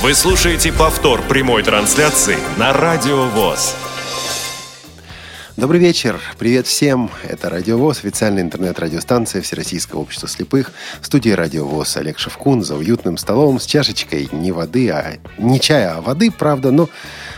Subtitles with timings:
[0.00, 3.74] Вы слушаете повтор прямой трансляции на Радио ВОЗ.
[5.56, 6.20] Добрый вечер.
[6.38, 7.10] Привет всем.
[7.28, 10.70] Это Радио ВОЗ, официальная интернет-радиостанция Всероссийского общества слепых.
[11.00, 15.58] В студии Радио ВОЗ Олег Шевкун за уютным столом с чашечкой не воды, а не
[15.58, 16.88] чая, а воды, правда, но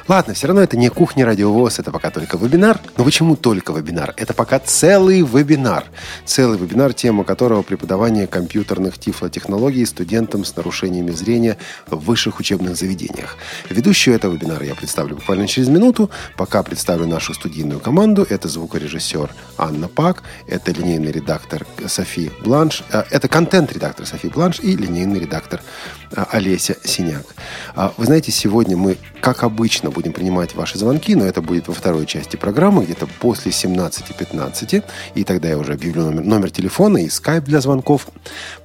[0.08, 2.80] Ладно, все равно это не кухня радиовоз, это пока только вебинар.
[2.96, 4.14] Но почему только вебинар?
[4.16, 5.84] Это пока целый вебинар.
[6.24, 11.56] Целый вебинар, тема которого преподавание компьютерных тифлотехнологий студентам с нарушениями зрения
[11.88, 13.36] в высших учебных заведениях.
[13.68, 16.10] Ведущую этого вебинара я представлю буквально через минуту.
[16.36, 18.26] Пока представлю нашу студийную команду.
[18.28, 24.76] Это звукорежиссер Анна Пак, это линейный редактор Софи Бланш, э, это контент-редактор Софи Бланш и
[24.76, 25.60] линейный редактор
[26.12, 27.26] э, Олеся Синяк.
[27.74, 31.74] А вы знаете, сегодня мы, как обычно, будем принимать ваши звонки, но это будет во
[31.74, 34.84] второй части программы, где-то после 17.15.
[35.14, 38.08] И тогда я уже объявлю номер, номер телефона и скайп для звонков.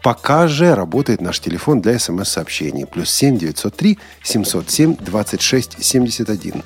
[0.01, 2.85] Пока же работает наш телефон для смс-сообщений.
[2.85, 6.63] Плюс 7 903 707 26 71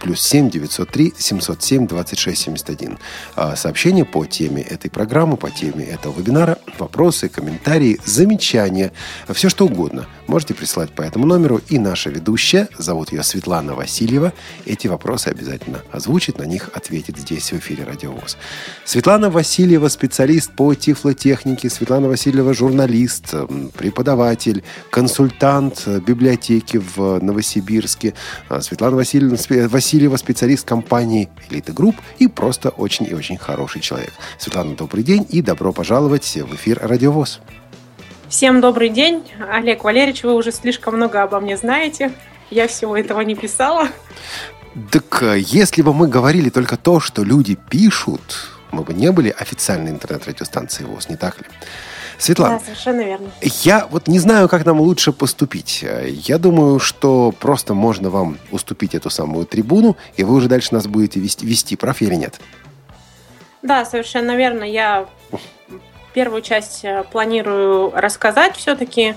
[0.00, 2.98] плюс 7 903 707 26 71.
[3.56, 8.92] Сообщения по теме этой программы, по теме этого вебинара, вопросы, комментарии, замечания,
[9.32, 11.60] все что угодно можете присылать по этому номеру.
[11.68, 14.32] И наша ведущая, зовут ее Светлана Васильева,
[14.66, 18.36] эти вопросы обязательно озвучит, на них ответит здесь в эфире Радио ВОЗ.
[18.84, 23.34] Светлана Васильева, специалист по тифлотехнике, Светлана Васильева, журналист,
[23.76, 28.14] преподаватель, консультант библиотеки в Новосибирске.
[28.48, 29.36] А Светлана Васильевна,
[29.88, 34.12] Васильева, специалист компании «Элита Групп» и просто очень и очень хороший человек.
[34.36, 37.40] Светлана, добрый день и добро пожаловать в эфир «Радиовоз».
[38.28, 39.22] Всем добрый день.
[39.50, 42.12] Олег Валерьевич, вы уже слишком много обо мне знаете.
[42.50, 43.88] Я всего этого не писала.
[44.90, 49.30] Так э, если бы мы говорили только то, что люди пишут, мы бы не были
[49.30, 51.46] официальной интернет-радиостанцией ВОЗ, не так ли?
[52.18, 52.58] Светлана.
[52.58, 53.30] Да, совершенно верно.
[53.42, 55.84] Я вот не знаю, как нам лучше поступить.
[56.04, 60.86] Я думаю, что просто можно вам уступить эту самую трибуну, и вы уже дальше нас
[60.86, 62.40] будете вести, вести прав или нет?
[63.62, 64.64] Да, совершенно верно.
[64.64, 65.06] Я
[66.12, 69.14] первую часть э, планирую рассказать все-таки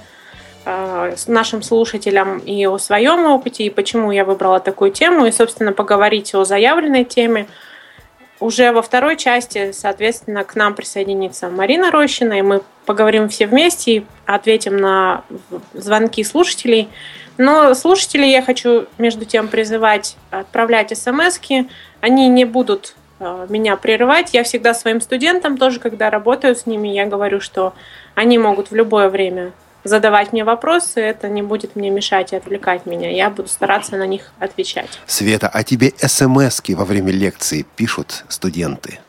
[0.66, 5.73] э, нашим слушателям и о своем опыте, и почему я выбрала такую тему, и, собственно,
[5.73, 7.47] поговорить о заявленной теме–
[8.41, 13.91] уже во второй части, соответственно, к нам присоединится Марина Рощина, и мы поговорим все вместе
[13.91, 15.24] и ответим на
[15.74, 16.90] звонки слушателей.
[17.38, 21.69] Но слушателей я хочу между тем призывать отправлять смс -ки.
[22.02, 24.34] Они не будут э, меня прерывать.
[24.34, 27.73] Я всегда своим студентам тоже, когда работаю с ними, я говорю, что
[28.16, 29.52] они могут в любое время
[29.83, 33.09] задавать мне вопросы, это не будет мне мешать и отвлекать меня.
[33.09, 34.89] Я буду стараться на них отвечать.
[35.05, 38.99] Света, а тебе смс во время лекции пишут студенты?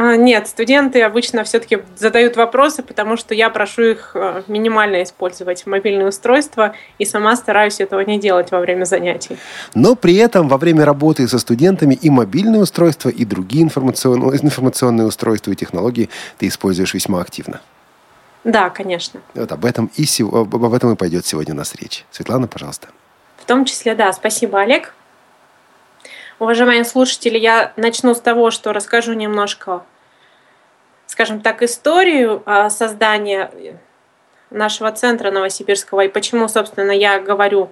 [0.00, 5.66] А, нет, студенты обычно все-таки задают вопросы, потому что я прошу их э, минимально использовать
[5.66, 9.38] мобильное устройство и сама стараюсь этого не делать во время занятий.
[9.74, 15.08] Но при этом во время работы со студентами и мобильное устройство, и другие информационные, информационные
[15.08, 17.60] устройства и технологии ты используешь весьма активно.
[18.48, 19.20] Да, конечно.
[19.34, 22.06] Вот об этом и об этом и пойдет сегодня у нас речь.
[22.10, 22.88] Светлана, пожалуйста.
[23.36, 24.10] В том числе, да.
[24.14, 24.94] Спасибо, Олег.
[26.38, 29.82] Уважаемые слушатели, я начну с того, что расскажу немножко,
[31.06, 33.50] скажем так, историю а, создания
[34.48, 37.68] нашего центра Новосибирского и почему, собственно, я говорю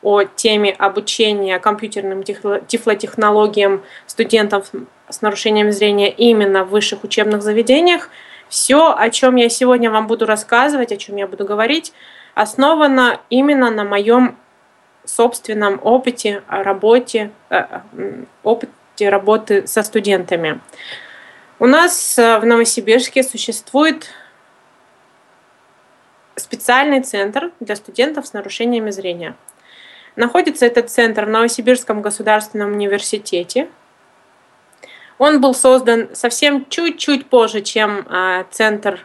[0.00, 4.70] о теме обучения компьютерным тифлотехнологиям студентов
[5.10, 8.08] с нарушением зрения именно в высших учебных заведениях–
[8.48, 11.92] все, о чем я сегодня вам буду рассказывать, о чем я буду говорить,
[12.34, 14.36] основано именно на моем
[15.04, 17.80] собственном опыте работе, э,
[18.42, 20.60] опыте работы со студентами.
[21.58, 24.08] У нас э, в Новосибирске существует
[26.36, 29.36] специальный центр для студентов с нарушениями зрения.
[30.16, 33.68] Находится этот центр в Новосибирском государственном университете–
[35.18, 39.00] он был создан совсем чуть-чуть позже, чем а, центр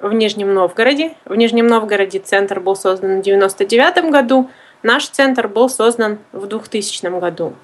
[0.00, 1.14] в Нижнем Новгороде.
[1.24, 4.50] В Нижнем Новгороде центр был создан в 1999 году,
[4.82, 7.54] наш центр был создан в 2000 году.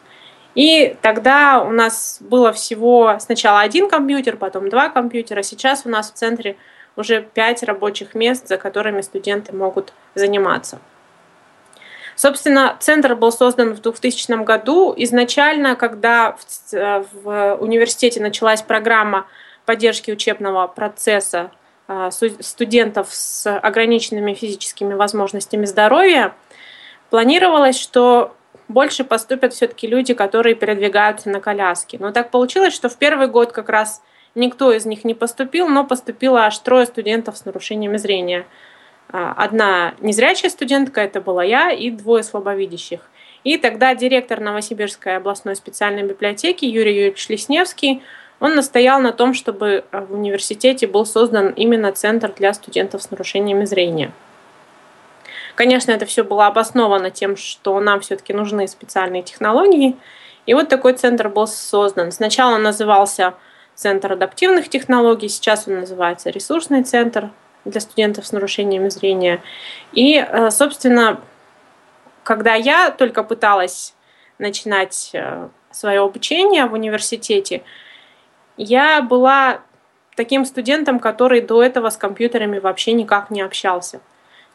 [0.54, 5.42] И тогда у нас было всего сначала один компьютер, потом два компьютера.
[5.42, 6.56] Сейчас у нас в центре
[6.96, 10.80] уже пять рабочих мест, за которыми студенты могут заниматься.
[12.18, 14.92] Собственно, центр был создан в 2000 году.
[14.96, 19.28] Изначально, когда в, э, в университете началась программа
[19.66, 21.52] поддержки учебного процесса
[21.86, 22.10] э,
[22.40, 26.34] студентов с ограниченными физическими возможностями здоровья,
[27.10, 28.34] планировалось, что
[28.66, 31.98] больше поступят все-таки люди, которые передвигаются на коляске.
[32.00, 34.02] Но так получилось, что в первый год как раз
[34.34, 38.44] никто из них не поступил, но поступило аж трое студентов с нарушениями зрения–
[39.10, 43.00] одна незрячая студентка, это была я, и двое слабовидящих.
[43.44, 48.02] И тогда директор Новосибирской областной специальной библиотеки Юрий Юрьевич Лесневский,
[48.40, 53.64] он настоял на том, чтобы в университете был создан именно центр для студентов с нарушениями
[53.64, 54.12] зрения.
[55.54, 59.96] Конечно, это все было обосновано тем, что нам все-таки нужны специальные технологии.
[60.46, 62.12] И вот такой центр был создан.
[62.12, 63.34] Сначала он назывался
[63.78, 67.30] Центр адаптивных технологий, сейчас он называется Ресурсный центр
[67.64, 69.42] для студентов с нарушениями зрения.
[69.92, 71.20] И, э, собственно,
[72.22, 73.94] когда я только пыталась
[74.38, 77.62] начинать э, свое обучение в университете,
[78.56, 79.60] я была
[80.16, 84.00] таким студентом, который до этого с компьютерами вообще никак не общался.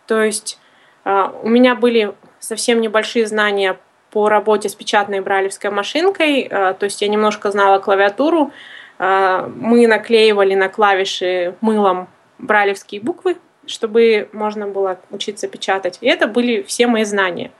[0.07, 0.59] То есть
[1.05, 3.77] э, у меня были совсем небольшие знания
[4.11, 8.51] по работе с печатной брайлевской машинкой, то есть я немножко знала клавиатуру,
[8.99, 12.07] мы наклеивали на клавиши мылом
[12.37, 15.97] брайлевские буквы, чтобы можно было учиться печатать.
[16.01, 17.51] И это были все мои знания.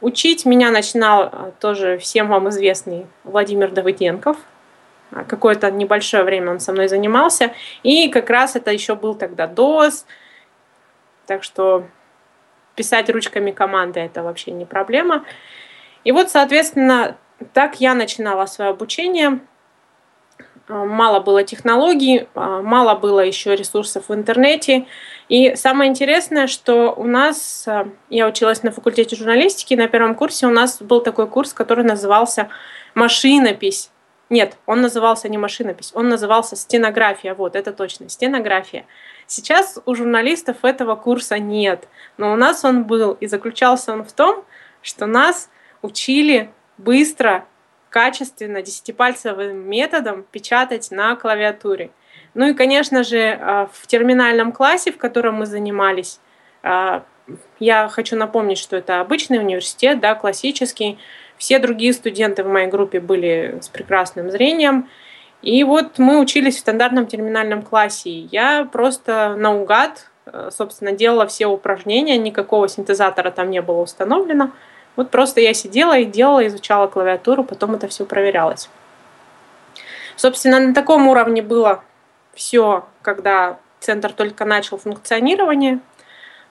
[0.00, 4.36] Учить меня начинал а, тоже всем вам известный Владимир Давыденков.
[5.10, 7.52] А, какое-то небольшое время он со мной занимался.
[7.82, 10.04] И как раз это еще был тогда DOS.
[11.26, 11.86] Так что
[12.74, 15.24] писать ручками команды это вообще не проблема.
[16.04, 17.16] И вот, соответственно,
[17.52, 19.40] так я начинала свое обучение.
[20.68, 24.86] А, мало было технологий, а, мало было еще ресурсов в интернете.
[25.28, 30.46] И самое интересное, что у нас, а, я училась на факультете журналистики, на первом курсе
[30.46, 32.48] у нас был такой курс, который назывался
[32.94, 33.90] «Машинопись».
[34.28, 37.34] Нет, он назывался не машинопись, он назывался стенография.
[37.34, 38.84] Вот, это точно, стенография.
[39.28, 44.12] Сейчас у журналистов этого курса нет, но у нас он был, и заключался он в
[44.12, 44.44] том,
[44.82, 45.48] что нас
[45.80, 47.44] учили быстро
[47.96, 51.88] качественно десятипальцевым методом печатать на клавиатуре.
[52.34, 56.20] Ну и, конечно же, а, в терминальном классе, в котором мы занимались,
[56.62, 57.04] а,
[57.58, 60.98] я хочу напомнить, что это обычный университет, да, классический.
[61.38, 64.90] Все другие студенты в моей группе были с прекрасным зрением.
[65.40, 68.10] И вот мы учились в стандартном терминальном классе.
[68.10, 74.50] Я просто наугад, э, собственно, делала все упражнения, никакого синтезатора там не было установлено.
[74.96, 78.68] Вот просто я сидела и делала, изучала клавиатуру, потом это все проверялось.
[80.16, 81.84] Собственно, на таком уровне было
[82.34, 85.80] все, когда центр только начал функционирование.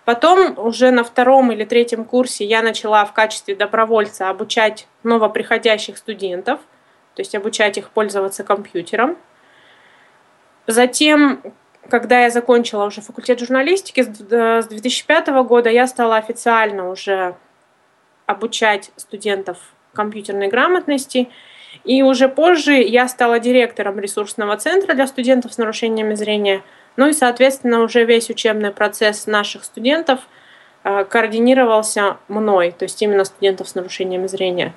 [0.05, 6.59] Потом уже на втором или третьем курсе я начала в качестве добровольца обучать новоприходящих студентов,
[7.15, 9.17] то есть обучать их пользоваться компьютером.
[10.67, 11.41] Затем,
[11.89, 17.35] когда я закончила уже факультет журналистики с 2005 года, я стала официально уже
[18.25, 19.57] обучать студентов
[19.93, 21.29] компьютерной грамотности.
[21.83, 26.61] И уже позже я стала директором ресурсного центра для студентов с нарушениями зрения.
[26.95, 30.21] Ну и, соответственно, уже весь учебный процесс наших студентов
[30.83, 34.73] э, координировался мной, то есть именно студентов с нарушениями зрения.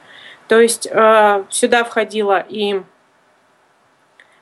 [0.49, 2.83] То есть э, сюда входило и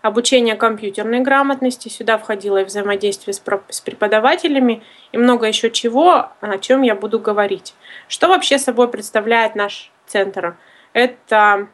[0.06, 4.82] обучение компьютерной грамотности, сюда входило и взаимодействие с преподавателями
[5.12, 7.74] и много еще чего, о чем я буду говорить.
[8.08, 10.56] Что вообще собой представляет наш центр?
[10.92, 11.68] Это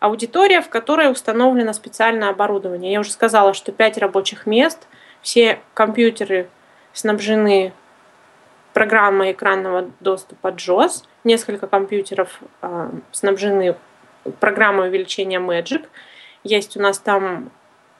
[0.00, 2.92] аудитория, в которой установлено специальное оборудование.
[2.92, 4.88] Я уже сказала, что 5 рабочих мест,
[5.22, 6.48] все компьютеры
[6.92, 7.72] снабжены
[8.72, 13.76] программой экранного доступа JOS, несколько компьютеров э, снабжены
[14.38, 15.86] программой увеличения Magic,
[16.44, 17.50] есть у нас там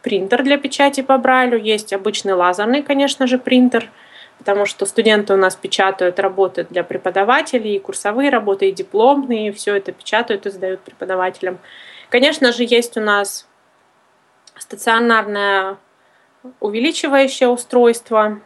[0.03, 3.91] принтер для печати по Брайлю, есть обычный лазерный, конечно же, принтер,
[4.39, 9.53] потому что студенты у нас печатают работы для преподавателей, и курсовые работы, и дипломные, и
[9.53, 11.59] все это печатают и сдают преподавателям.
[12.09, 13.47] Конечно же, есть у нас
[14.57, 15.77] стационарное
[16.61, 18.41] увеличивающее устройство,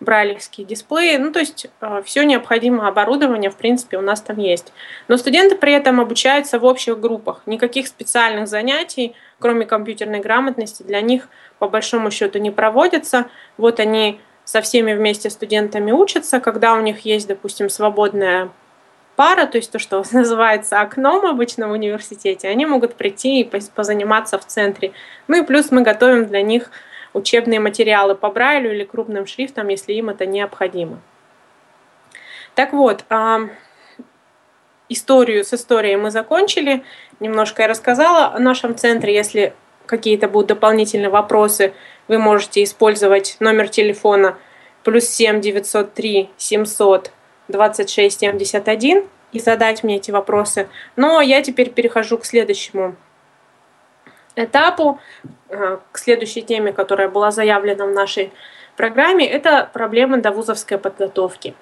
[0.00, 4.72] брайлевские дисплеи, ну то есть э, все необходимое оборудование в принципе у нас там есть.
[5.08, 11.00] Но студенты при этом обучаются в общих группах, никаких специальных занятий, кроме компьютерной грамотности, для
[11.00, 11.28] них
[11.58, 13.26] по большому счету не проводятся.
[13.56, 18.50] Вот они со всеми вместе студентами учатся, когда у них есть, допустим, свободная
[19.16, 24.38] пара, то есть то, что называется окном обычно в университете, они могут прийти и позаниматься
[24.38, 24.92] в центре.
[25.26, 26.70] Ну и плюс мы готовим для них
[27.18, 31.00] учебные материалы по Брайлю или крупным шрифтом, если им это необходимо.
[32.54, 33.04] Так вот,
[34.88, 36.82] историю с историей мы закончили.
[37.20, 39.14] Немножко я рассказала о нашем центре.
[39.14, 39.52] Если
[39.86, 41.72] какие-то будут дополнительные вопросы,
[42.08, 44.36] вы можете использовать номер телефона
[44.84, 47.12] плюс 7 903 700
[47.48, 50.68] 26 71 и задать мне эти вопросы.
[50.96, 52.96] Но я теперь перехожу к следующему
[54.44, 55.00] этапу,
[55.48, 58.32] э, к следующей теме, которая была заявлена в нашей
[58.76, 61.54] программе, это проблема довузовской подготовки.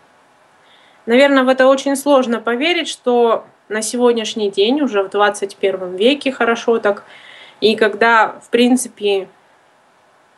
[1.07, 6.79] Наверное, в это очень сложно поверить, что на сегодняшний день, уже в 21 веке хорошо
[6.79, 7.05] так,
[7.61, 9.29] и когда, в принципе,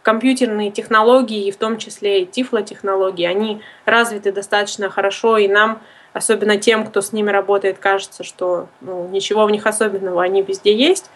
[0.03, 6.57] компьютерные технологии, и в том числе и тифлотехнологии, они развиты достаточно хорошо, и нам, особенно
[6.57, 11.11] тем, кто с ними работает, кажется, что ну, ничего в них особенного, они везде есть.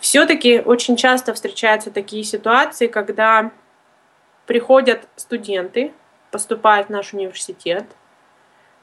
[0.00, 3.50] Все-таки очень часто встречаются такие ситуации, когда
[4.46, 5.92] приходят студенты,
[6.30, 7.84] поступают в наш университет,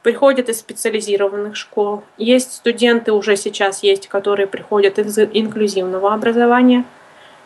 [0.04, 2.04] приходят из специализированных школ.
[2.18, 6.86] Есть студенты уже сейчас есть, которые приходят из инклюзивного образования,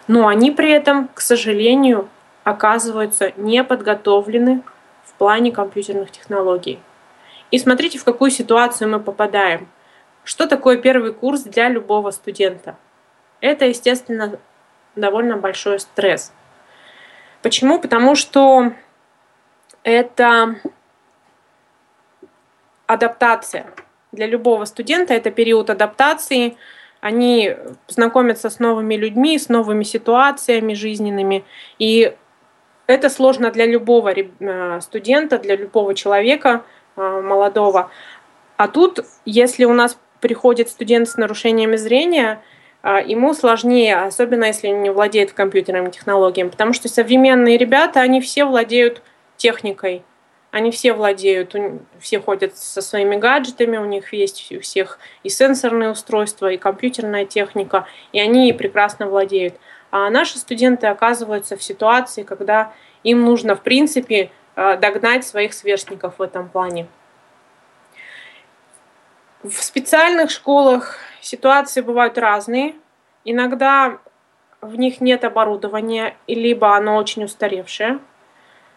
[0.07, 2.09] но они при этом, к сожалению,
[2.43, 4.63] оказываются не подготовлены
[5.05, 6.79] в плане компьютерных технологий.
[7.51, 9.67] И смотрите, в какую ситуацию мы попадаем.
[10.23, 12.75] Что такое первый курс для любого студента?
[13.41, 14.39] Это, естественно,
[14.96, 16.34] довольно большой стресс.
[17.41, 17.79] Почему?
[17.79, 18.74] Потому что
[19.84, 20.55] это
[22.86, 23.67] адаптация.
[24.12, 26.58] Для любого студента это период адаптации.
[27.00, 27.55] Они
[27.88, 31.46] знакомятся с новыми людьми, с новыми ситуациями жизненными.
[31.77, 32.13] И
[32.88, 36.63] это сложно для любого э, студента, для любого человека
[36.98, 37.91] э, молодого.
[38.58, 42.41] А тут, если у нас приходит студент с нарушениями зрения,
[42.83, 48.45] ему сложнее, особенно если он не владеет компьютерными технологиями, потому что современные ребята, они все
[48.45, 49.01] владеют
[49.38, 50.03] техникой.
[50.51, 51.55] Они все владеют,
[52.00, 57.25] все ходят со своими гаджетами, у них есть у всех и сенсорные устройства, и компьютерная
[57.25, 59.55] техника, и они прекрасно владеют.
[59.91, 66.17] А наши студенты оказываются в ситуации, когда им нужно, в принципе, э, догнать своих сверстников
[66.17, 66.88] в этом плане.
[69.43, 72.75] В специальных школах ситуации бывают разные.
[73.24, 74.00] Иногда
[74.60, 78.00] в них нет оборудования, либо оно очень устаревшее.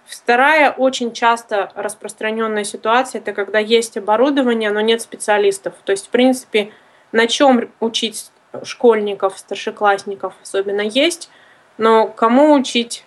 [0.07, 5.75] Вторая очень часто распространенная ситуация это когда есть оборудование, но нет специалистов.
[5.85, 6.73] То есть, в принципе,
[7.11, 8.31] на чем учить
[8.62, 11.28] школьников, старшеклассников особенно есть,
[11.76, 13.04] но кому учить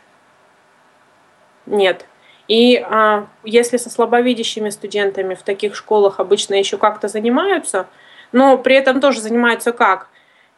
[1.65, 2.05] нет.
[2.47, 7.87] И а, если со слабовидящими студентами в таких школах обычно еще как-то занимаются,
[8.31, 10.09] но при этом тоже занимаются как?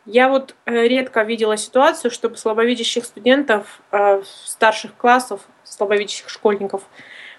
[0.06, 6.84] Я вот э, редко видела ситуацию, чтобы слабовидящих студентов э, старших классов, слабовидящих школьников,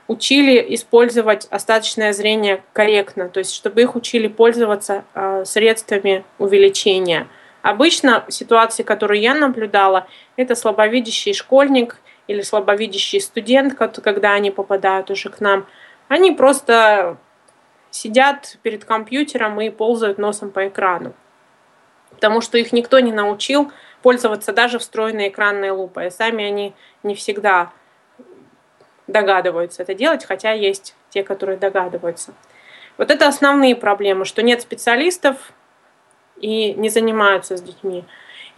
[0.07, 7.29] учили использовать остаточное зрение корректно, то есть чтобы их учили пользоваться э, средствами увеличения.
[7.63, 11.97] Обычно ситуации, которые я наблюдала, это слабовидящий школьник
[12.29, 15.67] или слабовидящий студент, когда они попадают уже к нам,
[16.07, 17.17] они просто
[17.91, 21.15] сидят перед компьютером и ползают носом по экрану
[22.19, 23.71] потому что их никто не научил
[24.03, 26.11] пользоваться даже встроенной экранной лупой.
[26.11, 27.71] Сами они не всегда
[29.07, 32.35] догадываются это делать, хотя есть те, которые догадываются.
[32.97, 35.53] Вот это основные проблемы, что нет специалистов
[36.37, 38.05] и не занимаются с детьми.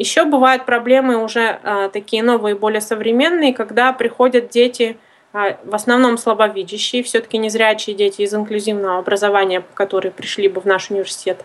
[0.01, 4.97] Еще бывают проблемы уже а, такие новые, более современные, когда приходят дети,
[5.35, 10.89] а, в основном слабовидящие, все-таки незрячие дети из инклюзивного образования, которые пришли бы в наш
[10.89, 11.45] университет,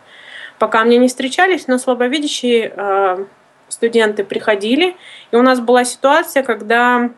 [0.57, 3.25] пока мне не встречались, но слабовидящие э,
[3.67, 4.95] студенты приходили.
[5.31, 7.09] И у нас была ситуация, когда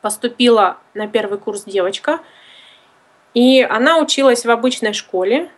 [0.00, 2.20] поступила на первый курс девочка,
[3.34, 5.50] и она училась в обычной школе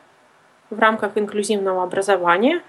[0.70, 2.62] в рамках инклюзивного образования,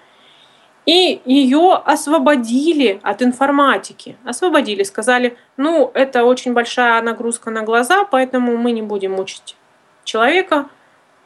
[0.88, 4.16] и ее освободили от информатики.
[4.24, 9.58] Освободили, сказали, ну, это очень большая нагрузка на глаза, поэтому мы не будем мучить
[10.06, 10.70] человека,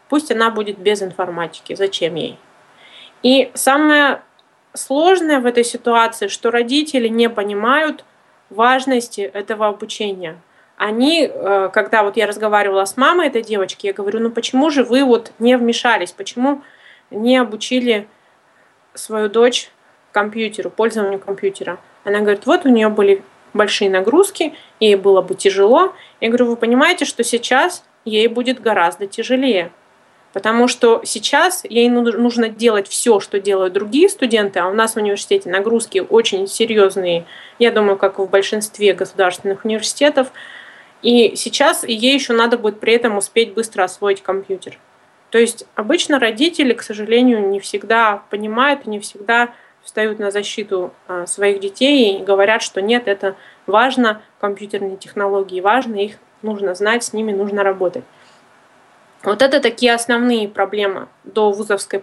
[0.09, 1.75] пусть она будет без информатики.
[1.75, 2.39] Зачем ей?
[3.21, 4.23] И самое
[4.73, 8.03] сложное в этой ситуации, что родители не понимают
[8.49, 10.37] важности этого обучения.
[10.75, 14.83] Они, э, когда вот я разговаривала с мамой этой девочки, я говорю, ну почему же
[14.83, 16.63] вы вот не вмешались, почему
[17.11, 18.07] не обучили
[18.93, 19.71] свою дочь
[20.11, 21.79] компьютеру, пользованию компьютера?
[22.03, 25.93] Она говорит, вот у нее были большие нагрузки, ей было бы тяжело.
[26.19, 29.71] Я говорю, вы понимаете, что сейчас ей будет гораздо тяжелее.
[30.33, 34.97] Потому что сейчас ей нужно делать все, что делают другие студенты, а у нас в
[34.97, 37.25] университете нагрузки очень серьезные,
[37.59, 40.31] я думаю, как в большинстве государственных университетов.
[41.01, 44.77] И сейчас ей еще надо будет при этом успеть быстро освоить компьютер.
[45.31, 51.25] То есть обычно родители, к сожалению, не всегда понимают не всегда встают на защиту а,
[51.25, 53.35] своих детей и говорят, что нет, это
[53.65, 58.03] важно, компьютерные технологии важны, их нужно знать, с ними нужно работать.
[59.23, 61.99] Вот это такие основные проблемы до вузовской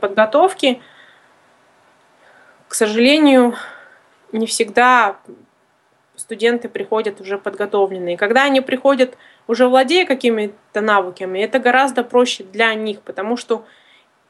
[6.17, 8.17] студенты приходят уже подготовленные.
[8.17, 9.17] Когда они приходят
[9.49, 13.65] уже владея какими-то навыками, это гораздо проще для них, потому что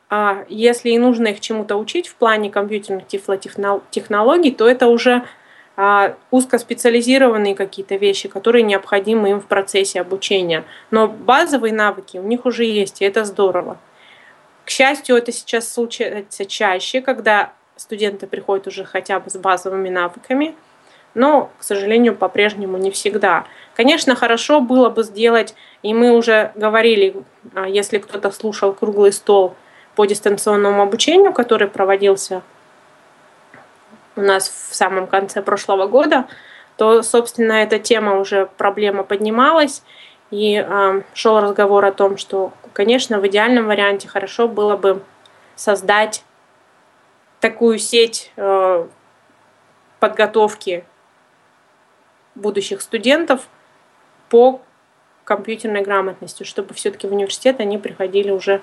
[0.09, 5.25] а, если и нужно их чему-то учить в плане компьютерных тифлотехнологий, то это уже
[5.77, 10.65] а, узкоспециализированные какие-то вещи, которые необходимы им в процессе обучения.
[10.91, 13.77] Но базовые навыки у них уже есть, и это здорово.
[14.65, 20.55] К счастью, это сейчас случается чаще, когда студенты приходят уже хотя бы с базовыми навыками,
[21.19, 23.45] но, к сожалению, по-прежнему не всегда.
[23.75, 27.17] Конечно, хорошо было бы сделать, и мы уже говорили,
[27.55, 29.57] а, если кто-то слушал круглый стол
[29.97, 32.43] по дистанционному обучению, который проводился
[34.15, 36.29] у нас в самом конце прошлого года,
[36.77, 39.83] то, собственно, эта тема уже, проблема поднималась,
[40.31, 45.03] и э, шел разговор о том, что, конечно, в идеальном варианте хорошо было бы
[45.57, 46.23] создать
[47.41, 48.87] такую сеть э,
[49.99, 50.85] подготовки
[52.38, 53.49] будущих студентов
[54.28, 54.61] по
[55.25, 58.62] компьютерной грамотности, чтобы все-таки в университет они приходили уже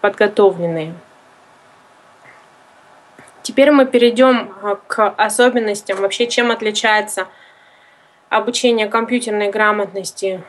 [0.00, 0.94] подготовленные.
[3.42, 7.28] Теперь мы перейдем э, к особенностям, вообще чем отличается
[8.28, 10.42] обучение компьютерной грамотности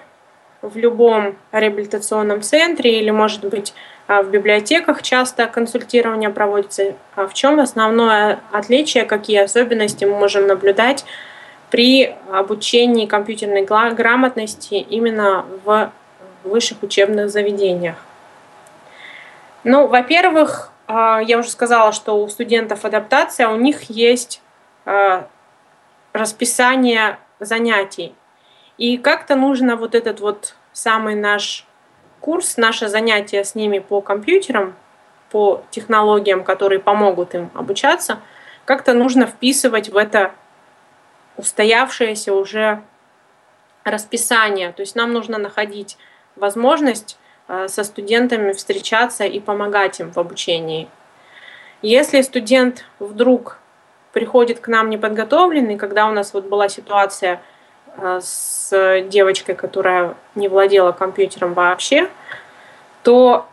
[0.62, 3.74] в любом реабилитационном центре или, может быть,
[4.08, 6.96] э, в библиотеках часто консультирование проводится.
[7.16, 11.06] А в чем основное отличие, какие особенности мы можем наблюдать
[11.70, 15.92] при обучении компьютерной грамотности именно в
[16.44, 17.96] высших учебных заведениях?
[19.64, 24.42] Ну, во-первых, а, я уже сказала, что у студентов адаптация, у них есть
[24.86, 25.28] а,
[26.14, 28.16] расписание занятий.
[28.78, 31.66] И как-то нужно вот этот вот самый наш
[32.20, 34.76] курс, наше занятие с ними по компьютерам,
[35.32, 38.20] по технологиям, которые помогут им обучаться,
[38.66, 40.32] как-то нужно вписывать в это
[41.38, 42.82] устоявшееся уже
[43.84, 44.72] расписание.
[44.74, 45.98] То есть нам нужно находить
[46.36, 47.18] возможность
[47.48, 50.90] Э, со студентами встречаться и помогать им в обучении.
[51.82, 53.60] Если студент вдруг
[54.12, 57.42] приходит к нам неподготовленный, когда у нас вот была ситуация
[57.96, 62.10] э, с девочкой, которая не владела компьютером вообще,
[63.04, 63.48] то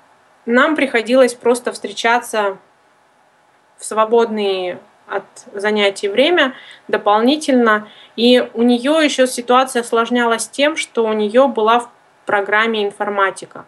[0.44, 2.58] нам приходилось просто встречаться
[3.78, 6.54] в свободные от занятий время
[6.88, 7.88] дополнительно.
[8.16, 11.90] И у нее еще ситуация осложнялась тем, что у нее была в
[12.26, 13.64] программе информатика.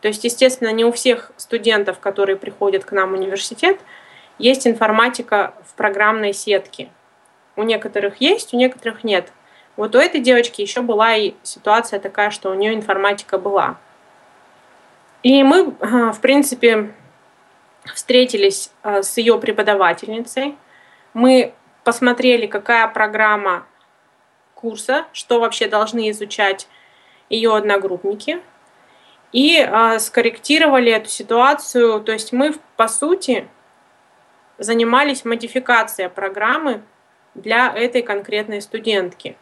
[0.00, 3.80] То есть, естественно, не у всех студентов, которые приходят к нам в университет,
[4.38, 6.90] есть информатика в программной сетке.
[7.56, 9.32] У некоторых есть, у некоторых нет.
[9.76, 13.76] Вот у этой девочки еще была и ситуация такая, что у нее информатика была.
[15.22, 16.92] И мы, а, в принципе,
[17.94, 20.56] встретились а, с ее преподавательницей.
[21.14, 23.66] Мы посмотрели, какая программа
[24.54, 26.68] курса, что вообще должны изучать
[27.28, 28.40] ее одногруппники–
[29.34, 32.00] и э, скорректировали эту ситуацию.
[32.00, 33.48] То есть мы, по сути,
[34.58, 36.82] занимались модификацией программы
[37.34, 39.36] для этой конкретной студентки.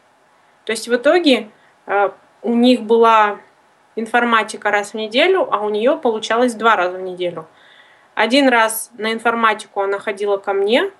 [0.64, 1.50] То есть в итоге
[1.86, 2.08] э,
[2.40, 3.40] у них была
[3.94, 7.46] информатика раз в неделю, а у нее получалось два раза в неделю.
[8.14, 10.90] Один раз на информатику она ходила ко мне,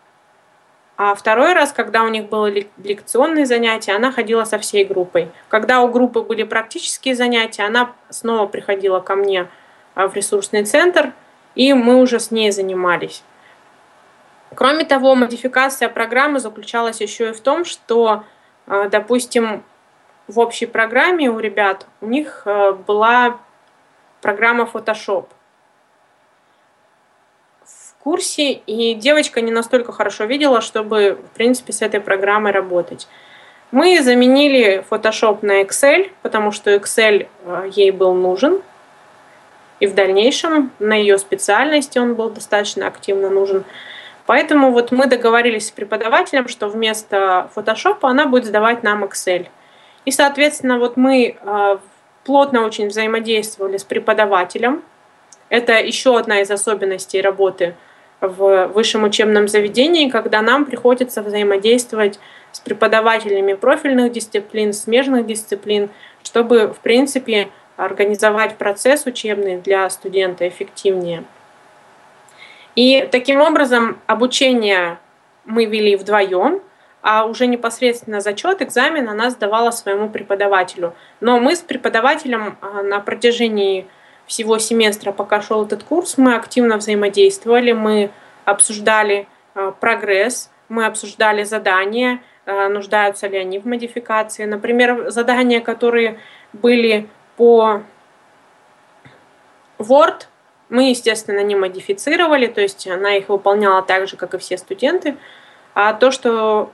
[1.04, 5.32] а второй раз, когда у них были лекционные занятия, она ходила со всей группой.
[5.48, 9.48] Когда у группы были практические занятия, она снова приходила ко мне
[9.96, 11.12] а, в ресурсный центр,
[11.56, 13.24] и мы уже с ней занимались.
[14.54, 18.22] Кроме того, модификация программы заключалась еще и в том, что,
[18.68, 19.64] а, допустим,
[20.28, 23.38] в общей программе у ребят у них а, была
[24.20, 25.26] программа Photoshop–
[28.02, 33.06] курсе, и девочка не настолько хорошо видела, чтобы, в принципе, с этой программой работать.
[33.70, 38.60] Мы заменили Photoshop на Excel, потому что Excel э, ей был нужен,
[39.80, 43.64] и в дальнейшем на ее специальности он был достаточно активно нужен.
[44.26, 49.46] Поэтому вот мы договорились с преподавателем, что вместо Photoshop она будет сдавать нам Excel.
[50.04, 51.78] И, соответственно, вот мы э,
[52.24, 54.82] плотно очень взаимодействовали с преподавателем.
[55.48, 57.74] Это еще одна из особенностей работы
[58.22, 62.20] в высшем учебном заведении, когда нам приходится взаимодействовать
[62.52, 65.90] с преподавателями профильных дисциплин, смежных дисциплин,
[66.22, 71.24] чтобы, в принципе, организовать процесс учебный для студента эффективнее.
[72.76, 74.98] И таким образом обучение
[75.44, 76.62] мы вели вдвоем,
[77.02, 80.94] а уже непосредственно зачет, экзамен она сдавала своему преподавателю.
[81.20, 83.88] Но мы с преподавателем а, на протяжении
[84.26, 88.10] всего семестра, пока шел этот курс, мы активно взаимодействовали, мы
[88.44, 94.46] обсуждали э, прогресс, мы обсуждали задания, нуждаются ли они в модификации.
[94.46, 96.18] Например, задания, которые
[96.52, 97.82] были по
[99.78, 100.26] Word,
[100.68, 105.16] мы, естественно, не модифицировали, то есть она их выполняла так же, как и все студенты.
[105.74, 106.72] А то, что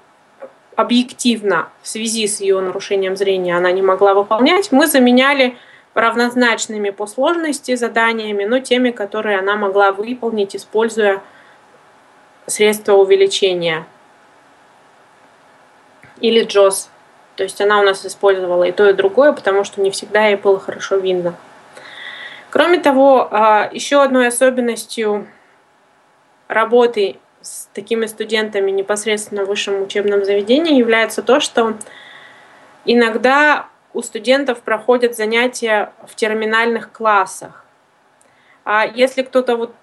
[0.77, 5.57] объективно в связи с ее нарушением зрения она не могла выполнять, мы заменяли
[6.01, 11.23] равнозначными по сложности заданиями, но теми, которые она могла выполнить, используя
[12.47, 13.87] средства увеличения
[16.21, 16.89] или JOS.
[17.37, 20.37] То есть она у нас использовала и то, и другое, потому что не всегда ей
[20.37, 21.35] было хорошо видно.
[22.51, 25.29] Кроме того, а, еще одной особенностью
[26.49, 31.75] работы с такими студентами непосредственно в высшем учебном заведении является то, что
[32.85, 37.65] иногда у студентов проходят занятия в терминальных классах.
[38.65, 39.75] А если кто-то вот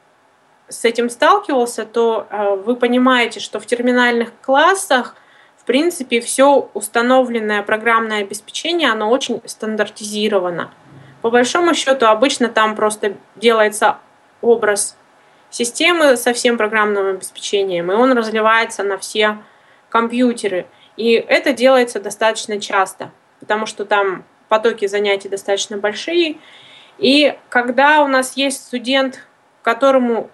[0.69, 5.17] с этим сталкивался, то а, вы понимаете, что в терминальных классах
[5.58, 10.71] в принципе все установленное программное обеспечение, оно очень стандартизировано.
[11.21, 13.97] По большому счету, обычно там просто делается
[14.41, 14.95] образ
[15.49, 19.39] системы со всем программным обеспечением, и он разливается на все
[19.89, 20.67] компьютеры.
[20.95, 26.38] И это делается достаточно часто, потому что там потоки занятий достаточно большие.
[26.98, 29.26] И когда у нас есть студент,
[29.63, 30.30] которому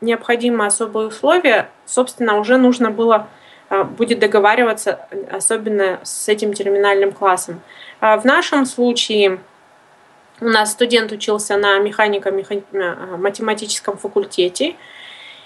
[0.00, 3.28] необходимы особые условия, собственно, уже нужно было
[3.72, 7.62] а, будет договариваться, особенно с этим терминальным классом.
[8.00, 9.38] А в нашем случае
[10.42, 14.76] у нас студент учился на механико-математическом факультете,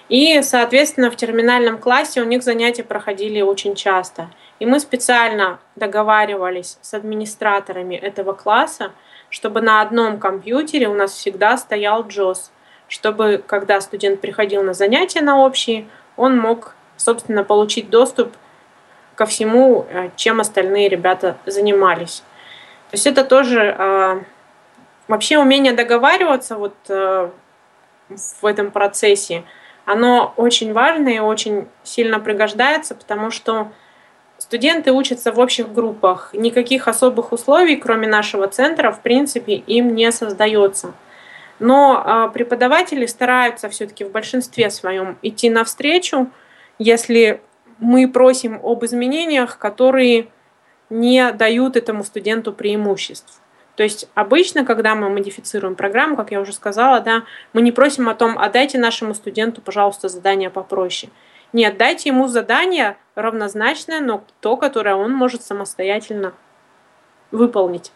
[0.09, 4.29] и, соответственно, в терминальном классе у них занятия проходили очень часто.
[4.59, 8.91] И мы специально договаривались с администраторами этого класса,
[9.29, 12.49] чтобы на одном компьютере у нас всегда стоял JOS,
[12.87, 18.35] чтобы, когда студент приходил на занятия на общие, он мог, собственно, получить доступ
[19.15, 22.23] ко всему, э, чем остальные ребята занимались.
[22.89, 24.21] То есть это тоже а,
[25.07, 27.29] Вообще умение договариваться вот э,
[28.09, 29.43] в этом процессе,
[29.85, 33.71] оно очень важно и очень сильно пригождается, потому что
[34.37, 36.31] студенты учатся в общих группах.
[36.33, 40.93] Никаких особых условий, кроме нашего центра, в принципе, им не создается.
[41.59, 46.29] Но э, преподаватели стараются все-таки в большинстве своем идти навстречу,
[46.77, 47.41] если
[47.79, 50.27] мы просим об изменениях, которые
[50.89, 53.41] не дают этому студенту преимуществ.
[53.75, 57.23] То есть обычно, когда мы модифицируем программу, как я уже сказала, да,
[57.53, 61.11] мы не просим о том, отдайте нашему студенту, пожалуйста, задание попроще.
[61.53, 66.33] Нет, дайте ему задание равнозначное, но то, которое он может самостоятельно
[67.31, 67.91] выполнить.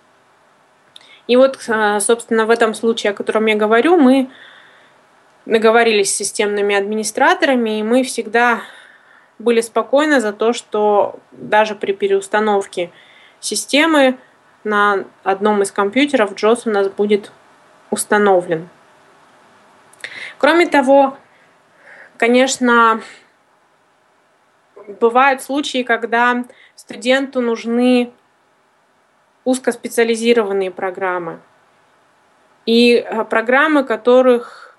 [1.27, 4.29] И вот, э, собственно, в этом случае, о котором я говорю, мы
[5.45, 8.61] договорились с системными администраторами, и мы всегда
[9.39, 12.91] были спокойны за то, что даже при переустановке
[13.39, 14.17] системы
[14.63, 17.31] на одном из компьютеров JOS у нас будет
[17.89, 18.69] установлен.
[20.37, 21.17] Кроме того,
[22.17, 23.01] конечно,
[24.99, 26.43] бывают случаи, когда
[26.75, 28.11] студенту нужны
[29.43, 31.39] узкоспециализированные программы.
[32.65, 34.77] И э, программы, которых,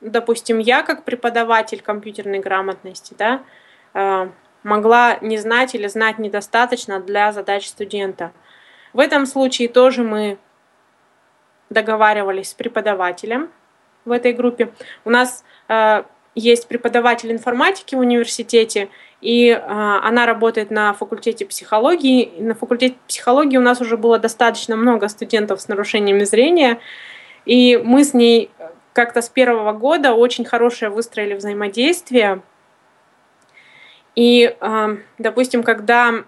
[0.00, 3.42] допустим, я как преподаватель компьютерной грамотности, да,
[3.94, 4.28] э,
[4.62, 8.32] могла не знать или знать недостаточно для задач студента.
[8.92, 10.38] В этом случае тоже мы
[11.70, 13.50] договаривались с преподавателем
[14.04, 14.72] в этой группе.
[15.04, 18.88] У нас э, есть преподаватель информатики в университете,
[19.22, 22.22] и э, она работает на факультете психологии.
[22.22, 26.80] И на факультете психологии у нас уже было достаточно много студентов с нарушениями зрения,
[27.46, 28.50] и мы с ней
[28.92, 32.42] как-то с первого года очень хорошее выстроили взаимодействие.
[34.16, 36.24] И, э, допустим, когда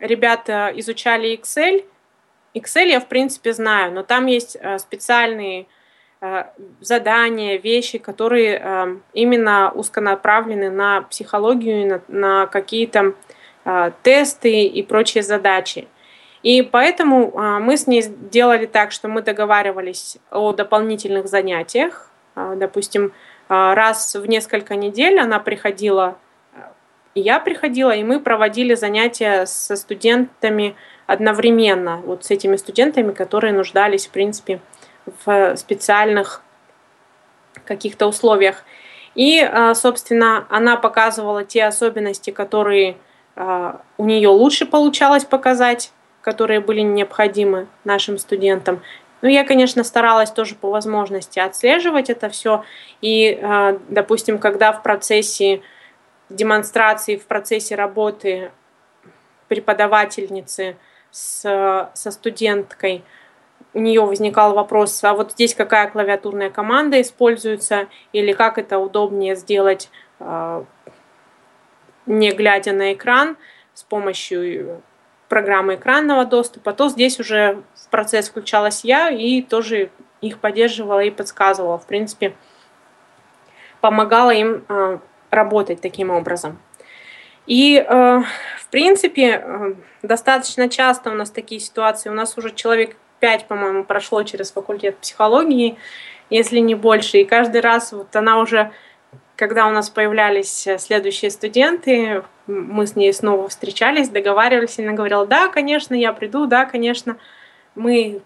[0.00, 1.84] ребята изучали Excel.
[2.54, 5.66] Excel я, в принципе, знаю, но там есть э, специальные
[6.80, 13.14] задания, вещи, которые э, именно узконаправлены на психологию, на, какие-то
[14.02, 15.88] тесты и прочие задачи.
[16.44, 22.08] И поэтому мы с ней сделали так, что мы договаривались о дополнительных занятиях.
[22.36, 23.12] Допустим,
[23.48, 26.16] раз в несколько недель она приходила
[27.16, 30.76] я приходила, и мы проводили занятия со студентами
[31.06, 34.75] одновременно, вот с этими студентами, которые нуждались, в принципе, в
[35.56, 36.42] специальных
[37.64, 38.64] каких-то условиях.
[39.14, 42.96] И, а, собственно, она показывала те особенности, которые
[43.34, 48.82] а, у нее лучше получалось показать, которые были необходимы нашим студентам.
[49.22, 52.64] Ну, я, конечно, старалась тоже по возможности отслеживать это все.
[53.00, 53.40] И,
[53.88, 55.62] допустим, когда в процессе
[56.28, 58.50] демонстрации в процессе работы
[59.48, 60.76] преподавательницы
[61.10, 63.04] с, со студенткой
[63.76, 69.36] у нее возникал вопрос, а вот здесь какая клавиатурная команда используется, или как это удобнее
[69.36, 70.64] сделать, а,
[72.06, 73.36] не глядя на экран,
[73.74, 74.80] с помощью
[75.28, 79.90] программы экранного доступа, то здесь уже в процесс включалась я и тоже
[80.22, 81.78] их поддерживала и подсказывала.
[81.78, 82.34] В принципе,
[83.82, 86.58] помогала им а, работать таким образом.
[87.46, 88.22] И, э,
[88.58, 92.08] в принципе, э, достаточно часто у нас такие ситуации.
[92.08, 95.76] У нас уже человек пять, по-моему, прошло через факультет психологии,
[96.30, 97.18] если не больше.
[97.18, 98.70] И каждый раз вот она уже,
[99.34, 105.26] когда у нас появлялись следующие студенты, мы с ней снова встречались, договаривались, и она говорила,
[105.26, 107.16] да, конечно, я приду, да, конечно,
[107.74, 108.20] мы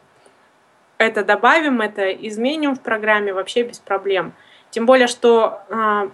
[0.98, 4.34] это добавим, это изменим в программе вообще без проблем.
[4.70, 6.10] Тем более, что а,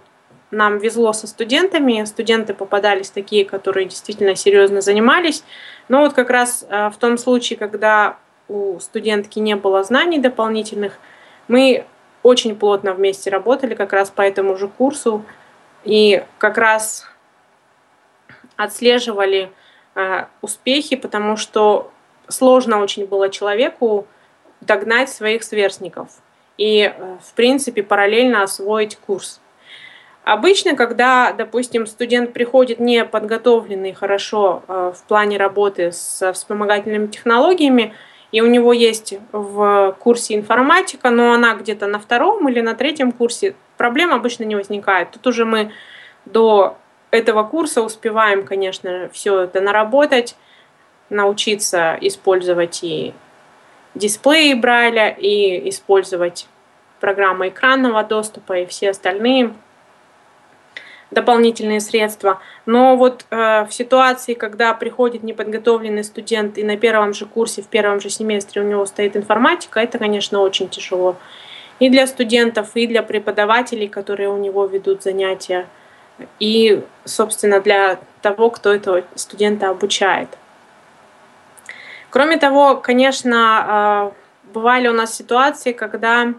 [0.49, 5.43] нам везло со студентами, студенты попадались такие, которые действительно серьезно занимались.
[5.89, 8.15] Но вот как раз а, в том случае, когда
[8.47, 10.99] у студентки не было знаний дополнительных,
[11.47, 11.85] мы
[12.23, 15.23] очень плотно вместе работали как раз по этому же курсу
[15.83, 17.05] и как раз
[18.55, 19.51] отслеживали
[19.95, 21.91] э, успехи, потому что
[22.27, 24.07] сложно очень было человеку
[24.61, 26.09] догнать своих сверстников
[26.57, 29.39] и, э, в принципе, параллельно освоить курс.
[30.23, 37.93] Обычно, когда, допустим, студент приходит не подготовленный хорошо э, в плане работы с вспомогательными технологиями,
[38.31, 43.11] и у него есть в курсе информатика, но она где-то на втором или на третьем
[43.11, 45.11] курсе, проблем обычно не возникает.
[45.11, 45.71] Тут уже мы
[46.25, 46.77] до
[47.11, 50.35] этого курса успеваем, конечно, все это наработать,
[51.09, 53.13] научиться использовать и
[53.95, 56.47] дисплеи Брайля, и использовать
[56.99, 59.53] программы экранного доступа и все остальные
[61.11, 62.41] дополнительные средства.
[62.65, 67.67] Но вот э, в ситуации, когда приходит неподготовленный студент и на первом же курсе, в
[67.67, 71.15] первом же семестре у него стоит информатика, это, конечно, очень тяжело.
[71.79, 75.67] И для студентов, и для преподавателей, которые у него ведут занятия,
[76.39, 80.29] и, собственно, для того, кто этого студента обучает.
[82.09, 86.33] Кроме того, конечно, э, бывали у нас ситуации, когда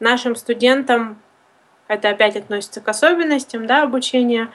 [0.00, 1.18] нашим студентам
[1.94, 4.48] это опять относится к особенностям да, обучения,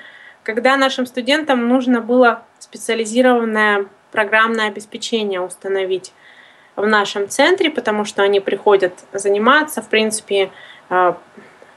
[0.44, 6.14] когда нашим студентам нужно было специализированное программное обеспечение установить
[6.76, 10.52] в нашем центре, потому что они приходят заниматься, в принципе,
[10.90, 11.14] э,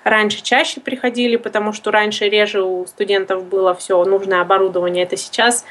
[0.04, 5.04] раньше чаще приходили, потому что раньше реже у студентов было все нужное оборудование.
[5.04, 5.64] Это сейчас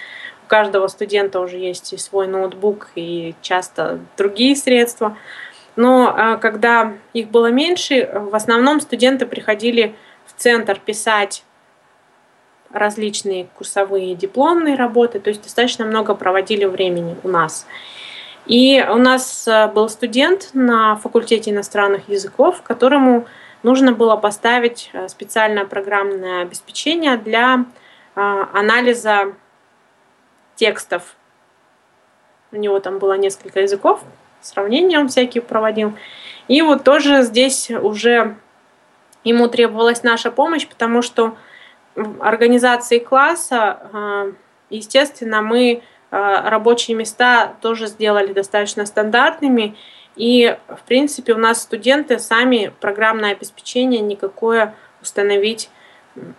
[0.46, 5.18] у каждого студента уже есть и свой ноутбук, и часто другие средства.
[5.80, 11.46] Но а, когда их было меньше, в основном студенты приходили в центр писать
[12.70, 17.66] различные курсовые дипломные работы, то есть достаточно много проводили времени у нас.
[18.46, 23.26] И у нас а, был студент на факультете иностранных языков, которому
[23.64, 27.64] нужно было поставить а, специальное программное обеспечение для
[28.16, 29.34] анализа
[30.56, 31.16] текстов.
[32.52, 34.04] У него там было несколько языков,
[34.42, 35.94] сравнения он всякие проводил.
[36.48, 38.36] И вот тоже здесь уже
[39.24, 41.36] ему требовалась наша помощь, потому что
[41.96, 44.26] в организации класса, а,
[44.70, 49.76] естественно, мы а, рабочие места тоже сделали достаточно стандартными.
[50.16, 55.70] И, в принципе, у нас студенты сами программное обеспечение никакое установить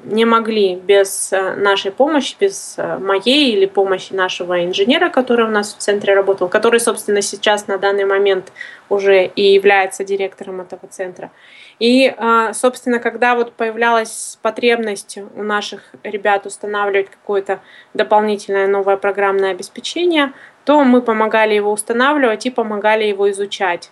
[0.05, 5.51] не могли без э, нашей помощи, без э, моей или помощи нашего инженера, который у
[5.51, 8.53] нас в центре работал, который, собственно, сейчас на данный момент
[8.89, 11.31] уже и является директором этого центра.
[11.79, 17.61] И, э, собственно, когда вот появлялась потребность у наших ребят устанавливать какое-то
[17.95, 20.33] дополнительное новое программное обеспечение,
[20.65, 23.91] то мы помогали его устанавливать и помогали его изучать.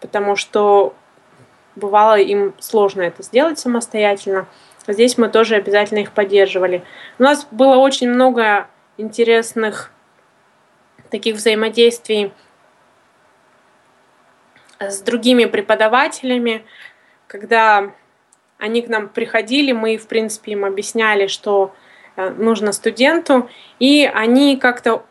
[0.00, 0.94] Потому что
[1.76, 4.46] бывало им сложно это сделать самостоятельно.
[4.88, 6.84] Здесь мы тоже обязательно их поддерживали.
[7.18, 9.92] У нас было очень много интересных
[11.10, 12.32] таких взаимодействий
[14.78, 16.64] с другими преподавателями,
[17.26, 17.92] когда
[18.58, 21.74] они к нам приходили, мы, в принципе, им объясняли, что
[22.16, 25.04] э, нужно студенту, и они как-то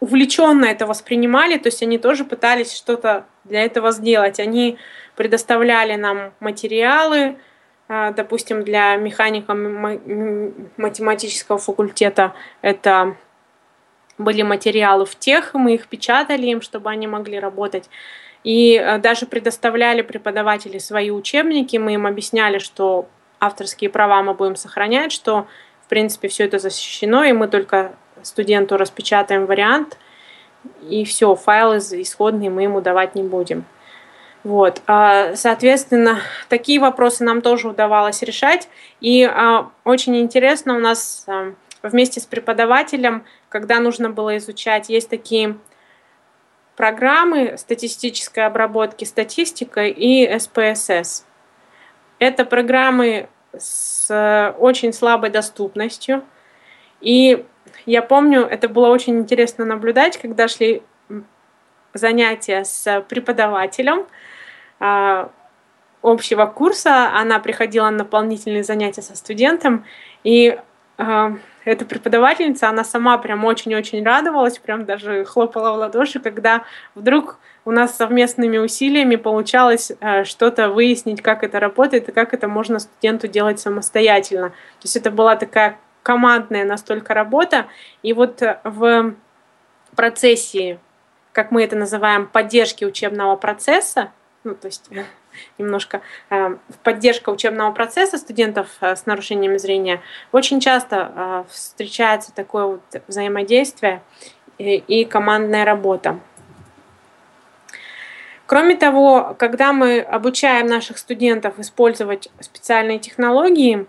[0.00, 4.40] увлеченно это воспринимали, то есть они тоже пытались что-то для этого сделать.
[4.40, 4.78] Они
[5.14, 7.36] предоставляли нам материалы,
[7.88, 13.16] а, допустим, для механика математического факультета это
[14.18, 17.88] были материалы в тех, мы их печатали им, чтобы они могли работать.
[18.44, 24.56] И а, даже предоставляли преподаватели свои учебники, мы им объясняли, что авторские права мы будем
[24.56, 25.46] сохранять, что,
[25.84, 27.94] в принципе, все это защищено, и мы только
[28.26, 29.98] студенту распечатаем вариант,
[30.88, 33.64] и все, файл исходный мы ему давать не будем.
[34.46, 38.68] Вот, а, соответственно, такие вопросы нам тоже удавалось решать.
[39.00, 45.10] И а, очень интересно у нас а, вместе с преподавателем, когда нужно было изучать, есть
[45.10, 45.56] такие
[46.76, 51.24] программы статистической обработки статистикой и СПСС.
[52.20, 56.22] Это программы с очень слабой доступностью.
[57.00, 57.44] И
[57.84, 60.82] я помню, это было очень интересно наблюдать, когда шли
[61.94, 64.06] занятия с преподавателем
[64.80, 65.30] а,
[66.02, 67.10] общего курса.
[67.14, 69.84] Она приходила на дополнительные занятия со студентом,
[70.24, 70.58] и
[70.98, 77.38] а, эта преподавательница, она сама прям очень-очень радовалась, прям даже хлопала в ладоши, когда вдруг
[77.64, 82.78] у нас совместными усилиями получалось э, что-то выяснить, как это работает и как это можно
[82.78, 84.50] студенту делать самостоятельно.
[84.50, 85.76] То есть это была такая
[86.06, 87.66] командная настолько работа.
[88.04, 89.14] И вот в
[89.96, 90.78] процессе,
[91.32, 94.12] как мы это называем, поддержки учебного процесса,
[94.44, 94.88] ну, то есть
[95.58, 102.66] немножко э, поддержка учебного процесса студентов э, с нарушениями зрения, очень часто э, встречается такое
[102.66, 104.00] вот взаимодействие
[104.58, 106.20] и, и командная работа.
[108.46, 113.88] Кроме того, когда мы обучаем наших студентов использовать специальные технологии,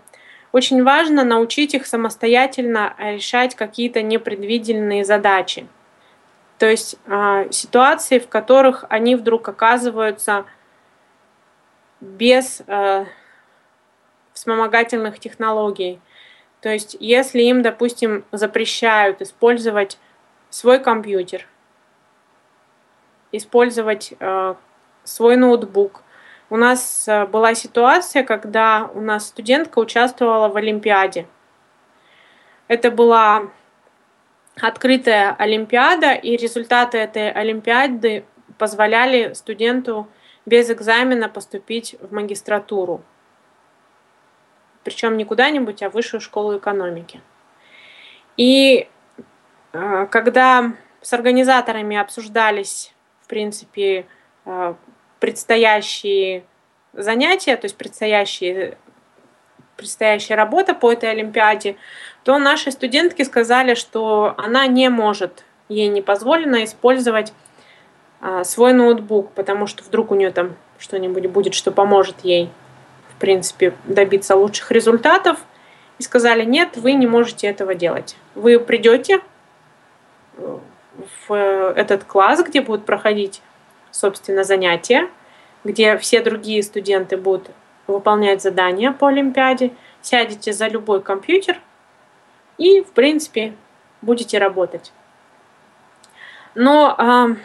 [0.52, 5.66] очень важно научить их самостоятельно решать какие-то непредвиденные задачи.
[6.58, 10.44] То есть э, ситуации, в которых они вдруг оказываются
[12.00, 13.04] без э,
[14.32, 16.00] вспомогательных технологий.
[16.60, 19.98] То есть если им, допустим, запрещают использовать
[20.50, 21.46] свой компьютер,
[23.30, 24.54] использовать э,
[25.04, 26.02] свой ноутбук.
[26.50, 31.26] У нас э, была ситуация, когда у нас студентка участвовала в Олимпиаде.
[32.68, 33.50] Это была
[34.56, 38.24] открытая Олимпиада, и результаты этой Олимпиады
[38.56, 40.08] позволяли студенту
[40.46, 43.02] без экзамена поступить в магистратуру.
[44.84, 47.20] Причем не куда-нибудь, а в высшую школу экономики.
[48.38, 48.88] И
[49.72, 54.06] э, когда с организаторами обсуждались, в принципе,
[54.46, 54.74] э,
[55.20, 56.44] предстоящие
[56.92, 58.78] занятия, то есть предстоящие,
[59.76, 61.76] предстоящая работа по этой Олимпиаде,
[62.24, 67.32] то наши студентки сказали, что она не может, ей не позволено использовать
[68.20, 72.50] а, свой ноутбук, потому что вдруг у нее там что-нибудь будет, что поможет ей,
[73.10, 75.38] в принципе, добиться лучших результатов.
[75.98, 78.16] И сказали, нет, вы не можете этого делать.
[78.36, 79.20] Вы придете
[80.36, 83.42] в этот класс, где будут проходить,
[83.90, 85.08] собственно, занятия,
[85.64, 87.50] где все другие студенты будут
[87.86, 89.72] выполнять задания по Олимпиаде,
[90.02, 91.60] сядете за любой компьютер
[92.58, 93.54] и, в принципе,
[94.02, 94.92] будете работать.
[96.54, 97.36] Но э,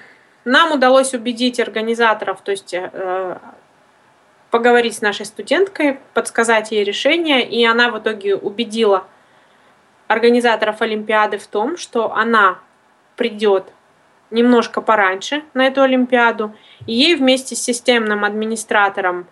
[0.46, 3.38] нам удалось убедить организаторов, то есть э,
[4.50, 9.06] поговорить с нашей студенткой, подсказать ей решение, и она в итоге убедила
[10.08, 12.60] организаторов Олимпиады в том, что она
[13.16, 13.72] придет
[14.34, 16.54] немножко пораньше на эту Олимпиаду,
[16.86, 19.28] и ей вместе с системным администратором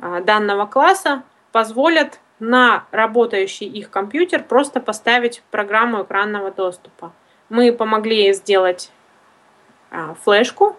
[0.00, 7.12] э, данного класса позволят на работающий их компьютер просто поставить программу экранного доступа.
[7.48, 8.90] Мы помогли ей сделать
[9.90, 10.76] а, флешку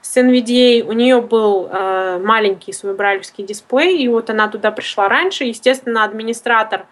[0.00, 0.82] с NVDA.
[0.82, 5.44] У нее был э, маленький свой брайлевский дисплей, и вот она туда пришла раньше.
[5.44, 6.86] Естественно, администратор,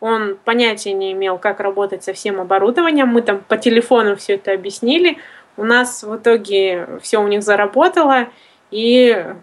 [0.00, 3.08] он понятия не имел, как работать со всем оборудованием.
[3.08, 5.18] Мы там по телефону все это объяснили.
[5.56, 8.28] У нас в итоге все у них заработало,
[8.70, 9.34] и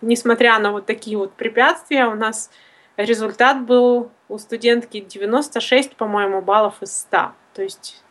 [0.00, 2.50] несмотря на вот такие вот препятствия, у нас
[2.96, 7.32] результат был у студентки 96, по-моему, баллов из 100.
[7.54, 8.02] То есть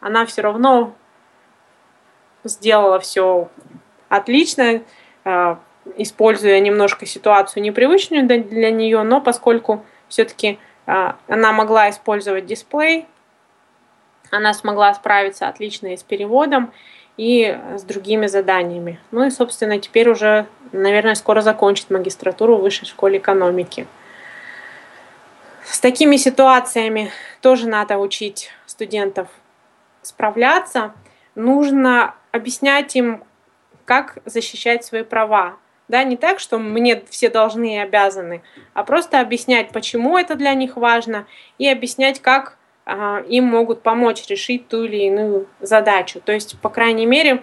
[0.00, 0.94] она все равно
[2.44, 3.48] сделала все
[4.08, 4.82] отлично,
[5.24, 5.56] э,
[5.96, 13.06] используя немножко ситуацию непривычную для нее, но поскольку все-таки э, она могла использовать дисплей,
[14.32, 16.72] она смогла справиться отлично и с переводом,
[17.18, 18.98] и с другими заданиями.
[19.10, 23.86] Ну и, собственно, теперь уже, наверное, скоро закончит магистратуру в Высшей школе экономики.
[25.64, 27.12] С такими ситуациями
[27.42, 29.28] тоже надо учить студентов
[30.00, 30.94] справляться.
[31.34, 33.22] Нужно объяснять им,
[33.84, 35.56] как защищать свои права.
[35.88, 40.54] Да, не так, что мне все должны и обязаны, а просто объяснять, почему это для
[40.54, 41.26] них важно,
[41.58, 42.56] и объяснять, как
[42.86, 46.20] им могут помочь решить ту или иную задачу.
[46.20, 47.42] То есть, по крайней мере,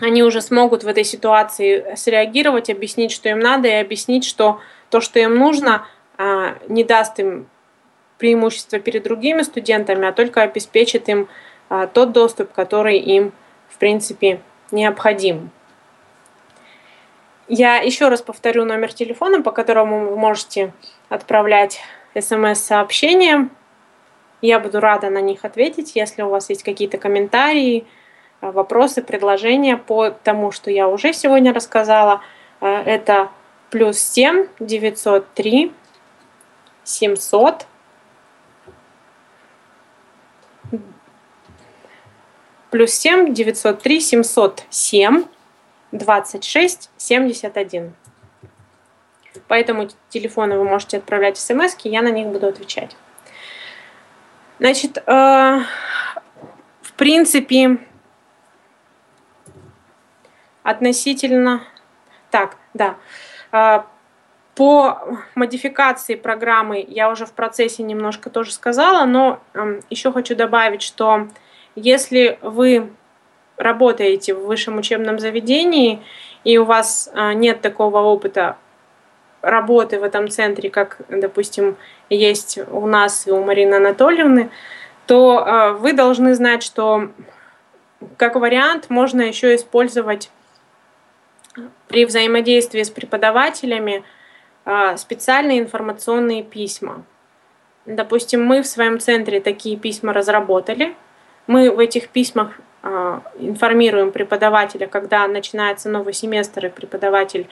[0.00, 5.00] они уже смогут в этой ситуации среагировать, объяснить, что им надо, и объяснить, что то,
[5.00, 7.48] что им нужно, а, не даст им
[8.18, 11.28] преимущество перед другими студентами, а только обеспечит им
[11.68, 13.32] а, тот доступ, который им,
[13.68, 14.40] в принципе,
[14.70, 15.50] необходим.
[17.48, 20.72] Я еще раз повторю номер телефона, по которому вы можете
[21.08, 21.80] отправлять
[22.18, 23.48] смс-сообщения.
[24.40, 27.86] Я буду рада на них ответить, если у вас есть какие-то комментарии,
[28.40, 32.22] а, вопросы, предложения по тому, что я уже сегодня рассказала.
[32.60, 33.30] А, это
[33.70, 35.72] плюс 7 903
[36.84, 37.66] 700
[42.70, 45.24] плюс 7 903 707
[45.92, 47.94] 26 71.
[49.48, 52.96] По этому телефону вы можете отправлять смс, я на них буду отвечать.
[54.60, 55.60] Значит, э,
[56.82, 57.78] в принципе,
[60.62, 61.62] относительно...
[62.30, 62.96] Так, да.
[63.52, 63.80] Э,
[64.54, 70.82] по модификации программы я уже в процессе немножко тоже сказала, но э, еще хочу добавить,
[70.82, 71.28] что
[71.74, 72.90] если вы
[73.56, 76.02] работаете в высшем учебном заведении,
[76.44, 78.56] и у вас а, нет такого опыта
[79.42, 81.76] работы в этом центре, как, допустим,
[82.08, 84.50] есть у нас и у Марины Анатольевны,
[85.06, 87.10] то а, вы должны знать, что
[88.16, 90.30] как вариант можно еще использовать
[91.88, 94.04] при взаимодействии с преподавателями
[94.64, 97.02] а, специальные информационные письма.
[97.86, 100.94] Допустим, мы в своем центре такие письма разработали.
[101.46, 107.48] Мы в этих письмах а, информируем преподавателя, когда начинается новый семестр, и преподаватель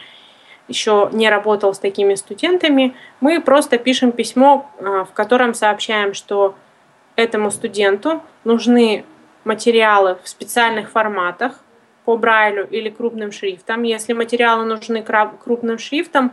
[0.69, 6.55] еще не работал с такими студентами, мы просто пишем письмо, а, в котором сообщаем, что
[7.17, 9.05] этому студенту нужны
[9.45, 11.59] материалы в специальных форматах
[12.05, 13.83] по Брайлю или крупным шрифтом.
[13.83, 16.33] Если материалы нужны крупным шрифтом,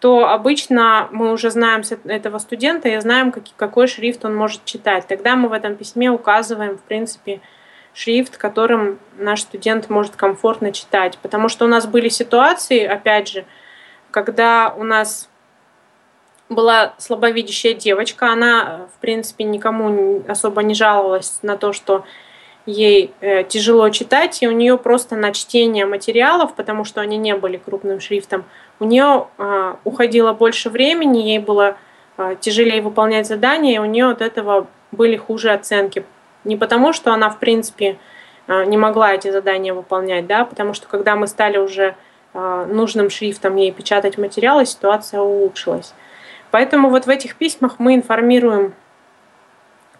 [0.00, 5.06] то обычно мы уже знаем этого студента и знаем, какой шрифт он может читать.
[5.06, 7.40] Тогда мы в этом письме указываем, в принципе,
[7.94, 11.18] шрифт, которым наш студент может комфортно читать.
[11.22, 13.44] Потому что у нас были ситуации, опять же,
[14.12, 15.28] когда у нас
[16.48, 22.04] была слабовидящая девочка, она, в принципе, никому особо не жаловалась на то, что
[22.66, 27.34] ей э, тяжело читать, и у нее просто на чтение материалов, потому что они не
[27.34, 28.44] были крупным шрифтом,
[28.78, 31.76] у нее э, уходило больше времени, ей было
[32.18, 36.04] э, тяжелее выполнять задания, и у нее от этого были хуже оценки.
[36.44, 37.98] Не потому, что она, в принципе,
[38.46, 41.96] э, не могла эти задания выполнять, да, потому что когда мы стали уже
[42.34, 45.94] нужным шрифтом ей печатать материалы, ситуация улучшилась.
[46.50, 48.74] Поэтому вот в этих письмах мы информируем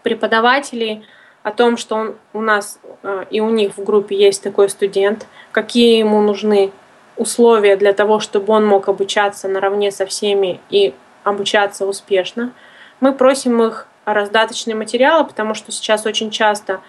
[0.03, 1.05] преподавателей
[1.43, 5.26] о том, что он, у нас э, и у них в группе есть такой студент,
[5.51, 6.70] какие ему нужны
[7.16, 12.53] условия для того, чтобы он мог обучаться наравне со всеми и обучаться успешно.
[13.01, 16.80] Мы просим их раздаточные материалы, потому что сейчас очень часто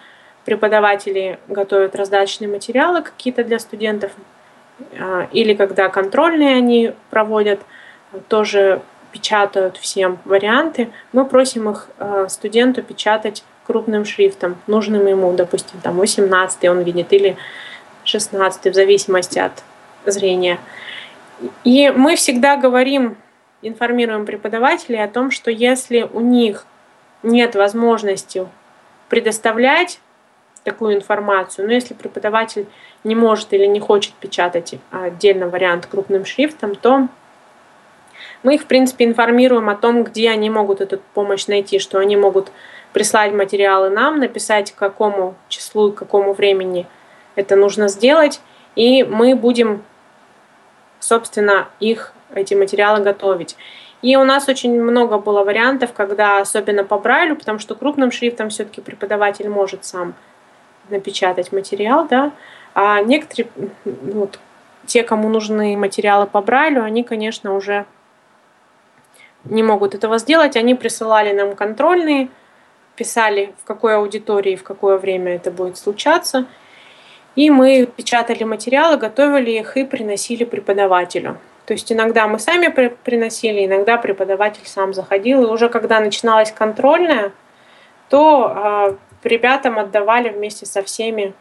[0.44, 4.12] преподаватели готовят раздаточные материалы какие-то для студентов,
[5.32, 7.60] или когда контрольные они проводят,
[8.28, 10.90] тоже печатают всем варианты.
[11.12, 17.12] Мы просим их а, студенту печатать крупным шрифтом, нужным ему, допустим, там 18 он видит
[17.12, 17.36] или
[18.04, 19.62] 16 в зависимости от
[20.04, 20.58] зрения.
[21.62, 23.16] И мы всегда говорим,
[23.62, 26.66] информируем преподавателей о том, что если у них
[27.22, 28.46] нет возможности
[29.08, 30.00] предоставлять
[30.64, 32.66] такую информацию, но если преподаватель
[33.04, 37.08] не может или не хочет печатать отдельно вариант крупным шрифтом, то
[38.42, 42.16] мы их, в принципе, информируем о том, где они могут эту помощь найти, что они
[42.16, 42.50] могут
[42.92, 46.86] прислать материалы нам, написать, к какому числу и к какому времени
[47.34, 48.40] это нужно сделать,
[48.76, 49.82] и мы будем,
[51.00, 53.56] собственно, их, эти материалы готовить.
[54.02, 58.50] И у нас очень много было вариантов, когда, особенно по Брайлю, потому что крупным шрифтом
[58.50, 60.14] все-таки преподаватель может сам
[60.88, 62.32] напечатать материал, да,
[62.74, 63.48] а некоторые,
[63.84, 64.38] вот,
[64.86, 67.86] те, кому нужны материалы по Брайлю, они, конечно, уже
[69.44, 70.56] не могут этого сделать.
[70.56, 72.28] Они присылали нам контрольные,
[72.96, 76.46] писали, в какой аудитории, в какое время это будет случаться.
[77.36, 81.38] И мы печатали материалы, готовили их и приносили преподавателю.
[81.66, 85.42] То есть иногда мы сами приносили, иногда преподаватель сам заходил.
[85.44, 87.32] И уже когда начиналась контрольная,
[88.08, 91.34] то э, ребятам отдавали вместе со всеми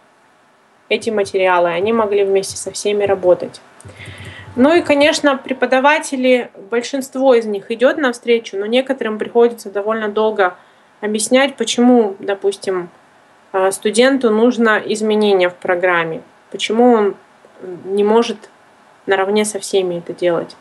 [0.89, 1.69] эти материалы.
[1.69, 3.61] Они могли вместе со всеми работать.
[4.55, 10.55] Ну и, конечно, преподаватели, большинство из них идет навстречу, но некоторым приходится довольно долго
[11.01, 12.89] объяснять, почему, допустим,
[13.51, 16.21] а, студенту нужно изменение в программе,
[16.51, 17.15] почему он
[17.85, 18.37] не может
[19.07, 20.55] наравне со всеми это делать.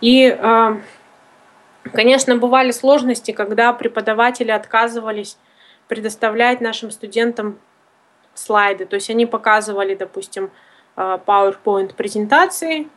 [0.00, 0.76] И э,
[1.92, 5.36] Конечно, бывали сложности, когда преподаватели отказывались
[5.88, 7.58] предоставлять нашим студентам
[8.34, 8.86] слайды.
[8.86, 10.50] То есть они показывали, допустим,
[10.96, 12.88] э, PowerPoint презентации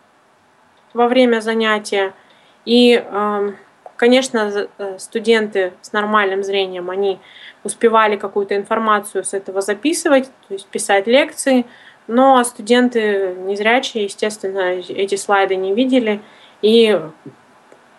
[0.93, 2.13] во время занятия.
[2.65, 3.57] И, эм,
[3.95, 7.19] конечно, э, студенты с нормальным зрением, они
[7.63, 11.65] успевали какую-то информацию с этого записывать, то есть писать лекции,
[12.07, 16.21] но студенты незрячие, естественно, эти слайды не видели,
[16.61, 16.99] и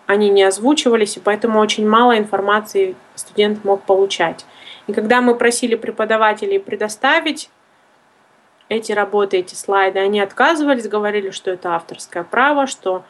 [0.05, 4.45] они не озвучивались, и поэтому очень мало информации студент мог получать.
[4.87, 7.49] И когда мы просили преподавателей предоставить
[8.69, 13.03] эти работы, эти слайды, они отказывались, говорили, что это авторское право, что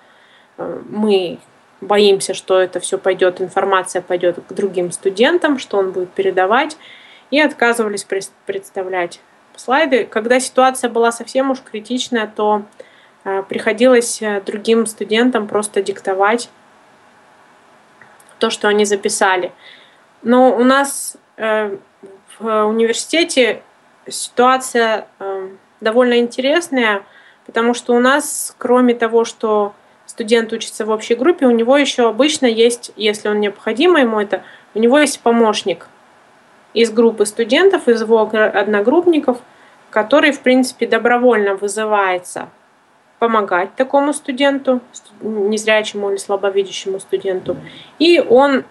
[0.57, 1.39] э, мы
[1.81, 6.77] боимся, что это все пойдет, информация пойдет к другим студентам, что он будет передавать,
[7.31, 8.05] и отказывались
[8.45, 9.19] представлять
[9.55, 10.05] слайды.
[10.05, 12.63] Когда ситуация была совсем уж критичная, то
[13.23, 16.49] э, приходилось э, другим студентам просто диктовать
[18.39, 19.51] то, что они записали.
[20.21, 23.61] Но у нас в университете
[24.07, 25.07] ситуация
[25.81, 27.03] довольно интересная,
[27.45, 29.73] потому что у нас, кроме того, что
[30.05, 34.43] студент учится в общей группе, у него еще обычно есть, если он необходимо ему это,
[34.73, 35.87] у него есть помощник
[36.73, 39.39] из группы студентов, из его одногруппников,
[39.89, 42.49] который, в принципе, добровольно вызывается
[43.19, 44.81] помогать такому студенту,
[45.21, 47.55] незрячему или слабовидящему студенту.
[47.99, 48.65] И он,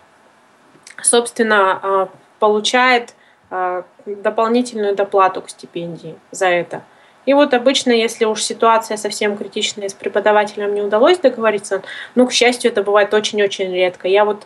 [1.00, 2.08] собственно, а,
[2.42, 3.14] получает
[3.50, 6.82] а, дополнительную доплату к стипендии за это.
[7.24, 11.84] И вот обычно, если уж ситуация совсем критичная, с преподавателем не удалось договориться,
[12.16, 14.08] ну, к счастью, это бывает очень-очень редко.
[14.08, 14.44] Я вот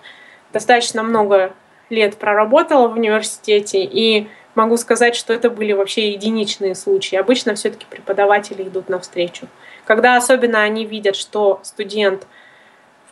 [0.52, 1.54] достаточно много
[1.88, 7.16] лет проработала в университете, и могу сказать, что это были вообще единичные случаи.
[7.16, 9.48] Обычно все-таки преподаватели идут навстречу.
[9.86, 12.26] Когда особенно они видят, что студент,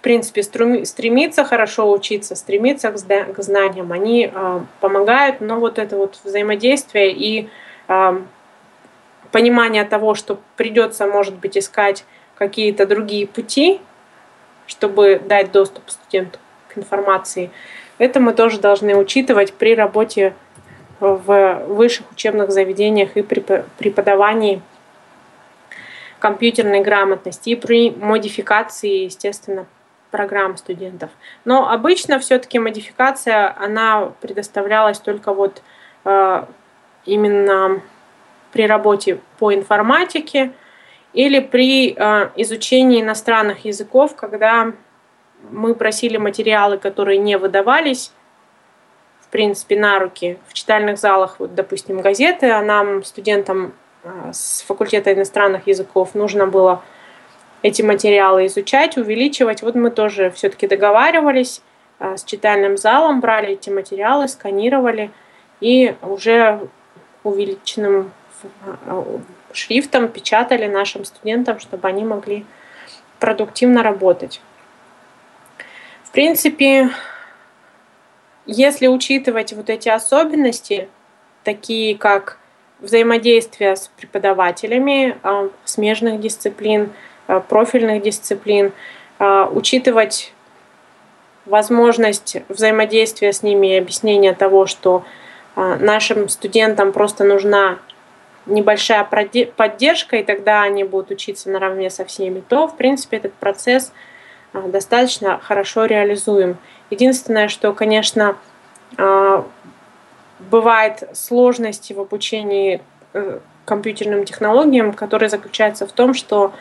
[0.04, 7.10] принципе, стремится хорошо учиться, стремится к знаниям, они э, помогают, но вот это вот взаимодействие
[7.10, 7.48] и
[7.88, 8.20] э,
[9.32, 12.04] понимание того, что придется, может быть, искать
[12.36, 13.80] какие-то другие пути,
[14.66, 16.38] чтобы дать доступ студенту
[16.68, 17.50] к информации,
[17.96, 20.34] это мы тоже должны учитывать при работе
[21.00, 24.60] в высших учебных заведениях и при преподавании
[26.18, 29.66] компьютерной грамотности и при модификации, естественно,
[30.14, 31.10] программ студентов.
[31.44, 35.60] Но обычно все-таки модификация, она предоставлялась только вот
[36.04, 36.44] э,
[37.04, 37.80] именно
[38.52, 40.52] при работе по информатике
[41.14, 44.70] или при э, изучении иностранных языков, когда
[45.50, 48.12] мы просили материалы, которые не выдавались,
[49.20, 53.72] в принципе, на руки в читальных залах, вот, допустим, газеты, а нам, студентам
[54.04, 56.84] э, с факультета иностранных языков, нужно было
[57.64, 59.62] эти материалы изучать, увеличивать.
[59.62, 61.62] Вот мы тоже все-таки договаривались
[61.98, 65.10] э, с читальным залом, брали эти материалы, сканировали
[65.60, 66.60] и уже
[67.24, 68.12] увеличенным
[68.86, 69.18] Э,
[69.52, 72.44] шрифтом печатали нашим студентам, чтобы они могли
[73.20, 74.40] продуктивно работать.
[76.02, 76.90] В принципе,
[78.46, 80.88] если учитывать вот эти особенности,
[81.44, 82.38] такие как
[82.80, 86.92] взаимодействие с преподавателями э, смежных дисциплин,
[87.48, 88.72] профильных дисциплин,
[89.18, 90.32] учитывать
[91.46, 95.04] возможность взаимодействия с ними и объяснения того, что
[95.56, 97.78] нашим студентам просто нужна
[98.46, 103.92] небольшая поддержка, и тогда они будут учиться наравне со всеми, то, в принципе, этот процесс
[104.52, 106.58] достаточно хорошо реализуем.
[106.90, 108.36] Единственное, что, конечно,
[110.50, 112.82] бывает сложности в обучении
[113.14, 116.52] э, компьютерным технологиям, которые заключаются в том, что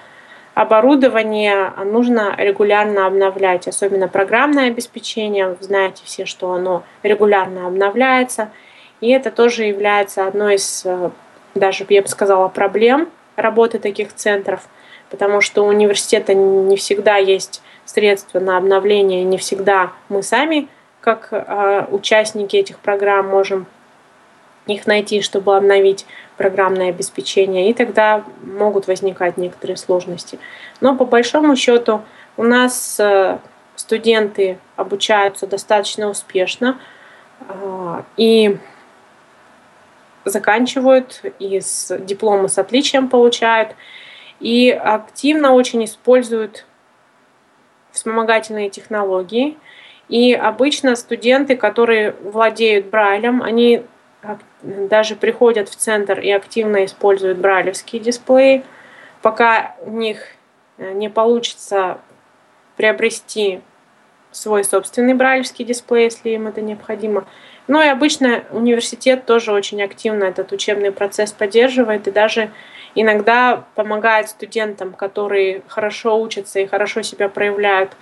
[0.54, 5.50] оборудование нужно регулярно обновлять, особенно программное обеспечение.
[5.50, 8.50] Вы знаете все, что оно регулярно обновляется.
[9.02, 11.10] И это тоже является одной из э,
[11.56, 14.68] даже, я бы сказала, проблем работы таких центров,
[15.10, 20.68] потому что у университета не всегда есть средства на обновление, не всегда мы сами,
[21.02, 23.66] как э, участники этих программ, можем
[24.68, 26.06] их найти, чтобы обновить
[26.38, 30.40] программное обеспечение, и тогда могут возникать некоторые сложности.
[30.82, 32.02] Но по большому счету
[32.38, 33.38] у нас э,
[33.76, 36.80] студенты обучаются достаточно успешно,
[37.48, 38.58] э, и
[40.26, 43.76] заканчивают, и с дипломы с отличием получают,
[44.40, 46.66] и активно очень используют
[47.92, 49.58] вспомогательные технологии.
[50.10, 53.84] И обычно студенты, которые владеют Брайлем, они
[54.62, 58.64] даже приходят в центр и активно используют брайлевские дисплеи.
[59.22, 60.20] Пока у них
[60.78, 62.00] э, не получится
[62.76, 63.62] приобрести
[64.32, 67.26] свой собственный брайлевский дисплей, если им это необходимо.
[67.68, 72.52] Ну и обычно университет тоже очень активно этот учебный процесс поддерживает и даже
[72.96, 77.96] иногда помогает студентам, которые хорошо учатся и хорошо себя проявляют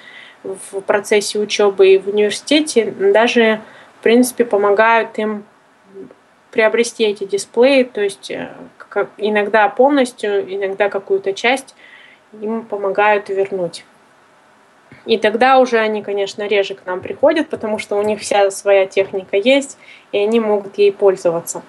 [0.44, 3.62] в процессе учебы и в университете, даже,
[4.00, 5.46] в принципе, помогают им
[6.52, 8.54] приобрести эти дисплеи, то есть э,
[9.18, 11.76] иногда полностью, иногда какую-то часть
[12.34, 13.86] им помогают вернуть.
[15.06, 18.86] И тогда уже они, конечно, реже к нам приходят, потому что у них вся своя
[18.86, 19.78] техника есть,
[20.12, 21.64] и они могут ей пользоваться.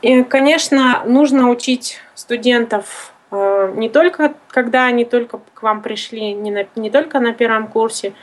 [0.00, 6.50] И, конечно, нужно учить студентов э, не только, когда они только к вам пришли, не,
[6.50, 8.14] на, не только на первом курсе,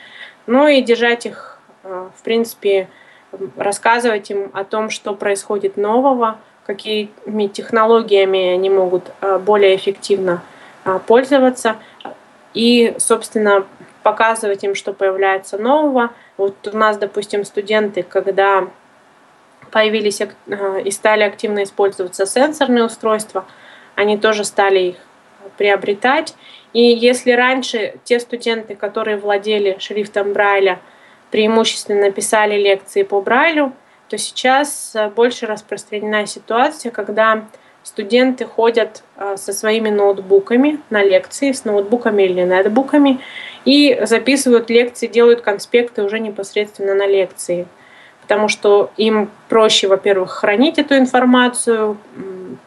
[0.46, 2.88] но и держать их, э, в принципе,
[3.56, 10.42] рассказывать им о том, что происходит нового, какими технологиями они могут э, более эффективно
[11.06, 11.76] пользоваться
[12.54, 13.66] и, собственно,
[14.02, 16.10] показывать им, что появляется нового.
[16.36, 18.68] Вот у нас, допустим, студенты, когда
[19.70, 20.26] появились э,
[20.84, 23.44] и стали активно использоваться сенсорные устройства,
[23.94, 24.96] они тоже стали их
[25.56, 26.34] приобретать.
[26.72, 30.80] И если раньше те студенты, которые владели шрифтом Брайля,
[31.30, 33.72] преимущественно писали лекции по Брайлю,
[34.08, 37.44] то сейчас э, больше распространена ситуация, когда
[37.82, 43.20] студенты ходят а, со своими ноутбуками на лекции, с ноутбуками или нетбуками,
[43.64, 47.66] и записывают лекции, делают конспекты уже непосредственно на лекции.
[48.22, 51.96] Потому что им проще, во-первых, хранить эту информацию,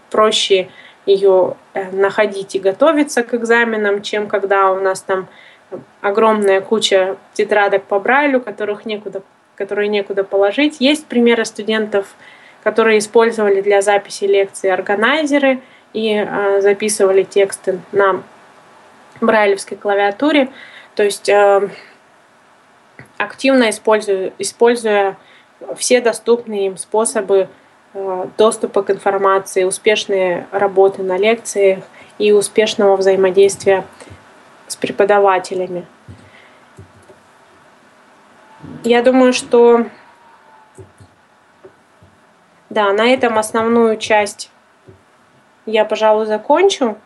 [0.09, 0.69] проще
[1.05, 5.27] ее э, находить и готовиться к экзаменам, чем когда у нас там
[6.01, 9.21] огромная куча тетрадок по Брайлю, которых некуда,
[9.55, 10.77] которые некуда положить.
[10.79, 12.15] Есть примеры студентов,
[12.63, 15.61] которые использовали для записи лекций органайзеры
[15.93, 18.23] и э, записывали тексты на
[19.21, 20.49] брайлевской клавиатуре.
[20.95, 21.69] То есть э,
[23.17, 25.17] активно используя, используя
[25.77, 27.47] все доступные им способы
[27.93, 31.83] э, доступа к информации, успешные работы на лекциях
[32.17, 33.85] и успешного взаимодействия
[34.73, 35.85] с преподавателями.
[38.83, 39.85] Я думаю, что
[42.69, 44.49] да, на этом основную часть
[45.65, 46.97] я, пожалуй, закончу.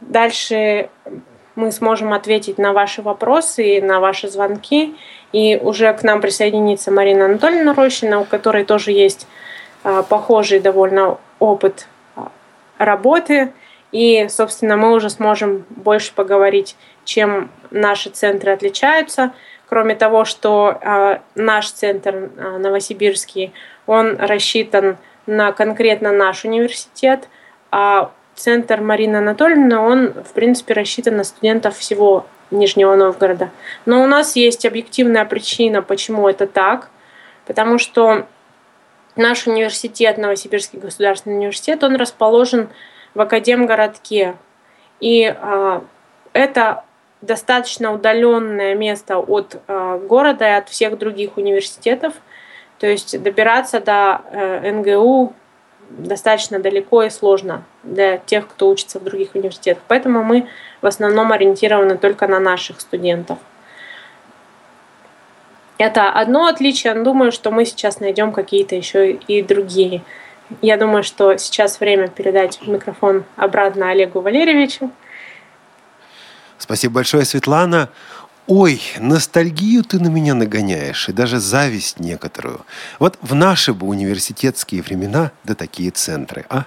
[0.00, 0.88] Дальше
[1.56, 4.96] мы сможем ответить на ваши вопросы и на ваши звонки.
[5.32, 9.26] И уже к нам присоединится Марина Анатольевна Рощина, у которой тоже есть
[9.84, 11.86] а, похожий довольно опыт
[12.16, 12.30] а,
[12.78, 13.52] работы.
[13.92, 19.32] И, собственно, мы уже сможем больше поговорить, чем наши центры отличаются.
[19.68, 23.52] Кроме того, что э, наш центр э, новосибирский,
[23.86, 27.28] он рассчитан на конкретно наш университет,
[27.70, 33.50] а центр Марины Анатольевны, он, в принципе, рассчитан на студентов всего Нижнего Новгорода.
[33.84, 36.88] Но у нас есть объективная причина, почему это так,
[37.46, 38.26] потому что
[39.16, 42.70] наш университет, Новосибирский государственный университет, он расположен
[43.18, 44.36] в Академгородке.
[45.00, 45.80] И э,
[46.32, 46.84] это
[47.20, 52.14] достаточно удаленное место от э, города и от всех других университетов.
[52.78, 55.32] То есть добираться до э, НГУ
[55.90, 59.82] достаточно далеко и сложно для тех, кто учится в других университетах.
[59.88, 60.46] Поэтому мы
[60.80, 63.38] в основном ориентированы только на наших студентов.
[65.76, 70.02] Это одно отличие, но думаю, что мы сейчас найдем какие-то еще и другие.
[70.62, 74.90] Я думаю, что сейчас время передать микрофон обратно Олегу Валерьевичу.
[76.58, 77.90] Спасибо большое, Светлана.
[78.46, 82.64] Ой, ностальгию ты на меня нагоняешь, и даже зависть некоторую.
[82.98, 86.64] Вот в наши бы университетские времена, да такие центры, а?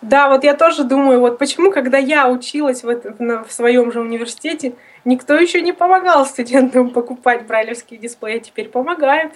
[0.00, 4.00] Да, вот я тоже думаю, вот почему, когда я училась в, это, в своем же
[4.00, 4.74] университете,
[5.04, 9.32] никто еще не помогал студентам покупать брайлевские дисплеи, а теперь помогает.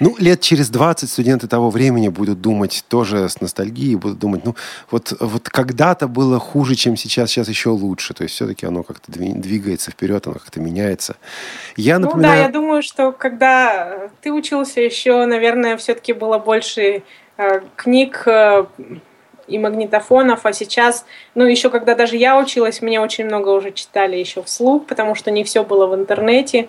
[0.00, 4.54] Ну, лет через 20 студенты того времени будут думать тоже с ностальгией, будут думать, ну,
[4.90, 8.12] вот, вот когда-то было хуже, чем сейчас, сейчас еще лучше.
[8.12, 11.16] То есть все-таки оно как-то двигается вперед, оно как-то меняется.
[11.76, 12.34] Я напоминаю...
[12.34, 17.02] Ну да, я думаю, что когда ты учился еще, наверное, все-таки было больше
[17.38, 18.66] э, книг, э,
[19.52, 24.16] и магнитофонов, а сейчас, ну, еще когда даже я училась, мне очень много уже читали
[24.16, 26.68] еще вслух, потому что не все было в интернете,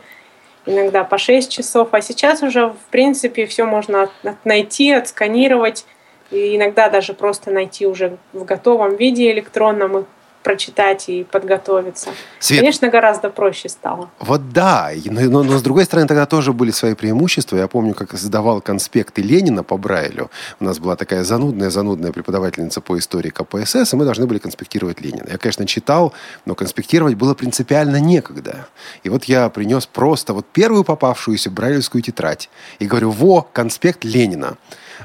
[0.66, 4.10] иногда по 6 часов, а сейчас уже, в принципе, все можно
[4.44, 5.86] найти, отсканировать,
[6.32, 10.06] и иногда даже просто найти уже в готовом виде электронном.
[10.44, 12.12] Прочитать и подготовиться.
[12.40, 14.10] Свет, Конечно, гораздо проще стало.
[14.20, 17.58] Вот да, но, но- но с другой стороны тогда тоже были свои преимущества.
[17.58, 20.30] Я помню, как сдавал конспекты Ленина по Брайлю.
[20.60, 25.28] У нас была такая занудная-занудная преподавательница по истории КПСС, и мы должны были конспектировать Ленина.
[25.32, 26.14] Я, конечно, читал,
[26.46, 28.68] но конспектировать было принципиально некогда.
[29.04, 34.58] И вот я принес просто вот первую попавшуюся брайлевскую тетрадь и говорю, во, конспект Ленина.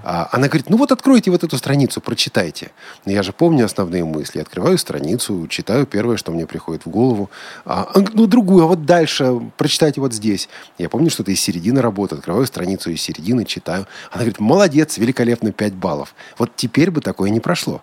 [0.04, 2.70] А Она говорит, ну вот откройте вот эту страницу, прочитайте.
[3.04, 4.40] Но я же помню основные мысли.
[4.40, 7.30] Открываю страницу, читаю первое, что мне приходит в голову.
[7.64, 10.48] А, ну, другую, а вот дальше прочитайте вот здесь.
[10.78, 12.16] Я помню, что это из середины работы.
[12.16, 13.86] Открываю страницу из середины, читаю.
[14.10, 16.14] Она говорит, молодец, великолепно, 5 баллов.
[16.38, 17.82] Вот теперь бы такое не прошло.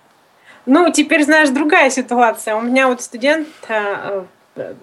[0.65, 2.55] Ну, теперь, знаешь, другая ситуация.
[2.55, 4.23] У меня вот студент э,
[4.55, 4.73] э,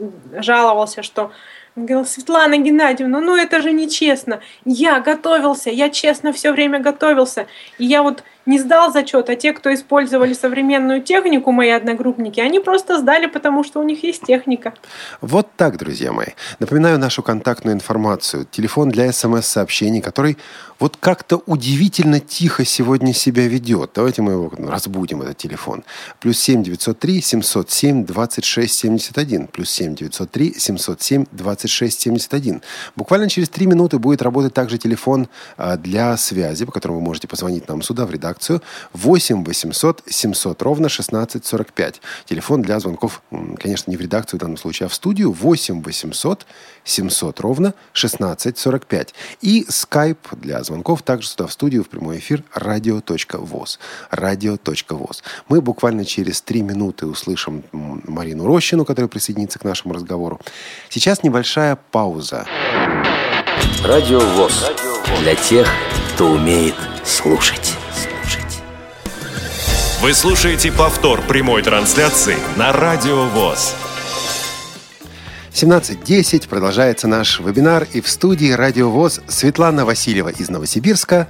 [0.41, 1.33] жаловался, что
[1.75, 4.41] он говорил, Светлана Геннадьевна, ну это же нечестно.
[4.65, 7.47] Я готовился, я честно все время готовился.
[7.79, 12.61] И я вот не сдал зачет, а те, кто использовали современную технику, мои одногруппники, они
[12.61, 14.75] просто сдали, потому что у них есть техника.
[15.21, 16.29] Вот так, друзья мои.
[16.59, 18.47] Напоминаю нашу контактную информацию.
[18.51, 20.37] Телефон для смс-сообщений, который
[20.83, 23.93] вот как-то удивительно тихо сегодня себя ведет.
[23.95, 25.85] Давайте мы его разбудим, этот телефон.
[26.19, 29.47] Плюс 7 903 707 26 71.
[29.47, 32.63] Плюс 7 903 707 26 71.
[32.97, 37.29] Буквально через три минуты будет работать также телефон а, для связи, по которому вы можете
[37.29, 38.32] позвонить нам сюда, в редакцию.
[38.93, 42.01] 8 800 700 ровно 16 45.
[42.27, 43.23] Телефон для звонков,
[43.59, 46.47] конечно, не в редакцию в данном случае, а в студию 8 800
[46.85, 49.15] 700 ровно 16 45.
[49.41, 53.79] И скайп для звонков также сюда в студию в прямой эфир radio.voz.
[54.11, 55.23] Radio.voz.
[55.49, 60.41] Мы буквально через три минуты услышим Марину Рощину, которая присоединится к нашему разговору.
[60.89, 62.47] Сейчас небольшая пауза.
[63.85, 64.71] Радио ВОЗ.
[65.21, 65.69] Для тех,
[66.15, 66.75] кто умеет.
[67.05, 67.77] Слушать.
[70.03, 73.77] Вы слушаете повтор прямой трансляции на Радио ВОЗ.
[75.53, 81.29] 17.10 продолжается наш вебинар, и в студии Радио ВОЗ Светлана Васильева из Новосибирска.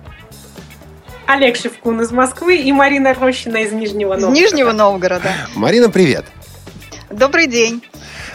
[1.26, 4.40] Олег Шевкун из Москвы и Марина Рощина из Нижнего Из Новгорода.
[4.40, 5.32] Нижнего Новгорода.
[5.54, 6.24] Марина, привет!
[7.10, 7.84] Добрый день.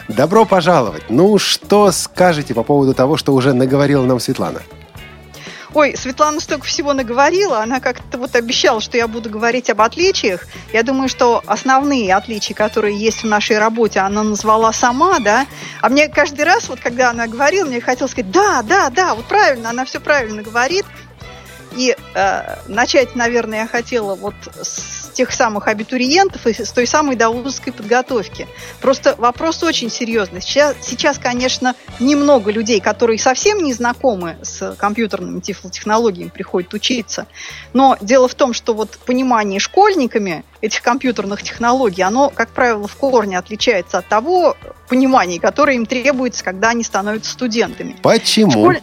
[0.06, 1.02] Добро пожаловать!
[1.08, 4.60] Ну, что скажете по поводу того, что уже наговорила нам Светлана?
[5.74, 10.46] Ой, Светлана столько всего наговорила, она как-то вот обещала, что я буду говорить об отличиях.
[10.72, 15.46] Я думаю, что основные отличия, которые есть в нашей работе, она назвала сама, да.
[15.82, 19.26] А мне каждый раз, вот когда она говорила, мне хотелось сказать, да, да, да, вот
[19.26, 20.86] правильно, она все правильно говорит.
[21.76, 27.16] И э, начать, наверное, я хотела вот с тех самых абитуриентов и с той самой
[27.16, 28.46] довузовской подготовки.
[28.80, 30.40] Просто вопрос очень серьезный.
[30.40, 37.26] Сейчас, сейчас, конечно, немного людей, которые совсем не знакомы с компьютерными тифлотехнологиями, приходят учиться.
[37.72, 42.94] Но дело в том, что вот понимание школьниками этих компьютерных технологий, оно, как правило, в
[42.94, 44.56] корне отличается от того
[44.88, 47.96] понимания, которое им требуется, когда они становятся студентами.
[48.02, 48.50] Почему?
[48.50, 48.80] Школь-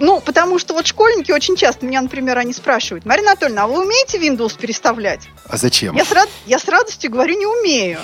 [0.00, 3.82] Ну, потому что вот школьники очень часто меня, например, они спрашивают, Марина Анатольевна, а вы
[3.84, 5.28] умеете Windows переставлять?
[5.48, 5.96] А зачем?
[5.96, 7.98] Я с, рад- я с радостью говорю, не умею.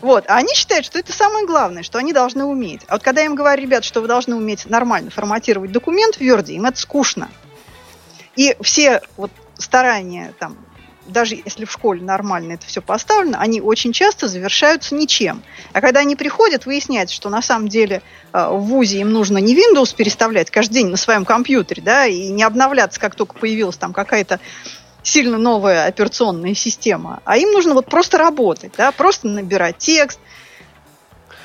[0.00, 0.24] Вот.
[0.28, 2.80] А они считают, что это самое главное, что они должны уметь.
[2.88, 6.20] А вот когда я им говорю, ребят, что вы должны уметь нормально форматировать документ в
[6.20, 7.30] Word, им это скучно.
[8.34, 10.56] И все вот старания там,
[11.06, 15.42] даже если в школе нормально это все поставлено, они очень часто завершаются ничем.
[15.72, 19.54] А когда они приходят, выясняется, что на самом деле э, в ВУЗе им нужно не
[19.54, 23.92] Windows переставлять каждый день на своем компьютере, да, и не обновляться, как только появилась там
[23.92, 24.40] какая-то
[25.02, 30.20] сильно новая операционная система, а им нужно вот просто работать, да, просто набирать текст.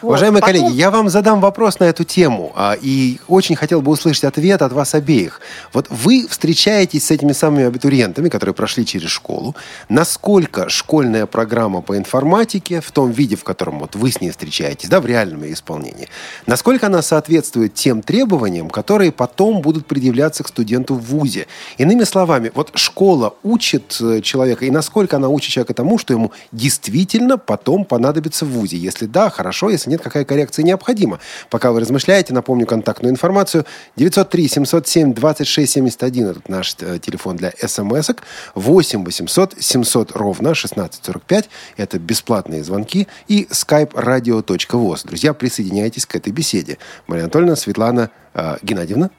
[0.01, 0.09] Вот.
[0.09, 3.91] Уважаемые Потом- коллеги, я вам задам вопрос на эту тему, а, и очень хотел бы
[3.91, 5.41] услышать ответ от вас обеих.
[5.73, 9.55] Вот вы встречаетесь с этими самыми абитуриентами, которые прошли через школу.
[9.89, 14.89] Насколько школьная программа по информатике, в том виде, в котором вот вы с ней встречаетесь,
[14.89, 16.09] да, в реальном ее исполнении,
[16.45, 21.47] насколько она соответствует тем требованиям, которые потом будут предъявляться к студенту в ВУЗе?
[21.77, 26.31] Иными словами, вот школа учит э, человека, и насколько она учит человека тому, что ему
[26.51, 28.77] действительно потом понадобится в ВУЗе?
[28.77, 31.19] Если да, хорошо, если нет, какая коррекция необходима?
[31.49, 33.65] Пока вы размышляете, напомню контактную информацию.
[33.97, 38.23] 903-707-2671 это наш э, телефон для смс-ок.
[38.55, 41.49] 8 800 700 ровно 1645.
[41.77, 43.07] Это бесплатные звонки.
[43.27, 45.07] И skype radio.voz.
[45.07, 46.77] Друзья, присоединяйтесь к этой беседе.
[47.07, 49.09] Мария Анатольевна, Светлана э, Геннадьевна.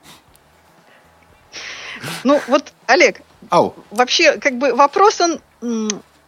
[2.25, 3.75] Ну вот, Олег, Ау.
[3.91, 5.41] вообще, как бы вопрос он,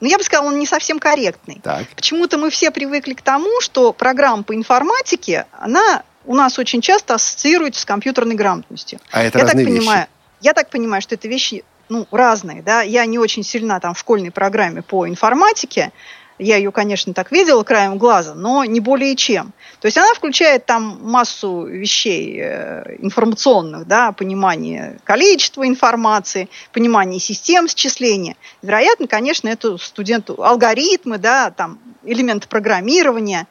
[0.01, 1.61] ну я бы сказала, он не совсем корректный.
[1.63, 1.87] Так.
[1.95, 7.15] Почему-то мы все привыкли к тому, что программа по информатике, она у нас очень часто
[7.15, 8.99] ассоциируется с компьютерной грамотностью.
[9.11, 9.79] А это я так разные вещи.
[9.79, 10.07] понимаю,
[10.41, 12.83] я так понимаю, что это вещи ну, разные, да.
[12.83, 15.93] Я не очень сильна там в школьной программе по информатике,
[16.41, 19.53] Я ее, конечно, так видела краем глаза, но не более чем.
[19.79, 27.69] То есть она включает там массу вещей э, информационных, да, понимание количества информации, понимание систем
[27.69, 28.37] счисления.
[28.63, 33.47] Вероятно, конечно, это студенту алгоритмы, да, там элементы программирования.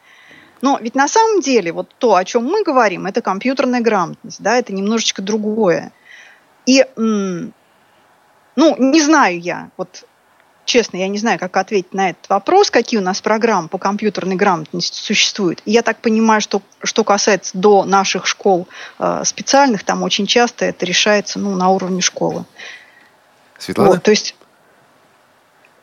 [0.62, 4.58] Но ведь на самом деле вот то, о чем мы говорим, это компьютерная грамотность, да,
[4.58, 5.92] это немножечко другое.
[6.66, 7.52] И, ну,
[8.56, 10.06] не знаю я, вот
[10.70, 14.36] честно, я не знаю, как ответить на этот вопрос, какие у нас программы по компьютерной
[14.36, 15.62] грамотности существуют.
[15.66, 18.68] Я так понимаю, что что касается до наших школ
[19.00, 22.46] э, специальных, там очень часто это решается ну, на уровне школы.
[23.58, 23.92] Светлана?
[23.92, 24.36] Вот, то есть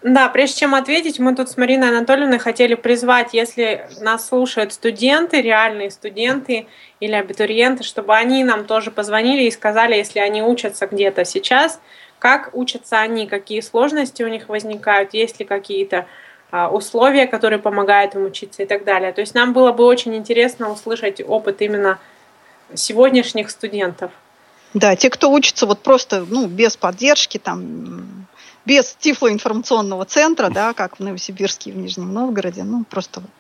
[0.03, 5.41] да, прежде чем ответить, мы тут с Мариной Анатольевной хотели призвать, если нас слушают студенты,
[5.41, 6.69] реальные студенты
[7.01, 11.81] или абитуриенты, чтобы они нам тоже позвонили и сказали, если они учатся где-то сейчас,
[12.27, 16.07] как учатся они, какие сложности у них возникают, есть ли какие-то
[16.51, 19.13] а, условия, которые помогают им учиться и так далее.
[19.13, 22.01] То есть нам было бы очень интересно услышать опыт именно
[22.75, 24.11] сегодняшних студентов.
[24.75, 28.27] Да, те, кто учится вот просто, ну, без поддержки, там,
[28.65, 33.31] без тифлоинформационного центра, да, как в Новосибирске и в Нижнем Новгороде, ну, просто вот.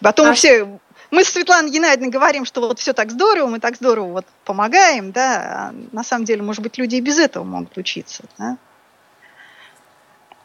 [0.00, 0.68] Потом а все
[1.10, 5.12] мы с Светланой Геннадьевной говорим, что вот все так здорово, мы так здорово вот помогаем,
[5.12, 8.56] да, а на самом деле, может быть, люди и без этого могут учиться, да.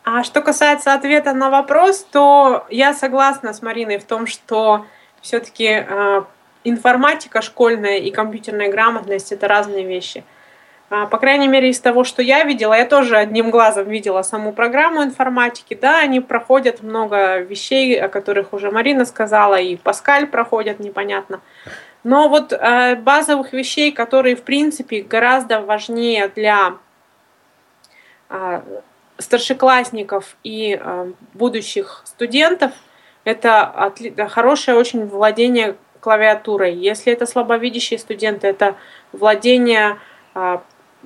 [0.03, 4.87] А что касается ответа на вопрос, то я согласна с Мариной в том, что
[5.21, 6.23] все-таки э,
[6.63, 10.23] информатика школьная и компьютерная грамотность это разные вещи.
[10.93, 14.51] А, по крайней мере, из того, что я видела, я тоже одним глазом видела саму
[14.51, 15.73] программу информатики.
[15.73, 21.39] Да, они проходят много вещей, о которых уже Марина сказала, и Паскаль проходят, непонятно.
[22.03, 26.73] Но вот э, базовых вещей, которые, в принципе, гораздо важнее для
[28.29, 28.61] э,
[29.17, 32.73] старшеклассников и э, будущих студентов,
[33.23, 33.93] это
[34.29, 36.73] хорошее очень владение клавиатурой.
[36.75, 38.75] Если это слабовидящие студенты, это
[39.13, 39.99] владение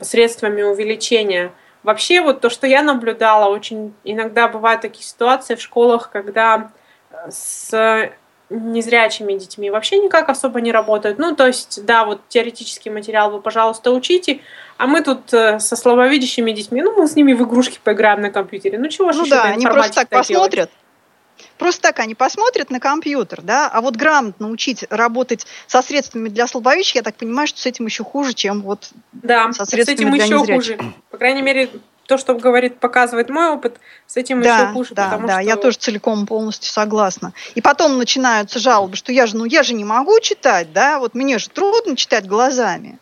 [0.02, 1.52] средствами увеличения.
[1.84, 6.72] Вообще вот то, что я наблюдала, очень иногда бывают такие ситуации в школах, когда
[7.12, 8.10] э, с
[8.50, 11.18] незрячими детьми вообще никак особо не работают.
[11.18, 14.42] Ну, то есть, да, вот теоретический материал вы, пожалуйста, учите,
[14.78, 18.30] а мы тут э, со слабовидящими детьми, ну, мы с ними в игрушки поиграем на
[18.30, 18.78] компьютере.
[18.78, 20.70] Ну, чего ж ну, да, они просто так посмотрят.
[20.70, 20.85] Делать?
[21.58, 26.48] Просто так они посмотрят на компьютер, да, а вот грамотно учить работать со средствами для
[26.48, 30.00] слабовидящих, я так понимаю, что с этим еще хуже, чем вот да, со средствами с
[30.00, 30.78] этим для еще незрячих.
[30.78, 30.94] хуже.
[31.12, 31.70] По крайней мере,
[32.06, 34.94] то, что говорит, показывает мой опыт, с этим да, еще хуже.
[34.94, 35.42] Да, потому да, что...
[35.42, 37.34] я тоже целиком полностью согласна.
[37.56, 41.16] И потом начинаются жалобы, что я же, ну я же не могу читать, да, вот
[41.16, 43.00] мне же трудно читать глазами.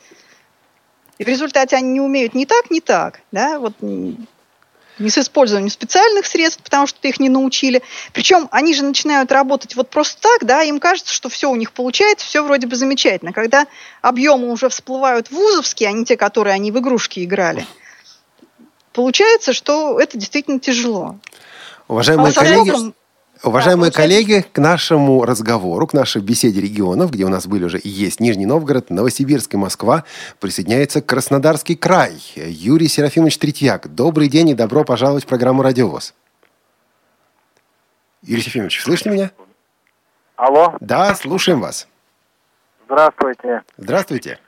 [1.18, 3.74] И в результате они не умеют ни так, ни так, да, вот
[5.00, 7.82] не с использованием специальных средств, потому что их не научили.
[8.14, 11.72] Причем они же начинают работать вот просто так, да, им кажется, что все у них
[11.72, 13.34] получается, все вроде бы замечательно.
[13.34, 13.68] Когда
[14.02, 17.66] объемы уже всплывают вузовские, а не те, которые они в игрушки играли,
[18.94, 21.18] получается, что это действительно тяжело.
[21.88, 22.94] Уважаемые а коллеги,
[23.44, 27.78] Уважаемые да, коллеги, к нашему разговору, к нашей беседе регионов, где у нас были уже
[27.78, 30.06] и есть Нижний Новгород, Новосибирск и Москва,
[30.40, 32.14] присоединяется Краснодарский край.
[32.36, 33.94] Юрий Серафимович Третьяк.
[33.94, 36.16] Добрый день и добро пожаловать в программу «Радиовоз».
[38.22, 39.32] Юрий Серафимович, слышите меня?
[40.38, 40.78] Алло.
[40.80, 41.90] Да, слушаем вас.
[42.86, 43.64] Здравствуйте.
[43.76, 44.40] Здравствуйте.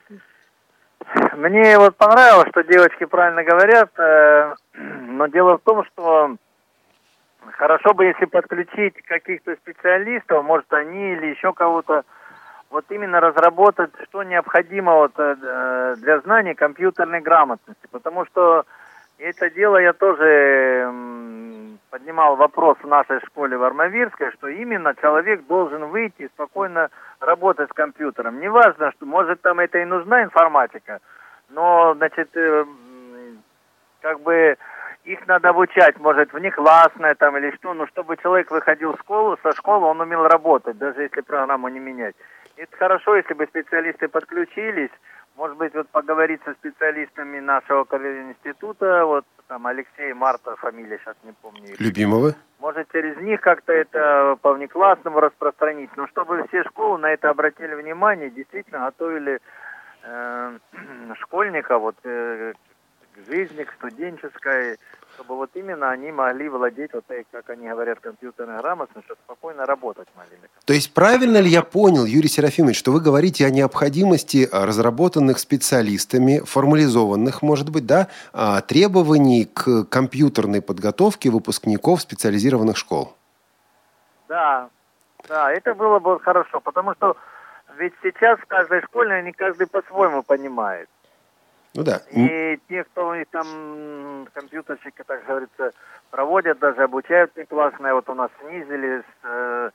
[1.35, 6.37] Мне вот понравилось, что девочки правильно говорят, э, но дело в том, что
[7.57, 12.03] Хорошо бы, если подключить каких-то специалистов, может, они или еще кого-то,
[12.69, 17.87] вот именно разработать, что необходимо вот э, для знания компьютерной грамотности.
[17.91, 18.65] Потому что
[19.19, 20.91] это дело я тоже
[21.89, 26.89] поднимал вопрос в нашей школе в Армавирской, что именно человек должен выйти и спокойно
[27.21, 28.41] работать с компьютером.
[28.41, 30.99] Неважно, что может там это и нужна информатика,
[31.49, 32.65] но, значит, э,
[34.01, 34.57] как бы
[35.05, 39.53] их надо обучать, может, внеклассное там или что, но чтобы человек выходил в школу, со
[39.53, 42.15] школы он умел работать, даже если программу не менять.
[42.57, 44.91] Это хорошо, если бы специалисты подключились,
[45.35, 51.33] может быть, вот поговорить со специалистами нашего института, вот там Алексей Марта, фамилия сейчас не
[51.33, 51.75] помню.
[51.77, 52.33] Любимого?
[52.59, 57.75] Может, через них как-то это по внеклассному распространить, но чтобы все школы на это обратили
[57.75, 59.39] внимание, действительно готовили
[60.03, 60.57] э,
[61.19, 62.53] школьников вот, э,
[63.15, 64.77] к жизни, к студенческой,
[65.13, 70.07] чтобы вот именно они могли владеть, вот как они говорят, компьютерной грамотностью, чтобы спокойно работать
[70.15, 70.37] могли.
[70.65, 76.41] То есть правильно ли я понял, Юрий Серафимович, что вы говорите о необходимости разработанных специалистами,
[76.45, 83.15] формализованных, может быть, да, а, требований к компьютерной подготовке выпускников специализированных школ?
[84.27, 84.69] Да,
[85.27, 87.15] да, это было бы хорошо, потому что
[87.77, 90.89] ведь сейчас в каждой школе они каждый по-своему понимает.
[91.75, 92.01] Ну да.
[92.09, 95.71] И те, кто у них там компьютерщики, так говорится,
[96.09, 99.71] проводят, даже обучают классные, вот у нас снизили, с э,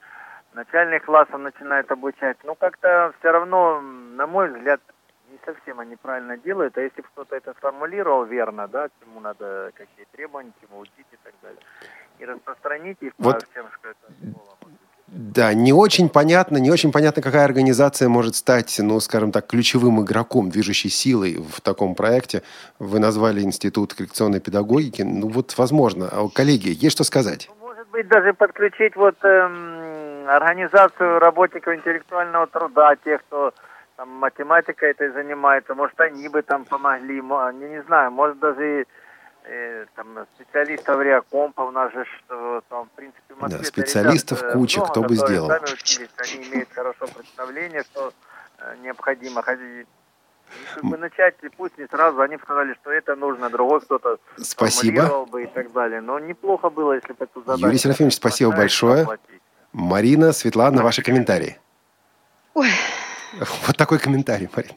[0.53, 2.37] начальных классов начинают обучать.
[2.43, 4.81] Ну, как-то все равно, на мой взгляд,
[5.29, 9.71] не совсем они правильно делают, а если бы кто-то это сформулировал верно, да, чему надо,
[9.75, 11.61] какие требования, чему учить и так далее,
[12.17, 13.35] и распространить их Вот.
[13.35, 13.95] по всем школам.
[15.13, 20.01] Да, не очень понятно, не очень понятно, какая организация может стать, ну, скажем так, ключевым
[20.01, 22.43] игроком, движущей силой в таком проекте.
[22.79, 25.01] Вы назвали Институт коррекционной педагогики.
[25.01, 26.07] Ну, вот, возможно.
[26.09, 27.49] А, Коллеги, есть что сказать?
[27.49, 33.53] Ну, Может быть, даже подключить вот эм, организацию работников интеллектуального труда, тех, кто
[33.97, 38.81] там математикой этой занимается, может, они бы там помогли, мо- не, не знаю, может, даже
[38.81, 38.85] и,
[39.45, 44.39] э, там специалистов реакомпа у нас же, что там, в принципе, в Москве Да, специалистов
[44.41, 45.47] ребят, э, куча, много, кто бы сделал.
[45.47, 48.13] Сами учились, они имеют хорошо представление, что
[48.59, 49.87] э, необходимо ходить.
[49.87, 55.25] И как бы начать, пусть не сразу, они сказали, что это нужно, другой кто-то Спасибо.
[55.25, 56.01] бы и так далее.
[56.01, 57.65] Но неплохо было, если бы эту задачу...
[57.65, 59.07] Юрий Серафимович, спасибо большое.
[59.71, 61.57] Марина, Светлана, ваши комментарии.
[62.53, 62.69] Ой.
[63.65, 64.75] Вот такой комментарий, Марина.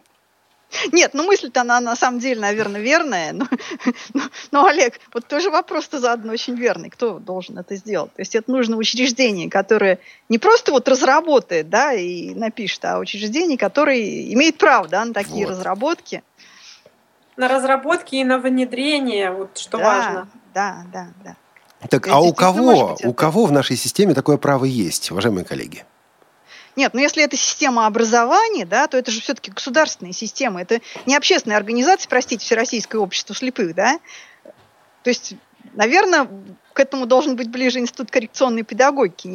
[0.92, 3.32] Нет, ну мысль-то она на самом деле, наверное, верная.
[3.32, 3.46] Но,
[4.14, 6.90] но, но, Олег, вот тоже вопрос-то заодно очень верный.
[6.90, 8.12] Кто должен это сделать?
[8.14, 9.98] То есть это нужно учреждение, которое
[10.28, 15.46] не просто вот разработает, да, и напишет, а учреждение, которое имеет право, да, на такие
[15.46, 15.52] Вот.
[15.52, 16.22] разработки.
[17.36, 20.28] На разработки и на внедрение, вот что да, важно.
[20.54, 21.36] Да, да, да.
[21.88, 25.84] Так, а у кого, у кого в нашей системе такое право есть, уважаемые коллеги?
[26.76, 30.60] Нет, ну если это система образования, да, то это же все-таки государственная система.
[30.60, 33.98] Это не общественная организация, простите, Всероссийское общество слепых, да.
[35.02, 35.34] То есть,
[35.74, 36.28] наверное,
[36.74, 39.28] к этому должен быть ближе институт коррекционной педагогики,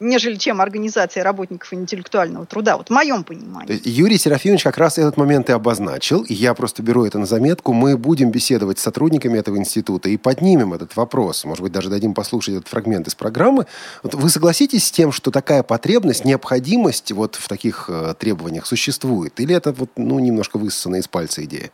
[0.00, 2.78] нежели, чем организация работников интеллектуального труда.
[2.78, 3.72] Вот в моем понимании.
[3.72, 7.26] есть Юрий Серафимович как раз этот момент и обозначил, и я просто беру это на
[7.26, 7.74] заметку.
[7.74, 11.44] Мы будем беседовать с сотрудниками этого института и поднимем этот вопрос.
[11.44, 13.66] Может быть, даже дадим послушать этот фрагмент из программы.
[14.02, 19.38] Вот вы согласитесь с тем, что такая потребность, необходимость вот в таких э, требованиях существует?
[19.38, 21.70] Или это вот, ну, немножко высосанная из пальца идея?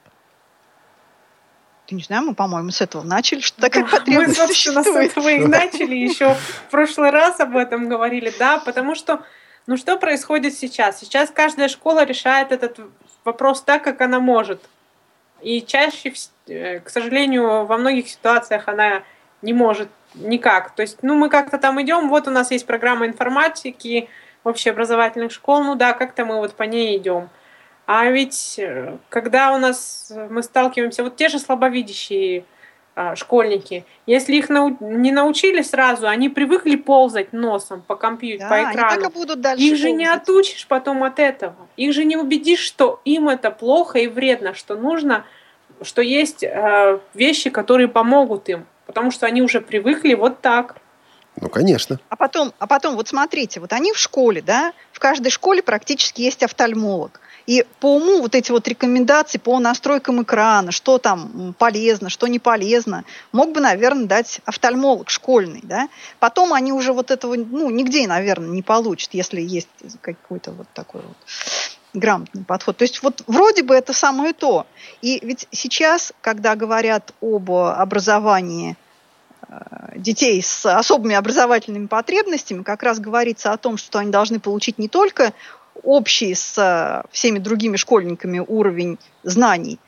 [1.93, 5.11] Не знаю, мы, по-моему, с этого начали, что такая Мы, потребность собственно, с существует.
[5.12, 9.22] этого и начали, еще в прошлый раз об этом говорили, да, потому что,
[9.66, 10.99] ну что происходит сейчас?
[10.99, 12.80] Сейчас каждая школа решает этот
[13.24, 14.62] вопрос так, как она может.
[15.43, 16.12] И чаще,
[16.47, 19.03] э, к сожалению, во многих ситуациях она
[19.43, 20.74] не может никак.
[20.74, 24.09] То есть, ну, мы как-то там идем, вот у нас есть программа информатики,
[24.45, 27.28] общеобразовательных школ, ну да, как-то мы вот по ней идем.
[27.87, 32.45] А ведь э, когда у нас э, мы сталкиваемся, вот те же слабовидящие
[32.95, 38.55] а, школьники, если их нау- не научили сразу, они привыкли ползать носом по компьютеру, Да,
[38.62, 39.09] по они так экрану.
[39.09, 40.22] и будут дальше Их же не ползать.
[40.22, 41.57] отучишь потом от этого.
[41.76, 45.24] Их же не убедишь, что им это плохо и вредно, что нужно,
[45.80, 50.76] что есть э, вещи, которые помогут им, потому что они уже привыкли вот так.
[51.41, 51.99] Ну, конечно.
[52.11, 56.20] А потом, а потом, вот смотрите, вот они в школе, да, в каждой школе практически
[56.20, 57.20] есть офтальмолог.
[57.47, 62.38] И по уму вот эти вот рекомендации по настройкам экрана, что там полезно, что не
[62.38, 65.88] полезно, мог бы, наверное, дать офтальмолог школьный, да.
[66.20, 69.68] Потом они уже вот этого, ну, нигде, наверное, не получат, если есть
[70.01, 71.16] какой-то вот такой вот
[71.95, 72.76] грамотный подход.
[72.76, 74.66] То есть вот вроде бы это самое то.
[75.03, 78.76] И ведь сейчас, когда говорят об образовании
[79.49, 79.55] э,
[79.97, 84.88] детей с особыми образовательными потребностями, как раз говорится о том, что они должны получить не
[84.88, 85.34] только
[85.82, 89.78] общий с э, всеми другими школьниками уровень знаний,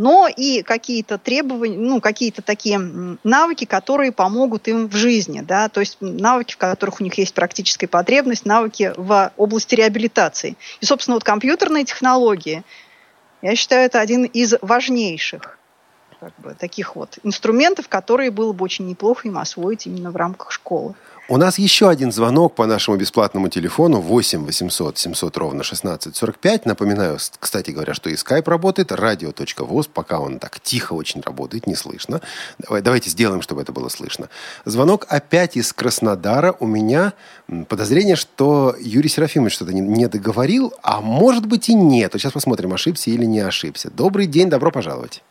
[0.00, 2.78] но и какие-то требования, ну, какие-то такие
[3.22, 7.34] навыки, которые помогут им в жизни, да, то есть навыки, в которых у них есть
[7.34, 10.56] практическая потребность, навыки в области реабилитации.
[10.80, 12.62] И, собственно, вот компьютерные технологии,
[13.42, 15.58] я считаю, это один из важнейших
[16.18, 20.50] как бы, таких вот инструментов, которые было бы очень неплохо им освоить именно в рамках
[20.50, 20.94] школы.
[21.32, 26.66] У нас еще один звонок по нашему бесплатному телефону 8 800 700 ровно 1645.
[26.66, 31.76] Напоминаю, кстати говоря, что и скайп работает, радио.воз, пока он так тихо очень работает, не
[31.76, 32.20] слышно.
[32.58, 34.28] Давай, давайте сделаем, чтобы это было слышно.
[34.64, 36.56] Звонок опять из Краснодара.
[36.58, 37.12] У меня
[37.68, 42.12] подозрение, что Юрий Серафимович что-то не, не договорил, а может быть и нет.
[42.12, 43.88] Вот сейчас посмотрим, ошибся или не ошибся.
[43.92, 45.22] Добрый день, добро пожаловать.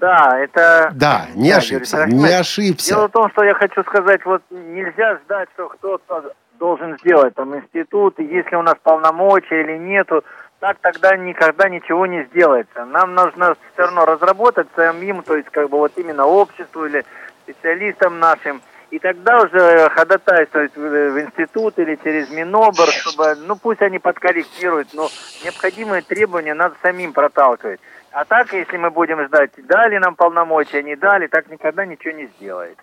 [0.00, 0.90] Да, это...
[0.94, 2.94] Да, не Да, ошибся, Юрий не ошибся.
[2.94, 7.56] Дело в том, что я хочу сказать, вот нельзя ждать, что кто-то должен сделать там
[7.56, 10.24] институт, и если у нас полномочия или нету,
[10.60, 12.84] так тогда никогда ничего не сделается.
[12.84, 17.04] Нам нужно все равно разработать самим, то есть как бы вот именно обществу или
[17.44, 23.82] специалистам нашим, и тогда уже ходатайствовать в, в институт или через Минобр, чтобы, ну пусть
[23.82, 25.08] они подкорректируют, но
[25.44, 27.80] необходимые требования надо самим проталкивать.
[28.16, 32.30] А так, если мы будем ждать, дали нам полномочия, не дали, так никогда ничего не
[32.38, 32.82] сделается.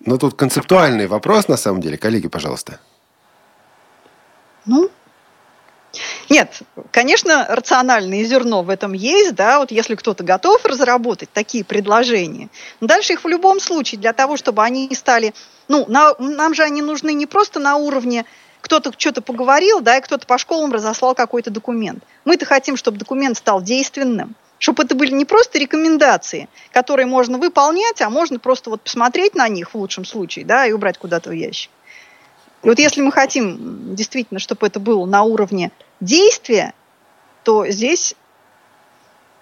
[0.00, 1.96] Но тут концептуальный вопрос, на самом деле.
[1.96, 2.78] Коллеги, пожалуйста.
[4.66, 4.90] Ну,
[6.28, 12.50] нет, конечно, рациональное зерно в этом есть, да, вот если кто-то готов разработать такие предложения,
[12.80, 15.32] но дальше их в любом случае для того, чтобы они стали,
[15.68, 18.26] ну, на, нам же они нужны не просто на уровне
[18.60, 22.04] кто-то что-то поговорил, да, и кто-то по школам разослал какой-то документ.
[22.24, 28.00] Мы-то хотим, чтобы документ стал действенным, чтобы это были не просто рекомендации, которые можно выполнять,
[28.00, 31.32] а можно просто вот посмотреть на них в лучшем случае, да, и убрать куда-то в
[31.32, 31.68] ящик.
[32.62, 36.74] И вот если мы хотим действительно, чтобы это было на уровне действия,
[37.42, 38.14] то здесь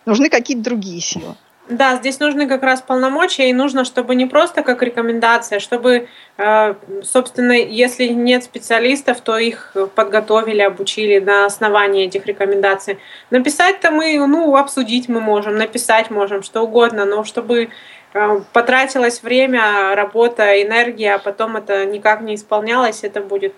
[0.07, 1.37] нужны какие-то другие силы.
[1.71, 6.75] Да, здесь нужны как раз полномочия, и нужно, чтобы не просто как рекомендация, чтобы, э,
[7.05, 12.99] собственно, если нет специалистов, то их подготовили, обучили на основании этих рекомендаций.
[13.31, 17.69] Написать-то мы, ну, обсудить мы можем, написать можем, что угодно, но чтобы
[18.15, 23.55] э, потратилось время, работа, энергия, а потом это никак не исполнялось, это будет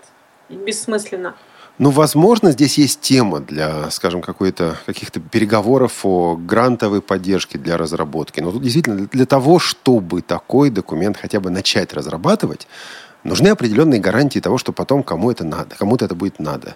[0.49, 1.33] бессмысленно.
[1.79, 8.41] Ну, возможно, здесь есть тема для, скажем, какой-то, каких-то переговоров о грантовой поддержке для разработки.
[8.41, 12.67] Но тут действительно для того, чтобы такой документ хотя бы начать разрабатывать,
[13.23, 16.75] нужны определенные гарантии того, что потом кому это надо, кому-то это будет надо.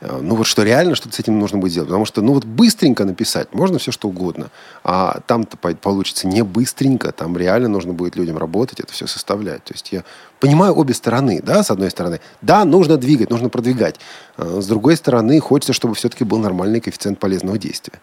[0.00, 1.88] Э, ну вот что реально что-то с этим нужно будет сделать.
[1.88, 4.50] Потому что, ну вот быстренько написать, можно все что угодно.
[4.84, 9.64] А там-то получится не быстренько, там реально нужно будет людям работать, это все составлять.
[9.64, 10.04] То есть я
[10.40, 12.20] понимаю обе стороны, да, с одной стороны.
[12.42, 13.96] Да, нужно двигать, нужно продвигать.
[14.36, 18.00] А с другой стороны, хочется, чтобы все-таки был нормальный коэффициент полезного действия.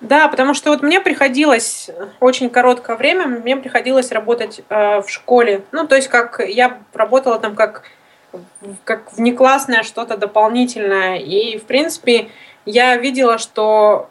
[0.00, 1.90] Да, потому что вот мне приходилось
[2.20, 5.62] очень короткое время, мне приходилось работать э, в школе.
[5.72, 7.84] Ну, то есть как я работала там как
[8.84, 11.18] как внеклассное что-то дополнительное.
[11.18, 12.28] И, в принципе,
[12.64, 14.10] я видела, что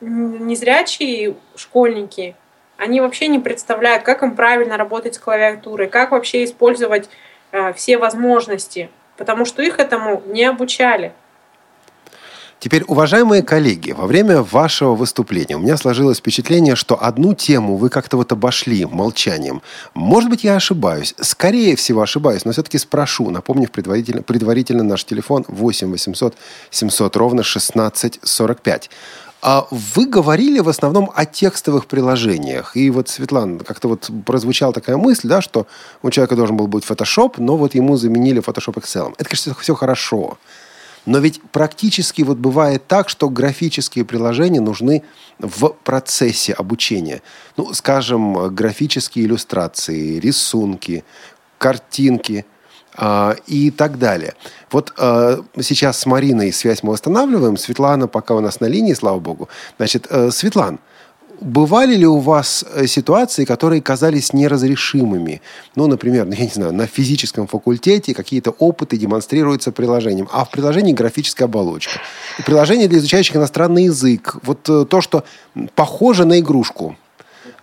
[0.00, 2.36] незрячие школьники,
[2.76, 7.08] они вообще не представляют, как им правильно работать с клавиатурой, как вообще использовать
[7.52, 11.12] э, все возможности, потому что их этому не обучали.
[12.58, 17.90] Теперь, уважаемые коллеги, во время вашего выступления у меня сложилось впечатление, что одну тему вы
[17.90, 19.60] как-то вот обошли молчанием.
[19.94, 21.14] Может быть, я ошибаюсь.
[21.20, 26.34] Скорее всего, ошибаюсь, но все-таки спрошу, напомнив предварительно, предварительно наш телефон 8 800
[26.70, 28.90] 700 ровно 16 45.
[29.42, 32.74] А вы говорили в основном о текстовых приложениях.
[32.74, 35.66] И вот, Светлана, как-то вот прозвучала такая мысль, да, что
[36.02, 39.14] у человека должен был быть Photoshop, но вот ему заменили Photoshop Excel.
[39.18, 40.38] Это, конечно, все хорошо.
[41.06, 45.04] Но ведь практически вот бывает так, что графические приложения нужны
[45.38, 47.22] в процессе обучения.
[47.56, 51.04] Ну, скажем, графические иллюстрации, рисунки,
[51.58, 52.44] картинки
[52.98, 54.34] э, и так далее.
[54.72, 57.56] Вот э, сейчас с Мариной связь мы восстанавливаем.
[57.56, 59.48] Светлана пока у нас на линии, слава богу.
[59.76, 60.80] Значит, э, Светлан,
[61.40, 65.42] Бывали ли у вас э, ситуации, которые казались неразрешимыми?
[65.74, 70.92] Ну, например, я не знаю, на физическом факультете какие-то опыты демонстрируются приложением, а в приложении
[70.92, 72.00] графическая оболочка.
[72.44, 74.36] Приложение для изучающих иностранный язык.
[74.42, 75.24] Вот э, то, что
[75.74, 76.96] похоже на игрушку.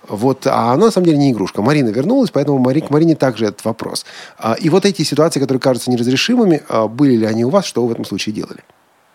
[0.08, 1.62] Вот, а оно на самом деле не игрушка.
[1.62, 4.06] Марина вернулась, поэтому Мари, к Марине также этот вопрос.
[4.38, 7.82] А, и вот эти ситуации, которые кажутся неразрешимыми, а, были ли они у вас, что
[7.82, 8.60] вы в этом случае делали?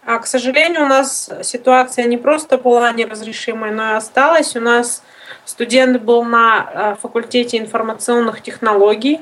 [0.08, 4.56] А, к сожалению, у нас ситуация не просто была неразрешимой, но и осталась.
[4.56, 5.02] У нас
[5.44, 9.20] студент был на э, факультете информационных технологий,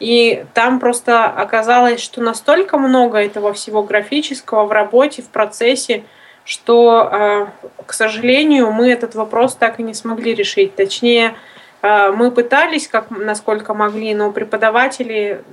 [0.00, 6.04] и там просто оказалось, что настолько много этого всего графического в работе, в процессе,
[6.46, 7.46] что, э,
[7.84, 10.74] к сожалению, мы этот вопрос так и не смогли решить.
[10.74, 11.34] Точнее,
[11.82, 15.44] э, мы пытались, как насколько могли, но преподаватели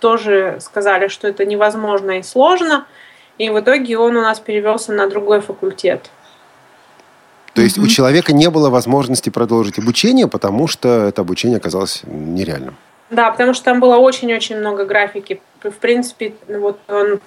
[0.00, 2.84] тоже сказали, что это невозможно и сложно–
[3.38, 6.10] и в итоге он у нас перевелся на другой факультет.
[7.54, 7.84] То есть mm-hmm.
[7.84, 12.76] у человека не было возможности продолжить обучение, потому что это обучение оказалось нереальным.
[13.10, 15.40] Да, потому что там было очень-очень много графики.
[15.62, 17.20] В принципе, вот он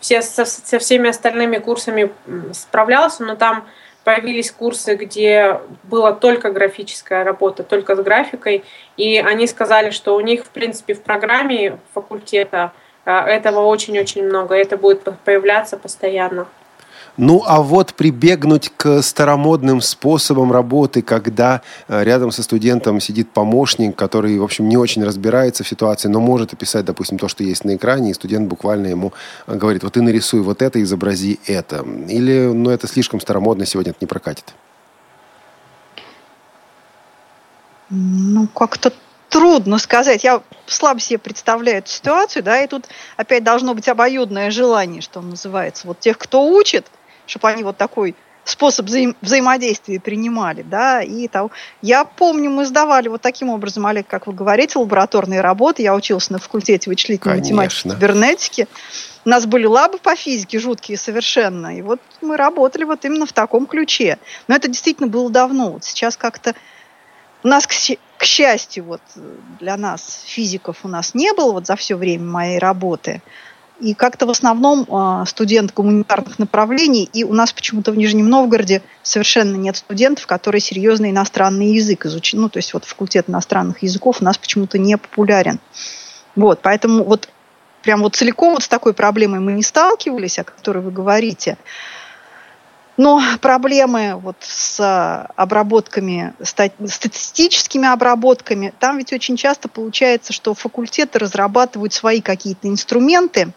[0.00, 2.12] все, со, со всеми остальными курсами
[2.52, 3.64] справлялся, но там
[4.04, 8.64] появились курсы, где была только графическая работа, только с графикой,
[8.96, 12.72] и они сказали, что у них, в принципе, в программе факультета
[13.04, 16.46] этого очень-очень много, это будет появляться постоянно.
[17.18, 23.94] Ну, а вот прибегнуть к старомодным способам работы, когда э, рядом со студентом сидит помощник,
[23.96, 27.64] который, в общем, не очень разбирается в ситуации, но может описать, допустим, то, что есть
[27.64, 29.12] на экране, и студент буквально ему
[29.46, 31.84] э, говорит, вот ты нарисуй вот это, изобрази это.
[32.08, 34.54] Или, ну, это слишком старомодно, сегодня это не прокатит?
[37.90, 38.90] Ну, как-то
[39.32, 40.22] трудно сказать.
[40.22, 42.86] Я слабо себе представляю эту ситуацию, да, и тут
[43.16, 45.88] опять должно быть обоюдное желание, что называется.
[45.88, 46.86] Вот тех, кто учит,
[47.26, 48.14] чтобы они вот такой
[48.44, 51.50] способ взаим взаимодействия принимали, да, и того.
[51.80, 55.82] Я помню, мы сдавали вот таким образом, Олег, как вы говорите, лабораторные работы.
[55.82, 57.56] Я учился на факультете вычислительной Конечно.
[57.56, 58.68] математики и кибернетики.
[59.24, 61.78] У нас были лабы по физике жуткие совершенно.
[61.78, 64.18] И вот мы работали вот именно в таком ключе.
[64.48, 65.70] Но это действительно было давно.
[65.70, 66.54] Вот сейчас как-то
[67.42, 69.00] у нас, к, счастью, вот
[69.60, 73.22] для нас, физиков, у нас не было вот за все время моей работы.
[73.80, 78.80] И как-то в основном э, студент гуманитарных направлений, и у нас почему-то в Нижнем Новгороде
[79.02, 82.42] совершенно нет студентов, которые серьезно иностранный язык изучают.
[82.42, 85.58] Ну, то есть вот факультет иностранных языков у нас почему-то не популярен.
[86.36, 87.28] Вот, поэтому вот
[87.82, 91.58] прям вот целиком вот с такой проблемой мы не сталкивались, о которой вы говорите.
[93.02, 101.92] Но проблемы вот с обработками, статистическими обработками, там ведь очень часто получается, что факультеты разрабатывают
[101.92, 103.52] свои какие-то инструменты,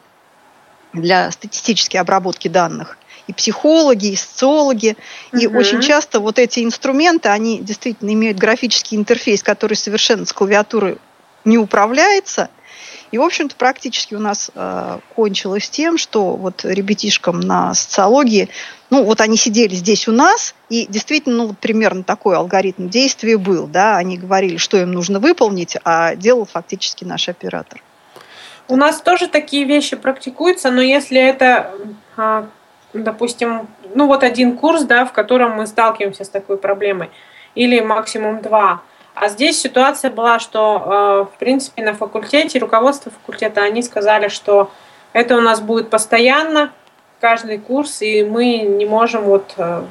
[0.93, 2.97] для статистической обработки данных.
[3.27, 4.97] И психологи, и социологи.
[5.31, 5.41] Угу.
[5.41, 10.97] И очень часто вот эти инструменты, они действительно имеют графический интерфейс, который совершенно с клавиатуры
[11.43, 12.49] не управляется.
[13.15, 18.49] И, в общем-то, практически у нас э, кончилось тем, что вот ребятишкам на социологии,
[18.89, 23.37] ну, вот они сидели здесь у нас, и действительно, ну, вот примерно такой алгоритм действия
[23.37, 27.81] был, да, они говорили, что им нужно выполнить, а делал фактически наш оператор.
[28.67, 31.71] У нас тоже такие вещи практикуются, но если это,
[32.17, 32.49] а,
[32.91, 37.11] допустим, ну вот один курс, да, в котором мы сталкиваемся с такой проблемой,
[37.55, 38.81] или максимум два.
[39.15, 44.69] А здесь ситуация была, что, а, в принципе, на факультете, руководство факультета, они сказали, что
[45.13, 46.71] это у нас будет постоянно,
[47.21, 49.85] каждый курс, и мы не можем вот а,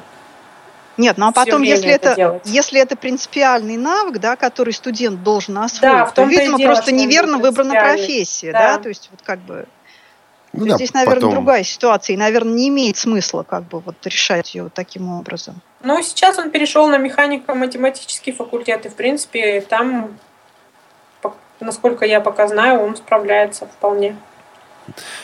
[0.97, 5.57] нет, ну а потом, если это, это если это принципиальный навык, да, который студент должен
[5.57, 8.77] освоить, да, то, видимо, дело, просто неверно выбрана профессия, да.
[8.77, 9.65] да, то есть вот как бы
[10.57, 11.31] ну, да, здесь, наверное, потом...
[11.31, 15.61] другая ситуация, и, наверное, не имеет смысла как бы вот решать ее таким образом.
[15.81, 20.17] Ну, сейчас он перешел на механико-математический факультет, и, в принципе, там,
[21.59, 24.15] насколько я пока знаю, он справляется вполне.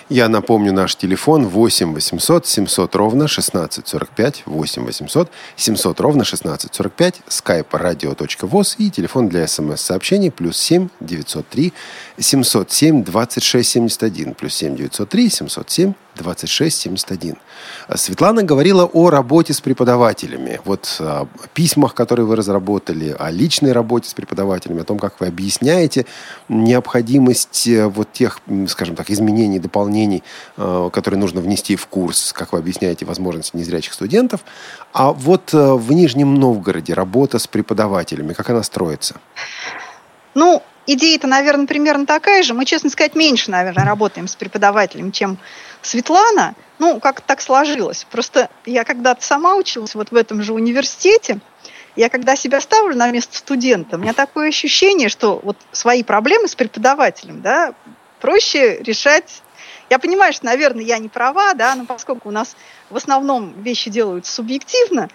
[0.09, 7.69] Я напомню наш телефон 8 800 700 ровно 1645, 8 800 700 ровно 1645, skype
[7.69, 11.73] radio.voz и телефон для смс-сообщений плюс 7 903
[12.19, 17.35] 707 26 71, плюс 7 903 707 2671.
[17.95, 20.59] Светлана говорила о работе с преподавателями.
[20.65, 25.27] Вот о письмах, которые вы разработали, о личной работе с преподавателями, о том, как вы
[25.27, 26.05] объясняете
[26.49, 30.23] необходимость э, вот тех, скажем так, изменений, дополнений,
[30.57, 34.41] э, которые нужно внести в курс, как вы объясняете возможности незрячих студентов.
[34.93, 39.15] А вот э, в Нижнем Новгороде работа с преподавателями, как она строится?
[40.33, 42.53] Ну, идея-то, наверное, примерно такая же.
[42.53, 45.37] Мы, честно сказать, меньше, наверное, работаем с преподавателем, чем
[45.81, 46.55] Светлана.
[46.79, 48.05] Ну, как так сложилось.
[48.09, 51.39] Просто я когда-то сама училась вот в этом же университете.
[51.95, 56.47] Я когда себя ставлю на место студента, у меня такое ощущение, что вот свои проблемы
[56.47, 57.73] с преподавателем, да,
[58.19, 59.41] проще решать
[59.91, 62.55] я понимаю, что, наверное, я не права, да, но поскольку у нас
[62.89, 65.09] в основном вещи делаются субъективно,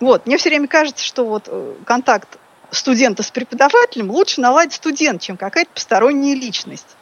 [0.00, 2.38] вот, мне все время кажется, что вот э, контакт
[2.72, 6.96] студента с преподавателем лучше наладить студент, чем какая-то посторонняя личность.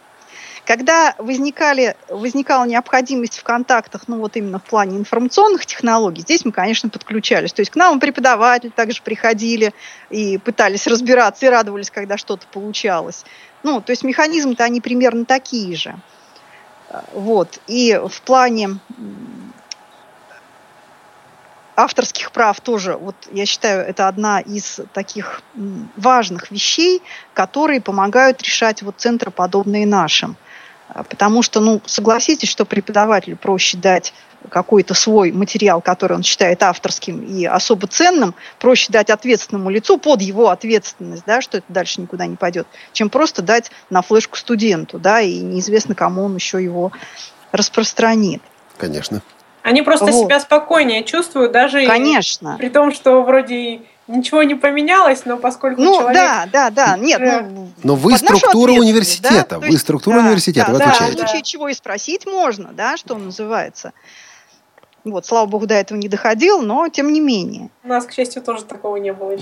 [0.69, 6.53] Когда возникали, возникала необходимость в контактах, ну вот именно в плане информационных технологий, здесь мы,
[6.53, 7.55] конечно, подключались.
[7.55, 9.73] То есть к нам преподаватели также приходили
[10.11, 13.25] и пытались разбираться, и радовались, когда что-то получалось.
[13.63, 15.97] Ну, то есть механизмы-то они примерно такие же.
[17.15, 17.61] Вот.
[17.67, 18.79] И в плане
[21.77, 25.41] авторских прав тоже, вот я считаю, это одна из таких
[25.97, 30.37] важных вещей, которые помогают решать вот центры, подобные нашим.
[30.89, 34.13] А, потому что, ну, согласитесь, что преподавателю проще дать
[34.49, 40.23] какой-то свой материал, который он считает авторским и особо ценным, проще дать ответственному лицу под
[40.23, 44.99] его ответственность, да, что это дальше никуда не пойдет, чем просто дать на флешку студенту,
[44.99, 46.93] да, и неизвестно, кому он еще его
[47.51, 48.43] распространит.
[48.77, 49.23] Конечно.
[49.63, 50.25] Они просто вот.
[50.25, 52.55] себя спокойнее чувствуют, даже Конечно.
[52.55, 56.15] И, при том, что вроде ничего не поменялось, но поскольку ну, человек...
[56.15, 57.69] да, да, да, нет, ну...
[57.83, 59.67] Но вы структура университета, да?
[59.69, 61.17] вы структура да, университета, да, вы отвечаете.
[61.17, 63.93] Да, в случае чего и спросить можно, да, что называется.
[65.05, 67.71] Вот, слава богу, до этого не доходил, но тем не менее.
[67.85, 69.37] У нас, к счастью, тоже такого не было.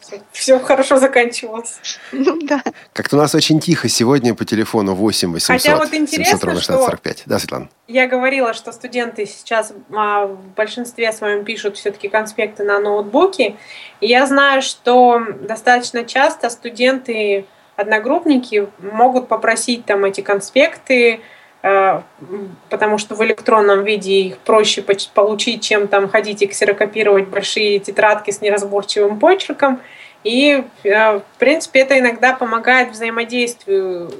[0.00, 1.78] Все, все хорошо заканчивалось.
[2.12, 2.62] Ну да.
[2.92, 6.72] Как-то у нас очень тихо сегодня по телефону 8 800 Хотя вот интересно, 700 что
[6.84, 7.22] 45.
[7.26, 7.68] Да, Светлана?
[7.86, 13.56] Я говорила, что студенты сейчас а, в большинстве своем пишут все-таки конспекты на ноутбуке.
[14.00, 21.20] И я знаю, что достаточно часто студенты одногруппники могут попросить там эти конспекты,
[21.60, 28.30] потому что в электронном виде их проще получить, чем там ходить и ксерокопировать большие тетрадки
[28.30, 29.80] с неразборчивым почерком.
[30.24, 34.10] И, э, в принципе, это иногда помогает взаимодействию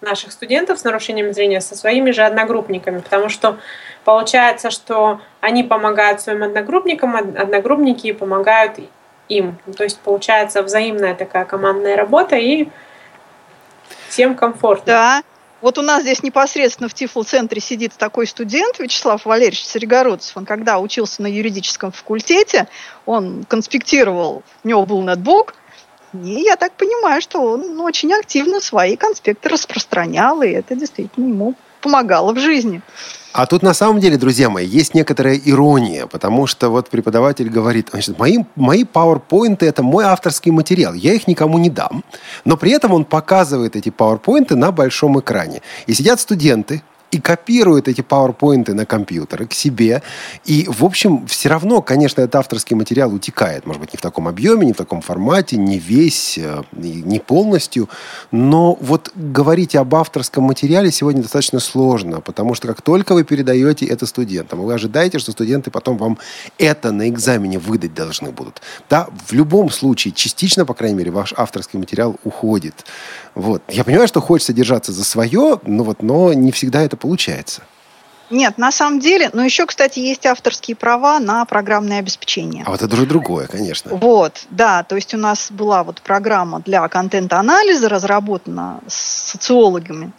[0.00, 3.58] наших студентов с нарушением зрения со своими же одногруппниками, потому что
[4.04, 8.78] получается, что они помогают своим одногруппникам, одногруппники помогают
[9.28, 9.58] им.
[9.76, 12.68] То есть получается взаимная такая командная работа и
[14.08, 14.86] всем комфортно.
[14.86, 15.22] Да.
[15.62, 20.36] Вот у нас здесь непосредственно в Тифл-центре сидит такой студент Вячеслав Валерьевич Серегородцев.
[20.36, 22.66] Он когда учился на юридическом факультете,
[23.06, 25.54] он конспектировал, у него был нетбук,
[26.14, 31.54] и я так понимаю, что он очень активно свои конспекты распространял, и это действительно ему
[31.82, 32.80] помогало в жизни.
[33.32, 37.88] А тут на самом деле, друзья мои, есть некоторая ирония, потому что вот преподаватель говорит,
[37.90, 42.04] значит, мои, мои PowerPoint это мой авторский материал, я их никому не дам,
[42.44, 45.62] но при этом он показывает эти PowerPoint на большом экране.
[45.86, 50.02] И сидят студенты, и копирует эти PowerPoint на компьютеры к себе.
[50.46, 53.66] И, в общем, все равно, конечно, этот авторский материал утекает.
[53.66, 57.88] Может быть, не в таком объеме, не в таком формате, не весь, э, не полностью.
[58.30, 63.84] Но вот говорить об авторском материале сегодня достаточно сложно, потому что как только вы передаете
[63.84, 66.18] это студентам, вы ожидаете, что студенты потом вам
[66.56, 68.62] это на экзамене выдать должны будут.
[68.88, 72.86] Да, в любом случае, частично, по крайней мере, ваш авторский материал уходит.
[73.34, 73.62] Вот.
[73.68, 77.62] Я понимаю, что хочется держаться за свое, но, вот, но не всегда это получается.
[78.30, 82.64] Нет, на самом деле, но еще, кстати, есть авторские права на программное обеспечение.
[82.66, 83.94] А вот это уже другое, конечно.
[83.94, 90.12] Вот, да, то есть у нас была вот программа для контент-анализа разработана с социологами,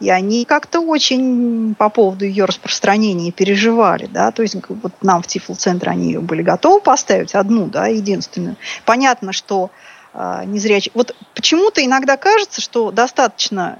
[0.00, 5.28] и они как-то очень по поводу ее распространения переживали, да, то есть вот нам в
[5.28, 8.56] Тифл-центре они ее были готовы поставить, одну, да, единственную.
[8.84, 9.70] Понятно, что
[10.14, 10.90] э, незрячий...
[10.94, 13.78] Вот почему-то иногда кажется, что достаточно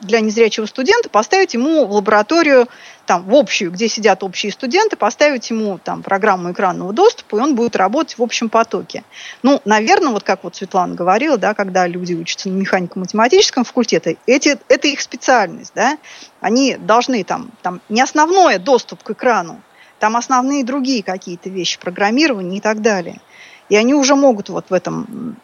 [0.00, 2.68] для незрячего студента поставить ему в лабораторию,
[3.06, 7.54] там, в общую, где сидят общие студенты, поставить ему там программу экранного доступа, и он
[7.54, 9.04] будет работать в общем потоке.
[9.42, 14.58] Ну, наверное, вот как вот Светлана говорила, да, когда люди учатся на механико-математическом факультете, эти,
[14.68, 15.98] это их специальность, да,
[16.40, 19.60] они должны там, там не основное доступ к экрану,
[19.98, 23.20] там основные другие какие-то вещи, программирование и так далее.
[23.68, 25.36] И они уже могут вот в этом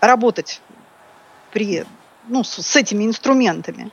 [0.00, 0.60] работать
[1.52, 1.84] при
[2.28, 3.90] ну, с, с этими инструментами.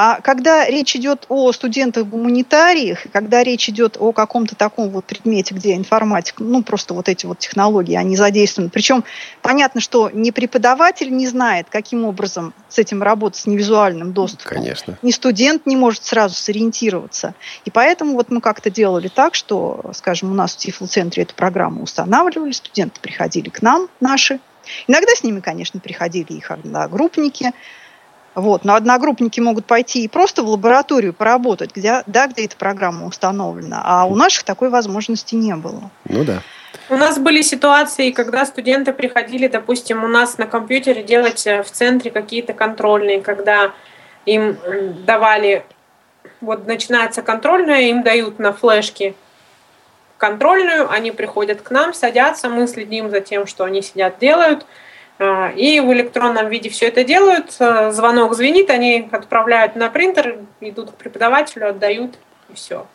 [0.00, 5.74] А когда речь идет о студентах-гуманитариях, когда речь идет о каком-то таком вот предмете, где
[5.74, 8.70] информатика, ну, просто вот эти вот технологии, они задействованы.
[8.70, 9.02] Причем
[9.42, 14.58] понятно, что ни преподаватель не знает, каким образом с этим работать, с невизуальным доступом.
[14.58, 14.96] Конечно.
[15.02, 17.34] Ни студент не может сразу сориентироваться.
[17.64, 21.82] И поэтому вот мы как-то делали так, что, скажем, у нас в Тифл-центре эту программу
[21.82, 24.38] устанавливали, студенты приходили к нам, наши,
[24.86, 27.52] Иногда с ними, конечно, приходили их одногруппники.
[28.34, 28.64] Вот.
[28.64, 33.82] Но одногруппники могут пойти и просто в лабораторию поработать, где, да, где эта программа установлена.
[33.84, 35.90] А у наших такой возможности не было.
[36.04, 36.42] Ну да.
[36.90, 41.70] У нас были ситуации, когда студенты приходили, допустим, у нас на компьютере делать э, в
[41.70, 43.72] центре какие-то контрольные, когда
[44.24, 44.56] им
[45.04, 45.64] давали,
[46.40, 49.14] вот начинается контрольная, им дают на флешке
[50.18, 54.66] контрольную, они приходят к нам, садятся, мы следим за тем, что они сидят, делают,
[55.18, 57.56] а, и в электронном виде все это делают.
[57.58, 62.16] А, звонок звенит, они отправляют на принтер, идут к преподавателю, отдают,
[62.50, 62.86] и все.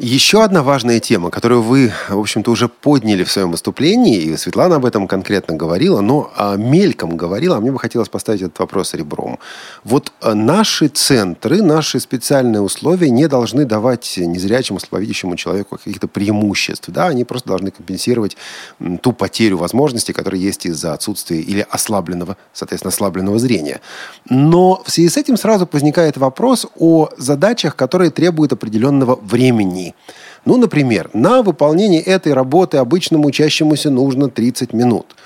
[0.00, 4.74] Еще одна важная тема, которую вы, в общем-то, уже подняли в своем выступлении, и Светлана
[4.76, 8.94] об этом конкретно говорила, но а, мельком говорила, а мне бы хотелось поставить этот вопрос
[8.94, 9.38] ребром.
[9.84, 16.88] Вот а, наши центры, наши специальные условия не должны давать незрячему, слабовидящему человеку каких-то преимуществ.
[16.88, 17.06] Да?
[17.06, 18.36] Они просто должны компенсировать
[19.00, 23.80] ту потерю возможностей, которая есть из-за отсутствия или ослабленного, соответственно, ослабленного зрения.
[24.28, 29.94] Но в связи с этим сразу возникает вопрос о задачах, которые требуют определенного времени дни.
[30.44, 35.16] Ну, например, на выполнение этой работы обычному учащемуся нужно 30 минут.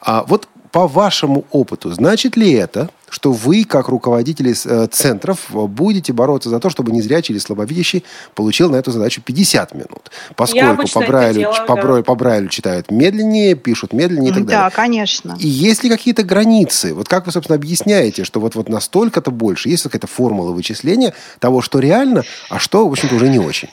[0.00, 6.12] А вот по вашему опыту, значит ли это, что вы, как руководители э, центров, будете
[6.12, 8.02] бороться за то, чтобы незрячий или слабовидящий
[8.34, 10.10] получил на эту задачу 50 минут?
[10.34, 12.02] Поскольку по Брайлю, делаю, по, да.
[12.02, 14.70] по Брайлю читают медленнее, пишут медленнее и так да, далее.
[14.70, 15.36] Да, конечно.
[15.38, 16.92] И есть ли какие-то границы?
[16.92, 19.68] Вот как вы, собственно, объясняете, что вот, вот настолько-то больше?
[19.68, 23.68] Есть какая-то формула вычисления того, что реально, а что, в общем-то, уже не очень?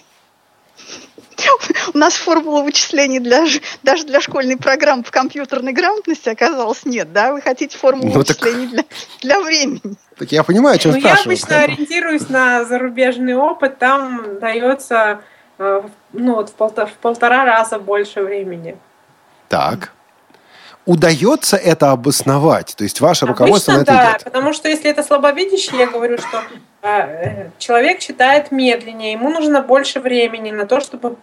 [1.93, 3.45] У нас формула вычислений для,
[3.84, 7.34] даже для школьной программы по компьютерной грамотности оказалось нет, да?
[7.34, 8.73] Вы хотите формулу ну, вычислений так...
[8.73, 8.84] для,
[9.22, 9.95] для времени.
[10.18, 11.38] Так я понимаю, о чем ну, спрашиваю.
[11.38, 15.22] Я обычно ориентируюсь на зарубежный опыт, там дается
[15.57, 15.81] э,
[16.13, 18.77] ну, вот в, полтора, в полтора раза больше времени.
[19.49, 19.91] Так.
[20.85, 22.76] удается это обосновать?
[22.77, 24.23] То есть ваше Обычно руководство на это да, идет?
[24.23, 26.41] потому что если это слабовидящий, я говорю, что
[26.81, 31.18] э, человек читает медленнее, ему нужно больше времени на то, чтобы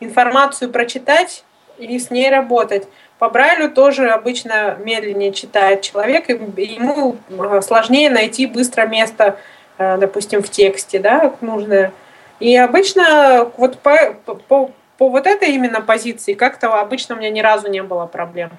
[0.00, 1.44] информацию прочитать
[1.78, 2.86] и с ней работать.
[3.18, 9.38] По Брайлю тоже обычно медленнее читает человек, и ему э, сложнее найти быстро место,
[9.78, 11.92] э, допустим, в тексте, да, нужное.
[12.40, 14.14] И обычно вот по,
[14.48, 18.50] по, по вот этой именно позиции как-то обычно у меня ни разу не было проблем.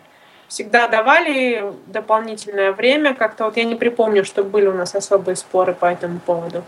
[0.47, 5.73] Всегда давали дополнительное время, как-то вот я не припомню, что были у нас особые споры
[5.73, 6.63] по этому поводу.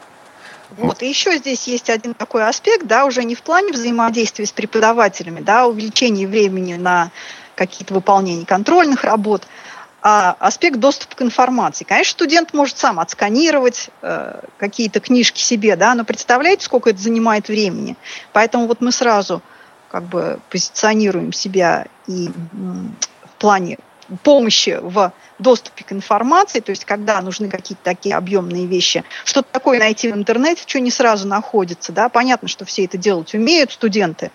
[0.72, 4.52] Вот, и еще здесь есть один такой аспект, да, уже не в плане взаимодействия с
[4.52, 7.12] преподавателями, да, увеличение времени на
[7.56, 9.48] какие-то выполнения контрольных работ,
[10.02, 11.84] а аспект доступа к информации.
[11.84, 17.48] Конечно, студент может сам отсканировать э, какие-то книжки себе, да, но представляете, сколько это занимает
[17.48, 17.96] времени.
[18.34, 19.42] Поэтому вот мы сразу
[19.90, 23.80] как бы позиционируем себя и в плане
[24.24, 29.80] помощи в доступе к информации, то есть когда нужны какие-то такие объемные вещи, что-то такое
[29.80, 34.32] найти в интернете, что не сразу находится, да, понятно, что все это делать умеют студенты,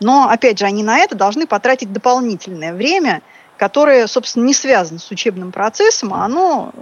[0.00, 3.22] но, опять же, они на это должны потратить дополнительное время,
[3.58, 6.72] которое, собственно, не связано с учебным процессом, а оно,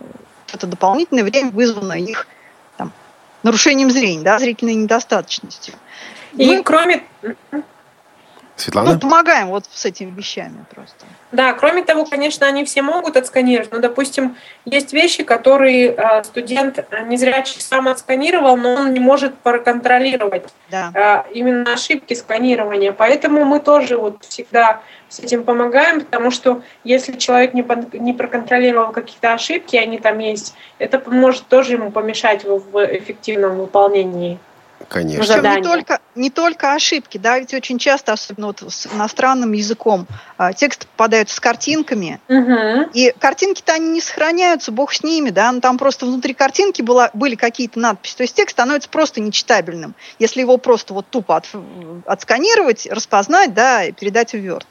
[0.52, 2.26] это дополнительное время вызвано их
[2.76, 2.92] там,
[3.42, 5.74] нарушением зрения, да, зрительной недостаточностью.
[6.34, 6.62] И Мы...
[6.62, 7.04] кроме...
[8.60, 8.94] Светлана?
[8.94, 11.06] Ну, помогаем вот с этими вещами просто.
[11.30, 16.78] Да, кроме того, конечно, они все могут отсканировать, но, допустим, есть вещи, которые э, студент
[16.78, 21.24] э, незрячий сам отсканировал, но он не может проконтролировать да.
[21.28, 22.92] э, именно ошибки сканирования.
[22.92, 27.64] Поэтому мы тоже вот всегда с этим помогаем, потому что если человек не,
[27.98, 33.58] не проконтролировал какие-то ошибки, они там есть, это может тоже ему помешать в, в эффективном
[33.58, 34.38] выполнении
[34.88, 35.24] Конечно.
[35.24, 40.06] Причем не только, не только ошибки, да, ведь очень часто, особенно вот с иностранным языком,
[40.36, 42.90] а, тексты попадают с картинками, угу.
[42.94, 47.10] и картинки-то они не сохраняются, бог с ними, да, но там просто внутри картинки была,
[47.12, 51.46] были какие-то надписи, то есть текст становится просто нечитабельным, если его просто вот тупо от,
[52.06, 54.64] отсканировать, распознать, да, и передать в Word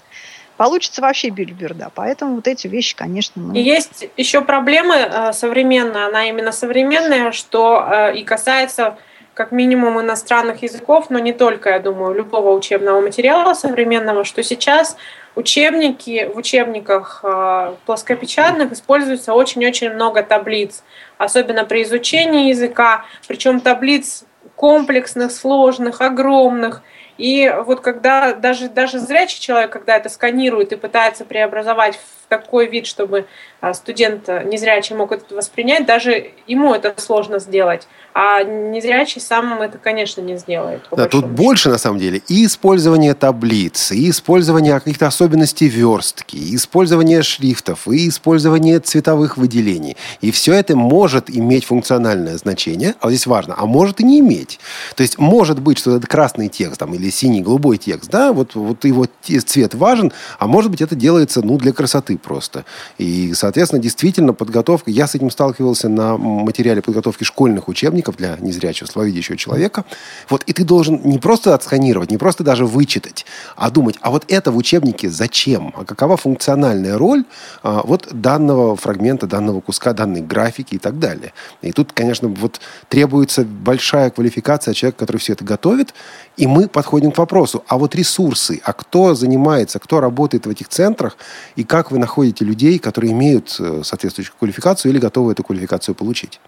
[0.57, 1.91] получится вообще бильберда.
[1.93, 3.41] Поэтому вот эти вещи, конечно...
[3.41, 3.57] Мы...
[3.57, 8.97] И есть еще проблемы э, современная, она именно современная, что э, и касается
[9.37, 14.97] как минимум иностранных языков, но не только, я думаю, любого учебного материала современного, что сейчас
[15.35, 20.83] учебники, в учебниках э, плоскопечатных используется очень-очень много таблиц,
[21.19, 24.23] особенно при изучении языка, причем таблиц
[24.55, 26.81] комплексных, сложных, огромных.
[27.19, 32.67] И вот когда даже, даже зрячий человек, когда это сканирует и пытается преобразовать в такой
[32.67, 37.87] вид, чтобы а, студент незрячий мог это воспринять, даже ему это сложно сделать.
[38.19, 40.81] А незрячий сам это, конечно, не сделает.
[40.89, 41.35] Да, тут счету.
[41.35, 47.87] больше, на самом деле, и использование таблиц, и использование каких-то особенностей верстки, и использование шрифтов,
[47.87, 49.97] и использование цветовых выделений.
[50.21, 54.59] И все это может иметь функциональное значение, а здесь важно, а может и не иметь.
[54.95, 58.55] То есть может быть, что это красный текст там, или синий, голубой текст, да, вот,
[58.55, 62.65] вот его цвет важен, а может быть это делается ну, для красоты просто.
[62.97, 68.87] И, соответственно, действительно подготовка, я с этим сталкивался на материале подготовки школьных учебников для незрячего,
[68.87, 69.85] слабовидящего человека.
[70.29, 73.25] Вот, и ты должен не просто отсканировать, не просто даже вычитать,
[73.55, 75.73] а думать, а вот это в учебнике зачем?
[75.75, 77.23] А какова функциональная роль
[77.63, 81.33] а, вот данного фрагмента, данного куска, данной графики и так далее.
[81.61, 82.59] И тут, конечно, вот
[82.89, 85.93] требуется большая квалификация человека, который все это готовит,
[86.37, 90.69] и мы подходим к вопросу, а вот ресурсы, а кто занимается, кто работает в этих
[90.69, 91.17] центрах,
[91.55, 96.39] и как вы находите людей, которые имеют э, соответствующую квалификацию или готовы эту квалификацию получить?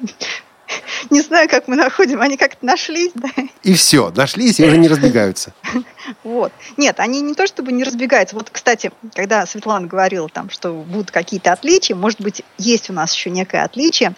[1.10, 3.30] Не знаю, как мы находим, они как-то нашлись, да.
[3.62, 5.52] И все, нашлись и уже не разбегаются.
[6.24, 6.52] Вот.
[6.76, 8.34] Нет, они не то чтобы не разбегаются.
[8.34, 13.14] Вот, кстати, когда Светлана говорила там, что будут какие-то отличия, может быть, есть у нас
[13.14, 14.14] еще некое отличие.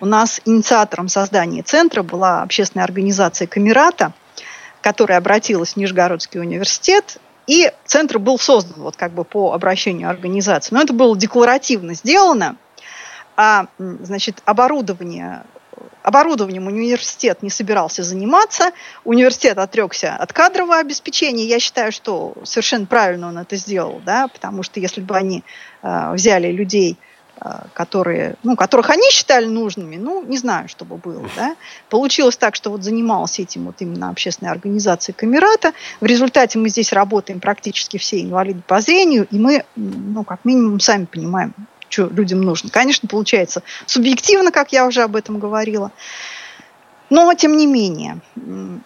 [0.00, 4.14] У нас инициатором создания центра была общественная организация Камерата,
[4.80, 7.18] которая обратилась в Нижегородский университет,
[7.48, 10.72] и центр был создан вот как бы по обращению организации.
[10.72, 12.56] Но это было декларативно сделано–
[13.38, 15.44] а значит, оборудование
[16.02, 18.72] оборудованием университет не собирался заниматься,
[19.04, 21.44] университет отрекся от кадрового обеспечения.
[21.44, 25.44] Я считаю, что совершенно правильно он это сделал, да, потому что если бы они
[25.82, 26.96] э, взяли людей,
[27.72, 31.56] которые, ну, которых они считали нужными, ну, не знаю, что бы было, да.
[31.88, 35.72] Получилось так, что вот занималась этим вот именно общественная организация Камерата.
[36.00, 40.80] В результате мы здесь работаем практически все инвалиды по зрению, и мы, ну, как минимум,
[40.80, 41.54] сами понимаем,
[41.88, 42.70] что людям нужно.
[42.70, 45.92] Конечно, получается субъективно, как я уже об этом говорила.
[47.10, 48.20] Но, тем не менее,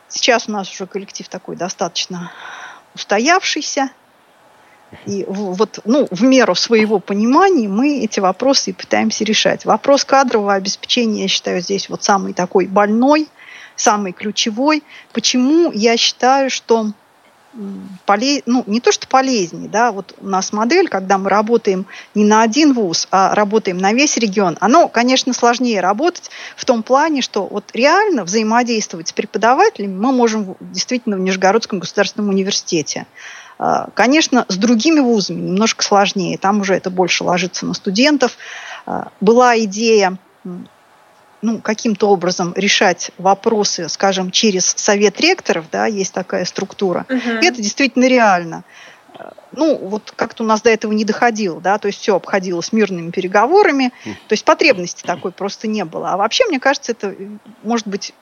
[0.09, 2.31] сейчас у нас уже коллектив такой достаточно
[2.95, 3.91] устоявшийся.
[5.07, 9.65] И вот ну, в меру своего понимания мы эти вопросы и пытаемся решать.
[9.65, 13.29] Вопрос кадрового обеспечения, я считаю, здесь вот самый такой больной,
[13.77, 14.83] самый ключевой.
[15.13, 16.93] Почему я считаю, что
[18.07, 18.43] полез...
[18.47, 22.43] ну, не то что полезнее, да, вот у нас модель, когда мы работаем не на
[22.43, 27.47] один вуз, а работаем на весь регион, оно, конечно, сложнее работать в том плане, что
[27.47, 33.07] вот реально взаимодействовать с преподавателями мы можем действительно в Нижегородском государственном университете.
[33.65, 38.37] А, конечно, с другими вузами немножко сложнее, там уже это больше ложится на студентов.
[38.87, 40.19] А, была идея
[41.43, 47.39] ну, каким-то образом решать вопросы, скажем, через совет ректоров, да, есть такая структура, угу.
[47.41, 48.65] и это действительно реально.
[49.53, 53.13] Ну, вот как-то у нас до этого не доходило, да, то есть все обходилось мирными
[53.13, 56.11] переговорами, то есть потребности такой просто не было.
[56.11, 57.15] А вообще, мне кажется, это
[57.63, 58.13] может быть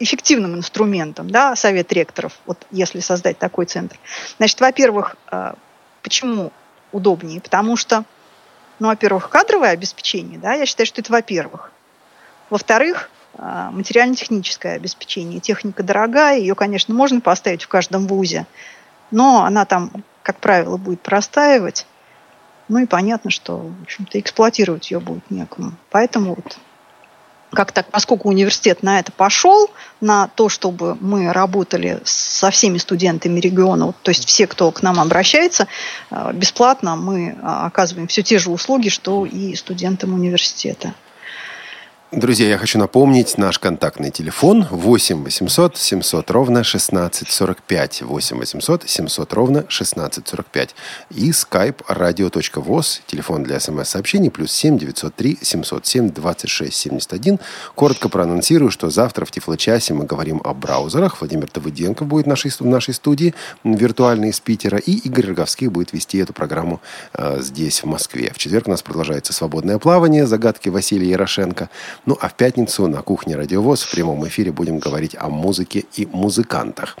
[0.00, 3.98] эффективным инструментом, да, совет ректоров, вот если создать такой центр.
[4.38, 5.54] Значит, во-первых, а,
[6.02, 6.52] почему
[6.92, 7.40] удобнее?
[7.40, 8.04] Потому что,
[8.78, 11.72] ну, во-первых, кадровое обеспечение, да, я считаю, что это во-первых.
[12.50, 15.40] Во-вторых, а, материально-техническое обеспечение.
[15.40, 18.46] Техника дорогая, ее, конечно, можно поставить в каждом вузе,
[19.10, 19.90] но она там,
[20.22, 21.86] как правило, будет простаивать.
[22.68, 25.72] Ну и понятно, что, в общем-то, эксплуатировать ее будет некому.
[25.90, 26.58] Поэтому вот
[27.52, 29.70] как так, поскольку университет на это пошел,
[30.00, 35.00] на то, чтобы мы работали со всеми студентами региона, то есть все, кто к нам
[35.00, 35.66] обращается,
[36.10, 40.94] а, бесплатно мы а, оказываем все те же услуги, что и студентам университета.
[42.10, 48.00] Друзья, я хочу напомнить наш контактный телефон 8 800 700 ровно 1645.
[48.00, 50.74] 8 800 700 ровно 1645.
[51.10, 57.40] И skype radio.voz, телефон для смс-сообщений, плюс 7 903 707 26 71.
[57.74, 61.20] Коротко проанонсирую, что завтра в Тифлочасе мы говорим о браузерах.
[61.20, 64.78] Владимир Давыденко будет в нашей, в нашей студии, виртуальный из Питера.
[64.78, 66.80] И Игорь Роговских будет вести эту программу
[67.12, 68.32] э, здесь, в Москве.
[68.34, 71.68] В четверг у нас продолжается свободное плавание, загадки Василия Ярошенко.
[72.08, 76.06] Ну, а в пятницу на кухне «Радиовоз» в прямом эфире будем говорить о музыке и
[76.06, 76.96] музыкантах.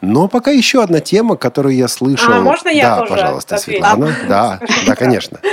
[0.00, 2.32] Но пока еще одна тема, которую я слышал.
[2.32, 3.80] А, можно я да, тоже пожалуйста, отвечу?
[3.80, 4.16] Светлана.
[4.28, 5.40] Да, да, конечно.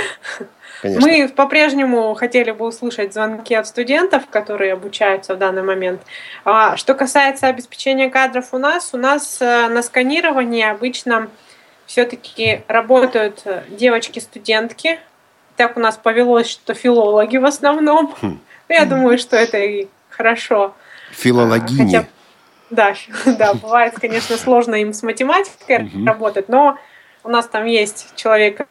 [0.82, 1.06] Конечно.
[1.06, 6.00] Мы по-прежнему хотели бы услышать звонки от студентов, которые обучаются в данный момент.
[6.44, 11.28] А, что касается обеспечения кадров у нас, у нас э, на сканировании обычно
[11.84, 15.00] все-таки работают э, девочки-студентки.
[15.56, 18.14] Так у нас повелось, что филологи в основном.
[18.22, 18.38] Хм.
[18.70, 20.74] Я думаю, что это и хорошо.
[21.10, 21.84] Филологини.
[21.84, 22.06] Хотя,
[22.70, 22.94] да,
[23.26, 26.78] да, бывает, конечно, сложно им с математикой работать, но
[27.24, 28.66] у нас там есть человек,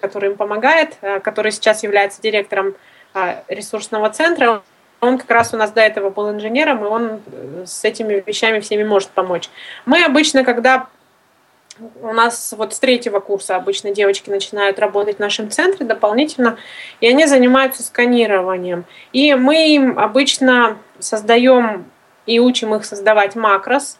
[0.00, 2.74] который им помогает, э, который сейчас является директором
[3.14, 4.62] э, ресурсного центра.
[5.00, 8.60] Он как раз у нас до этого был инженером, и он э, с этими вещами
[8.60, 9.48] всеми может помочь.
[9.86, 10.88] Мы обычно, когда
[12.02, 16.56] у нас вот с третьего курса обычно девочки начинают работать в нашем центре дополнительно,
[17.00, 18.84] и они занимаются сканированием.
[19.12, 21.86] И мы им обычно создаем
[22.26, 23.98] и учим их создавать макрос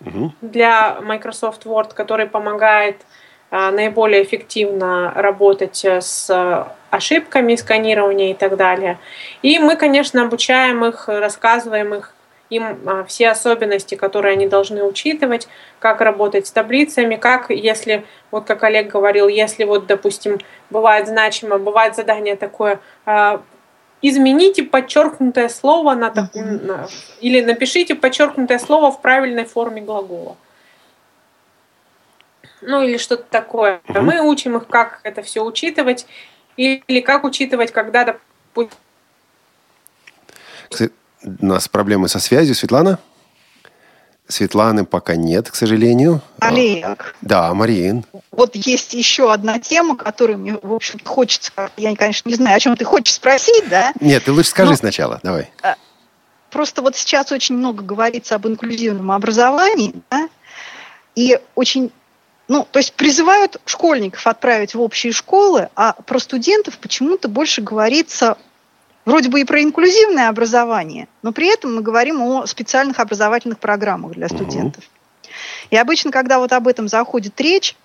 [0.00, 0.32] угу.
[0.40, 3.02] для Microsoft Word, который помогает
[3.50, 8.98] а, наиболее эффективно работать с ошибками сканирования и так далее.
[9.42, 12.13] И мы, конечно, обучаем их, рассказываем их
[12.50, 15.48] им а, все особенности, которые они должны учитывать,
[15.78, 20.38] как работать с таблицами, как, если, вот как Олег говорил, если вот, допустим,
[20.70, 23.42] бывает значимо, бывает задание такое, а,
[24.02, 26.88] измените подчеркнутое слово на, на,
[27.20, 30.36] или напишите подчеркнутое слово в правильной форме глагола.
[32.60, 33.80] Ну или что-то такое.
[33.88, 36.06] Мы учим их, как это все учитывать,
[36.56, 38.78] или как учитывать, когда, допустим,
[41.24, 42.54] у нас проблемы со связью.
[42.54, 42.98] Светлана?
[44.26, 46.22] Светланы пока нет, к сожалению.
[46.40, 47.14] Олег.
[47.20, 48.04] Да, Марин.
[48.30, 51.52] Вот есть еще одна тема, которую мне, в общем хочется...
[51.76, 53.92] Я, конечно, не знаю, о чем ты хочешь спросить, да?
[54.00, 55.50] Нет, ты лучше скажи Но, сначала, давай.
[55.62, 55.76] А,
[56.50, 60.28] просто вот сейчас очень много говорится об инклюзивном образовании, да?
[61.14, 61.92] И очень
[62.46, 68.36] ну, то есть призывают школьников отправить в общие школы, а про студентов почему-то больше говорится
[69.04, 74.12] вроде бы и про инклюзивное образование, но при этом мы говорим о специальных образовательных программах
[74.12, 74.84] для студентов.
[74.84, 75.30] Угу.
[75.70, 77.76] И обычно, когда вот об этом заходит речь,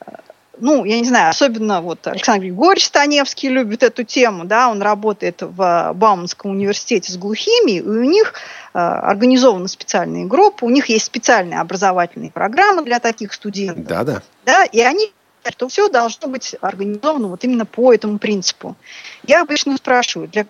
[0.00, 0.12] э,
[0.58, 5.42] ну, я не знаю, особенно вот Александр Григорьевич Станевский любит эту тему, да, он работает
[5.42, 8.34] в Бауманском университете с глухими, и у них
[8.72, 13.86] э, организованы специальные группы, у них есть специальные образовательные программы для таких студентов.
[13.86, 14.22] Да, да.
[14.44, 15.12] Да, и они
[15.50, 18.76] что все должно быть организовано вот именно по этому принципу.
[19.26, 20.46] Я обычно спрашиваю, для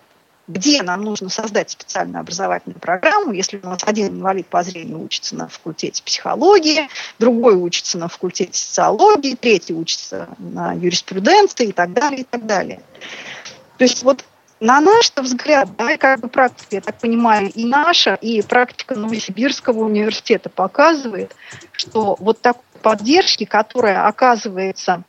[0.47, 5.35] где нам нужно создать специальную образовательную программу, если у нас один инвалид по зрению учится
[5.35, 12.21] на факультете психологии, другой учится на факультете социологии, третий учится на юриспруденции и так далее,
[12.21, 12.81] и так далее.
[13.77, 14.23] То есть вот
[14.59, 18.95] на наш взгляд, да, и как бы практика, я так понимаю, и наша, и практика
[18.95, 21.35] Новосибирского университета показывает,
[21.71, 25.03] что вот такой поддержки, которая оказывается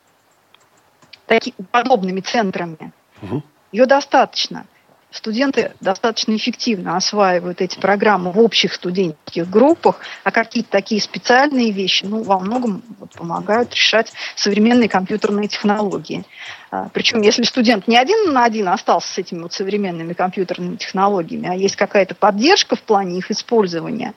[1.27, 2.91] такими подобными центрами,
[3.21, 3.43] угу.
[3.71, 4.65] ее достаточно–
[5.17, 12.05] студенты достаточно эффективно осваивают эти программы в общих студенческих группах, а какие-то такие специальные вещи,
[12.05, 16.23] ну, во многом вот, помогают решать современные компьютерные технологии.
[16.71, 21.49] А, причем, если студент не один на один остался с этими вот современными компьютерными технологиями,
[21.49, 24.13] а есть какая-то поддержка в плане их использования,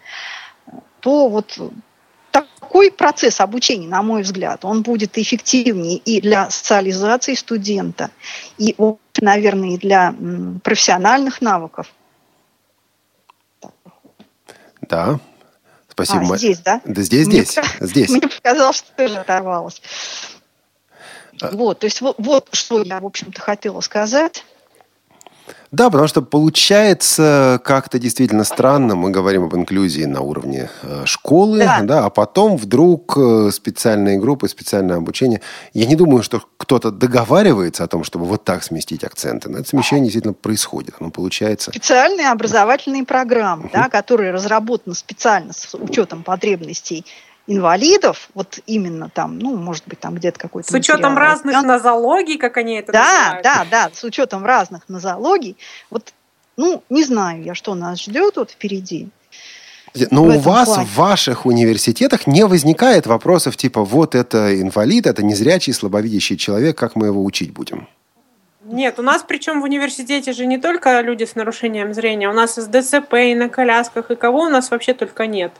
[1.01, 1.59] то вот
[2.70, 8.12] такой процесс обучения, на мой взгляд, он будет эффективнее и для социализации студента,
[8.59, 8.76] и,
[9.20, 10.14] наверное, и для
[10.62, 11.92] профессиональных навыков.
[14.82, 15.18] Да,
[15.88, 16.34] спасибо.
[16.34, 16.80] А, здесь, да?
[16.84, 18.10] Да здесь, здесь, мне, здесь.
[18.10, 19.82] Мне показалось, что тоже оторвалось.
[21.42, 21.51] А...
[21.51, 24.44] Вот, то есть вот, вот что я, в общем-то, хотела сказать.
[25.70, 28.97] Да, потому что получается как-то действительно странно.
[28.97, 31.81] Мы говорим об инклюзии на уровне э, школы, да.
[31.82, 35.40] Да, а потом вдруг э, специальные группы, специальное обучение.
[35.72, 39.48] Я не думаю, что кто-то договаривается о том, чтобы вот так сместить акценты.
[39.48, 40.94] Но это смещение действительно происходит.
[40.98, 41.70] Оно получается.
[41.70, 47.05] Специальные образовательные программы, да, которые разработаны специально с учетом потребностей
[47.46, 50.70] инвалидов, вот именно там, ну, может быть, там где-то какой-то...
[50.70, 51.30] С учетом материал.
[51.30, 51.66] разных Он...
[51.66, 53.44] нозологий, как они это да, называют.
[53.44, 55.56] Да, да, да, с учетом разных нозологий.
[55.90, 56.12] Вот,
[56.56, 59.08] ну, не знаю я, что нас ждет вот впереди.
[60.10, 60.86] Но у вас плане.
[60.86, 66.94] в ваших университетах не возникает вопросов типа вот это инвалид, это незрячий, слабовидящий человек, как
[66.94, 67.88] мы его учить будем?
[68.64, 72.56] Нет, у нас причем в университете же не только люди с нарушением зрения, у нас
[72.56, 75.52] и с ДЦП, и на колясках, и кого у нас вообще только нет.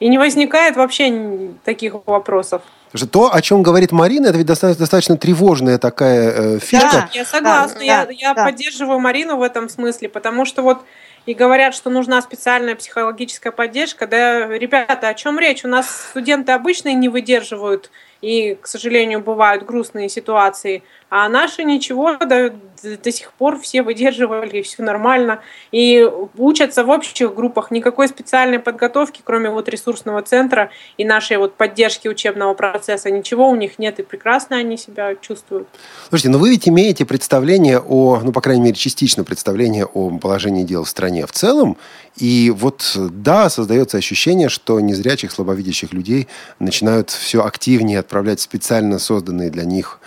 [0.00, 2.62] И не возникает вообще таких вопросов.
[3.10, 6.90] То, о чем говорит Марина, это ведь достаточно, достаточно тревожная такая э, фишка.
[6.92, 7.78] Да, я согласна.
[7.78, 8.44] Да, я я да.
[8.44, 10.78] поддерживаю Марину в этом смысле, потому что вот
[11.26, 14.06] и говорят, что нужна специальная психологическая поддержка.
[14.06, 15.64] Да, ребята, о чем речь?
[15.64, 17.90] У нас студенты обычные не выдерживают,
[18.20, 20.82] и, к сожалению, бывают грустные ситуации.
[21.16, 25.42] А наши ничего, до, до сих пор все выдерживали, все нормально.
[25.70, 26.04] И
[26.36, 32.08] учатся в общих группах, никакой специальной подготовки, кроме вот ресурсного центра и нашей вот поддержки
[32.08, 35.68] учебного процесса, ничего у них нет, и прекрасно они себя чувствуют.
[36.08, 40.64] Слушайте, но вы ведь имеете представление о, ну, по крайней мере, частично представление о положении
[40.64, 41.76] дел в стране в целом,
[42.16, 46.26] и вот, да, создается ощущение, что незрячих, слабовидящих людей
[46.58, 50.00] начинают все активнее отправлять специально созданные для них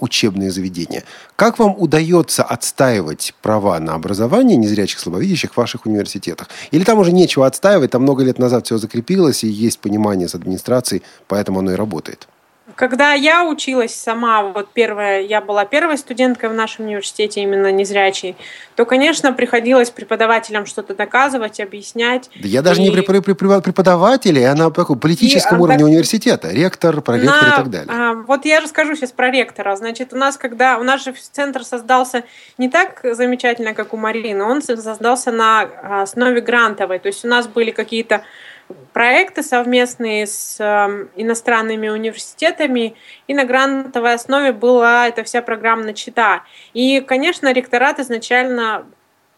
[0.00, 1.04] учебные заведения.
[1.36, 6.48] Как вам удается отстаивать права на образование незрячих, слабовидящих в ваших университетах?
[6.70, 10.34] Или там уже нечего отстаивать, там много лет назад все закрепилось, и есть понимание с
[10.34, 12.28] администрацией, поэтому оно и работает?
[12.76, 18.36] Когда я училась сама, вот первая, я была первой студенткой в нашем университете, именно незрячей,
[18.74, 22.30] то, конечно, приходилось преподавателям что-то доказывать, объяснять.
[22.34, 22.84] Да я даже и...
[22.84, 25.88] не преподаватель, а на политическом и, уровне так...
[25.88, 27.48] университета, ректор, проректор на...
[27.48, 27.88] и так далее.
[27.92, 29.76] А, вот я расскажу сейчас про ректора.
[29.76, 32.24] Значит, у нас, когда у нас же центр создался
[32.58, 35.62] не так замечательно, как у Марины, он создался на
[36.02, 36.98] основе грантовой.
[36.98, 38.24] То есть у нас были какие-то
[38.92, 42.94] проекты совместные с э, иностранными университетами,
[43.26, 46.42] и на грантовой основе была эта вся программа начата.
[46.74, 48.86] И, конечно, ректорат изначально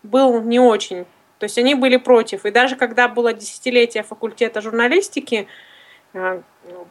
[0.02, 1.04] был не очень.
[1.38, 2.46] То есть они были против.
[2.46, 5.46] И даже когда было десятилетие факультета журналистики,
[6.12, 6.40] э,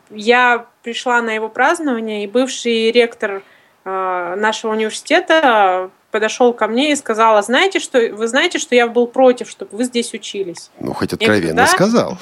[0.10, 3.44] я пришла на его празднование, и бывший ректор
[3.86, 9.08] э, нашего университета подошел ко мне и сказал, знаете, что вы знаете, что я был
[9.08, 10.70] против, чтобы вы здесь учились.
[10.80, 11.68] Ну, хоть откровенно говорю, да?
[11.68, 12.18] сказал.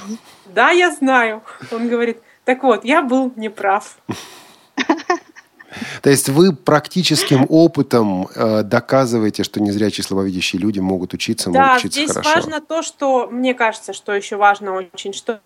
[0.45, 1.43] Да, я знаю.
[1.72, 3.97] Он говорит, так вот, я был неправ.
[6.01, 11.76] То есть вы практическим опытом э, доказываете, что незрячие слабовидящие люди могут учиться, могут да,
[11.77, 12.30] учиться здесь хорошо.
[12.35, 15.39] важно то, что мне кажется, что еще важно очень, что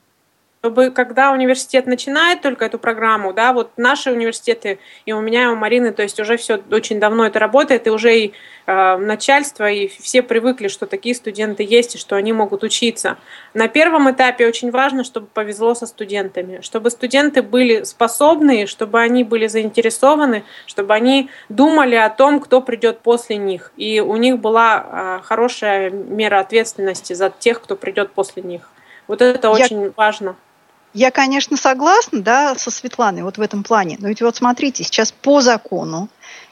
[0.65, 5.47] чтобы когда университет начинает только эту программу, да, вот наши университеты, и у меня, и
[5.47, 8.33] у Марины, то есть уже все очень давно это работает, и уже и
[8.65, 13.17] э, начальство, и все привыкли, что такие студенты есть, и что они могут учиться.
[13.53, 19.23] На первом этапе очень важно, чтобы повезло со студентами, чтобы студенты были способны, чтобы они
[19.23, 25.19] были заинтересованы, чтобы они думали о том, кто придет после них, и у них была
[25.19, 28.71] э, хорошая мера ответственности за тех, кто придет после них.
[29.07, 29.53] Вот это Я...
[29.53, 30.35] очень важно.
[30.95, 33.97] Я, конечно, согласна, да, со Светланой вот в этом плане.
[33.99, 36.07] Но ведь вот смотрите, сейчас по закону,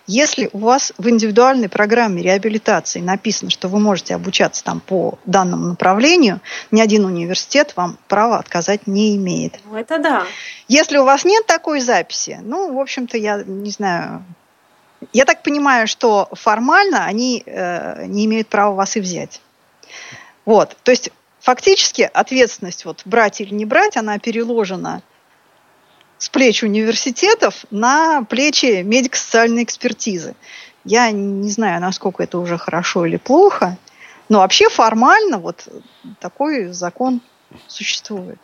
[0.05, 5.67] если у вас в индивидуальной программе реабилитации написано, что вы можете обучаться там по данному
[5.67, 6.41] направлению,
[6.71, 9.61] ни один университет вам права отказать не имеет.
[9.63, 10.25] Ну, это да.
[10.67, 14.25] Если у вас нет такой записи, ну, в общем-то, я не знаю,
[15.13, 19.39] я так понимаю, что формально они э, не имеют права вас и взять.
[20.43, 21.11] Вот, то есть
[21.43, 25.03] фактически ответственность вот брать или не брать, она переложена
[26.17, 30.35] с плеч университетов на плечи медико-социальной экспертизы.
[30.85, 33.77] Я не знаю, насколько это уже хорошо или плохо,
[34.29, 35.67] но вообще формально вот
[36.21, 37.19] такой закон
[37.67, 38.39] существует.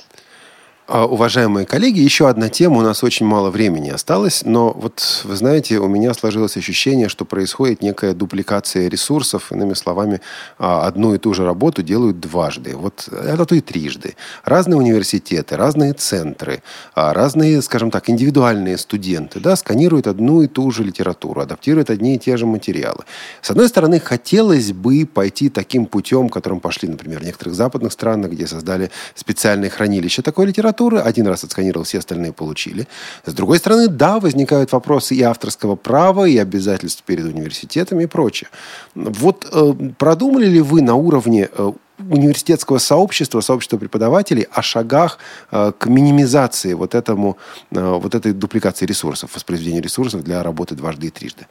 [0.91, 2.78] А, уважаемые коллеги, еще одна тема.
[2.78, 7.26] У нас очень мало времени осталось, но вот вы знаете, у меня сложилось ощущение, что
[7.26, 9.52] происходит некая дупликация ресурсов.
[9.52, 10.20] Иными словами,
[10.57, 12.76] а, одну и ту же работу делают дважды.
[12.76, 14.16] Вот это то и трижды.
[14.44, 16.64] Разные университеты, разные центры,
[16.95, 22.16] а, разные, скажем так, индивидуальные студенты да, сканируют одну и ту же литературу, адаптируют одни
[22.16, 23.03] и те же материалы.
[23.44, 28.32] С одной стороны, хотелось бы пойти таким путем, которым пошли, например, в некоторых западных странах,
[28.32, 30.99] где создали специальные хранилища такой литературы, литературы.
[30.99, 32.88] Один раз отсканировал, все остальные получили.
[33.26, 38.49] С другой стороны, да, возникают вопросы и авторского права, и обязательств перед университетами и прочее.
[38.95, 45.18] Вот э, продумали ли вы на уровне э, университетского сообщества, сообщества преподавателей о шагах
[45.51, 47.38] э, к минимизации вот, этому,
[47.72, 51.45] э, вот этой дупликации ресурсов, воспроизведения ресурсов для работы дважды и трижды?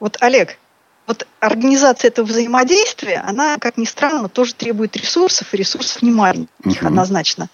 [0.00, 0.58] Вот, Олег,
[1.06, 6.48] вот организация этого взаимодействия, она, как ни странно, тоже требует ресурсов, и ресурсов не маленьких
[6.82, 6.86] uh-huh.
[6.86, 7.48] однозначно.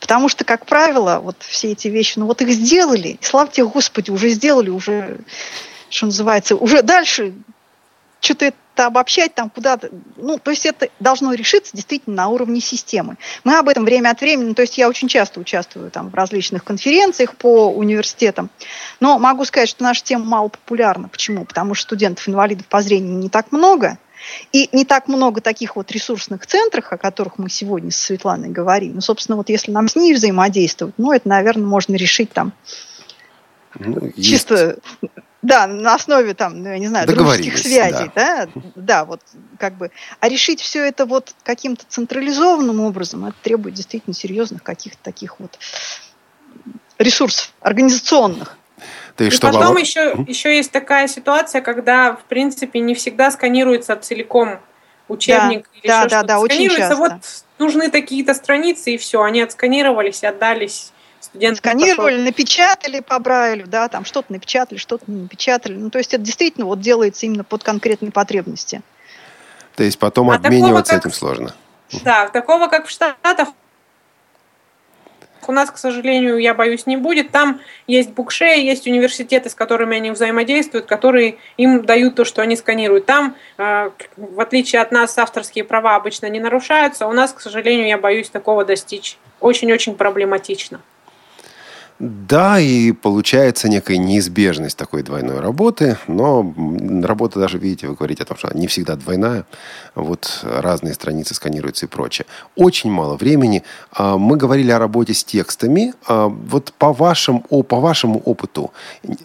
[0.00, 3.66] Потому что, как правило, вот все эти вещи, ну вот их сделали, и слава тебе,
[3.66, 5.18] Господи, уже сделали, уже,
[5.88, 7.34] что называется, уже дальше
[8.26, 9.90] что-то это обобщать там куда-то.
[10.16, 13.16] Ну, то есть это должно решиться действительно на уровне системы.
[13.44, 16.62] Мы об этом время от времени, то есть я очень часто участвую там в различных
[16.62, 18.50] конференциях по университетам,
[19.00, 21.08] но могу сказать, что наша тема мало популярна.
[21.08, 21.44] Почему?
[21.44, 23.98] Потому что студентов-инвалидов по зрению не так много,
[24.52, 28.96] и не так много таких вот ресурсных центров, о которых мы сегодня с Светланой говорим.
[28.96, 32.52] Ну, собственно, вот если нам с ней взаимодействовать, ну, это, наверное, можно решить там
[33.78, 34.78] ну, чисто
[35.46, 38.46] да, на основе там, ну, я не знаю, дружеских связей, да.
[38.46, 39.20] да, да, вот
[39.58, 39.90] как бы.
[40.20, 45.58] А решить все это вот каким-то централизованным образом, это требует действительно серьезных каких-то таких вот
[46.98, 48.58] ресурсов организационных.
[49.16, 53.96] Да и, что потом еще, еще есть такая ситуация, когда, в принципе, не всегда сканируется
[53.96, 54.58] целиком
[55.08, 56.26] учебник да, или да, еще да, что-то.
[56.26, 57.12] Да, Сканируется, очень вот
[57.58, 60.92] нужны такие-то страницы, и все, они отсканировались, отдались
[61.36, 62.24] студент сканировали, пошел...
[62.24, 65.74] напечатали по Брайлю, да, там что-то напечатали, что-то не напечатали.
[65.74, 68.82] Ну, то есть это действительно вот делается именно под конкретные потребности.
[69.76, 71.06] То есть потом а обмениваться такого, как...
[71.06, 71.54] этим сложно.
[72.02, 73.48] Да, такого, как в Штатах,
[75.46, 77.30] у нас, к сожалению, я боюсь, не будет.
[77.30, 82.56] Там есть букшеи, есть университеты, с которыми они взаимодействуют, которые им дают то, что они
[82.56, 83.06] сканируют.
[83.06, 87.06] Там, э, в отличие от нас, авторские права обычно не нарушаются.
[87.06, 89.18] У нас, к сожалению, я боюсь такого достичь.
[89.38, 90.80] Очень-очень проблематично.
[91.98, 96.54] Да, и получается некая неизбежность такой двойной работы, но
[97.02, 99.46] работа даже, видите, вы говорите о том, что она не всегда двойная,
[99.94, 102.26] вот разные страницы сканируются и прочее.
[102.54, 103.62] Очень мало времени.
[103.92, 105.94] А, мы говорили о работе с текстами.
[106.06, 108.72] А, вот по, вашим, по вашему опыту,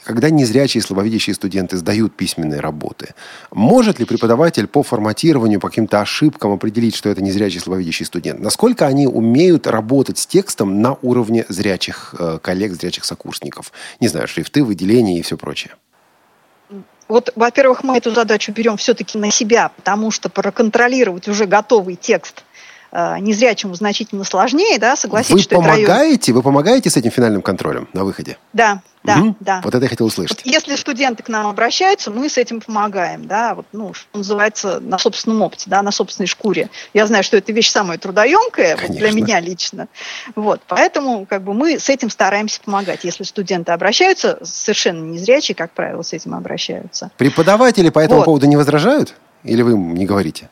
[0.06, 3.15] когда незрячие и слабовидящие студенты сдают письменные работы,
[3.52, 8.39] может ли преподаватель по форматированию, по каким-то ошибкам определить, что это незрячий и слабовидящий студент?
[8.39, 12.60] Насколько они умеют работать с текстом на уровне зрячих э, коллег?
[12.61, 13.71] Коллег, зрячих сокурсников.
[13.99, 15.73] Не знаю, шрифты, выделения и все прочее.
[17.07, 22.45] Вот, во-первых, мы эту задачу берем все-таки на себя, потому что проконтролировать уже готовый текст
[22.91, 27.88] незрячему значительно сложнее, да, согласитесь, вы что помогаете, это Вы помогаете с этим финальным контролем
[27.93, 28.38] на выходе?
[28.53, 29.35] Да, да, угу.
[29.39, 29.61] да.
[29.63, 30.43] Вот это я хотел услышать.
[30.43, 34.80] Вот если студенты к нам обращаются, мы с этим помогаем, да, вот, ну, что называется,
[34.80, 36.69] на собственном опыте, да, на собственной шкуре.
[36.93, 39.88] Я знаю, что это вещь самая трудоемкая вот, для меня лично.
[40.35, 43.03] Вот, поэтому как бы мы с этим стараемся помогать.
[43.03, 47.09] Если студенты обращаются, совершенно незрячие, как правило, с этим обращаются.
[47.18, 48.26] Преподаватели по этому вот.
[48.26, 49.15] поводу не возражают?
[49.43, 50.49] Или вы не говорите?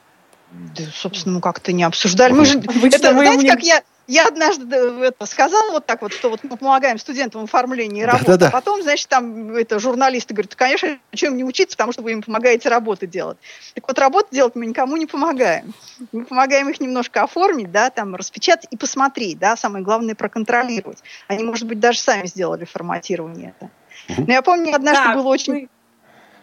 [0.85, 2.33] Да, собственно, мы как-то не обсуждали.
[2.33, 6.39] Мы же, это, знаете, как я, я однажды это сказала вот так вот, что вот
[6.43, 8.47] мы помогаем студентам в оформлении работы, да, да, да.
[8.47, 12.23] а потом, значит, там это журналисты говорят, конечно, чем не учиться, потому что вы им
[12.23, 13.37] помогаете работы делать.
[13.75, 15.73] Так вот, работу делать мы никому не помогаем.
[16.11, 21.03] Мы помогаем их немножко оформить, да, там, распечатать и посмотреть, да, самое главное проконтролировать.
[21.27, 23.69] Они, может быть, даже сами сделали форматирование это.
[24.17, 25.69] Но я помню, однажды да, было очень...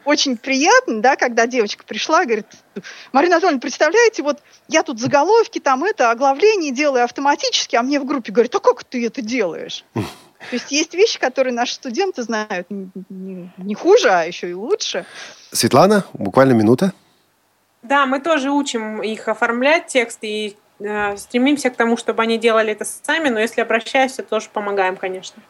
[0.07, 2.47] очень приятно, да, когда девочка пришла и говорит,
[3.13, 4.39] Марина Анатольевна, представляете, вот
[4.69, 8.85] я тут заголовки, там это, оглавление делаю автоматически, а мне в группе говорят, а как
[8.85, 9.85] ты это делаешь?
[9.95, 15.05] То есть есть вещи, которые наши студенты знают не, не хуже, а еще и лучше.
[15.51, 16.93] Светлана, буквально минута.
[17.83, 22.73] Да, мы тоже учим их оформлять текст и э, стремимся к тому, чтобы они делали
[22.73, 25.43] это сами, но если обращаешься, тоже помогаем, конечно.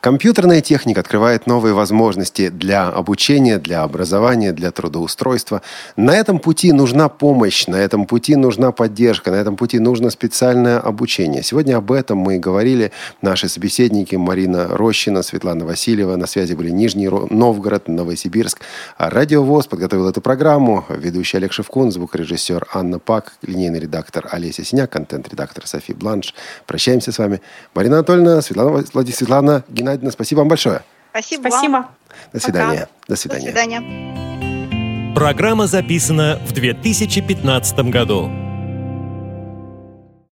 [0.00, 5.62] Компьютерная техника открывает новые возможности для обучения, для образования, для трудоустройства.
[5.96, 10.78] На этом пути нужна помощь, на этом пути нужна поддержка, на этом пути нужно специальное
[10.78, 11.42] обучение.
[11.42, 12.92] Сегодня об этом мы и говорили.
[13.22, 16.16] Наши собеседники Марина Рощина, Светлана Васильева.
[16.16, 18.60] На связи были Нижний Новгород, Новосибирск.
[18.98, 20.84] Радио ВОЗ подготовил эту программу.
[20.88, 26.34] Ведущий Олег Шевкун, звукорежиссер Анна Пак, линейный редактор Олеся Синяк, контент-редактор Софи Бланш.
[26.66, 27.40] Прощаемся с вами.
[27.74, 30.82] Марина Анатольевна, Светлана, Светлана Анна Геннадьевна, спасибо вам большое.
[31.10, 31.48] Спасибо.
[31.48, 31.88] Спасибо.
[32.32, 32.80] До свидания.
[32.80, 32.88] Пока.
[33.08, 33.46] До свидания.
[33.46, 35.14] До свидания.
[35.14, 38.30] Программа записана в 2015 году.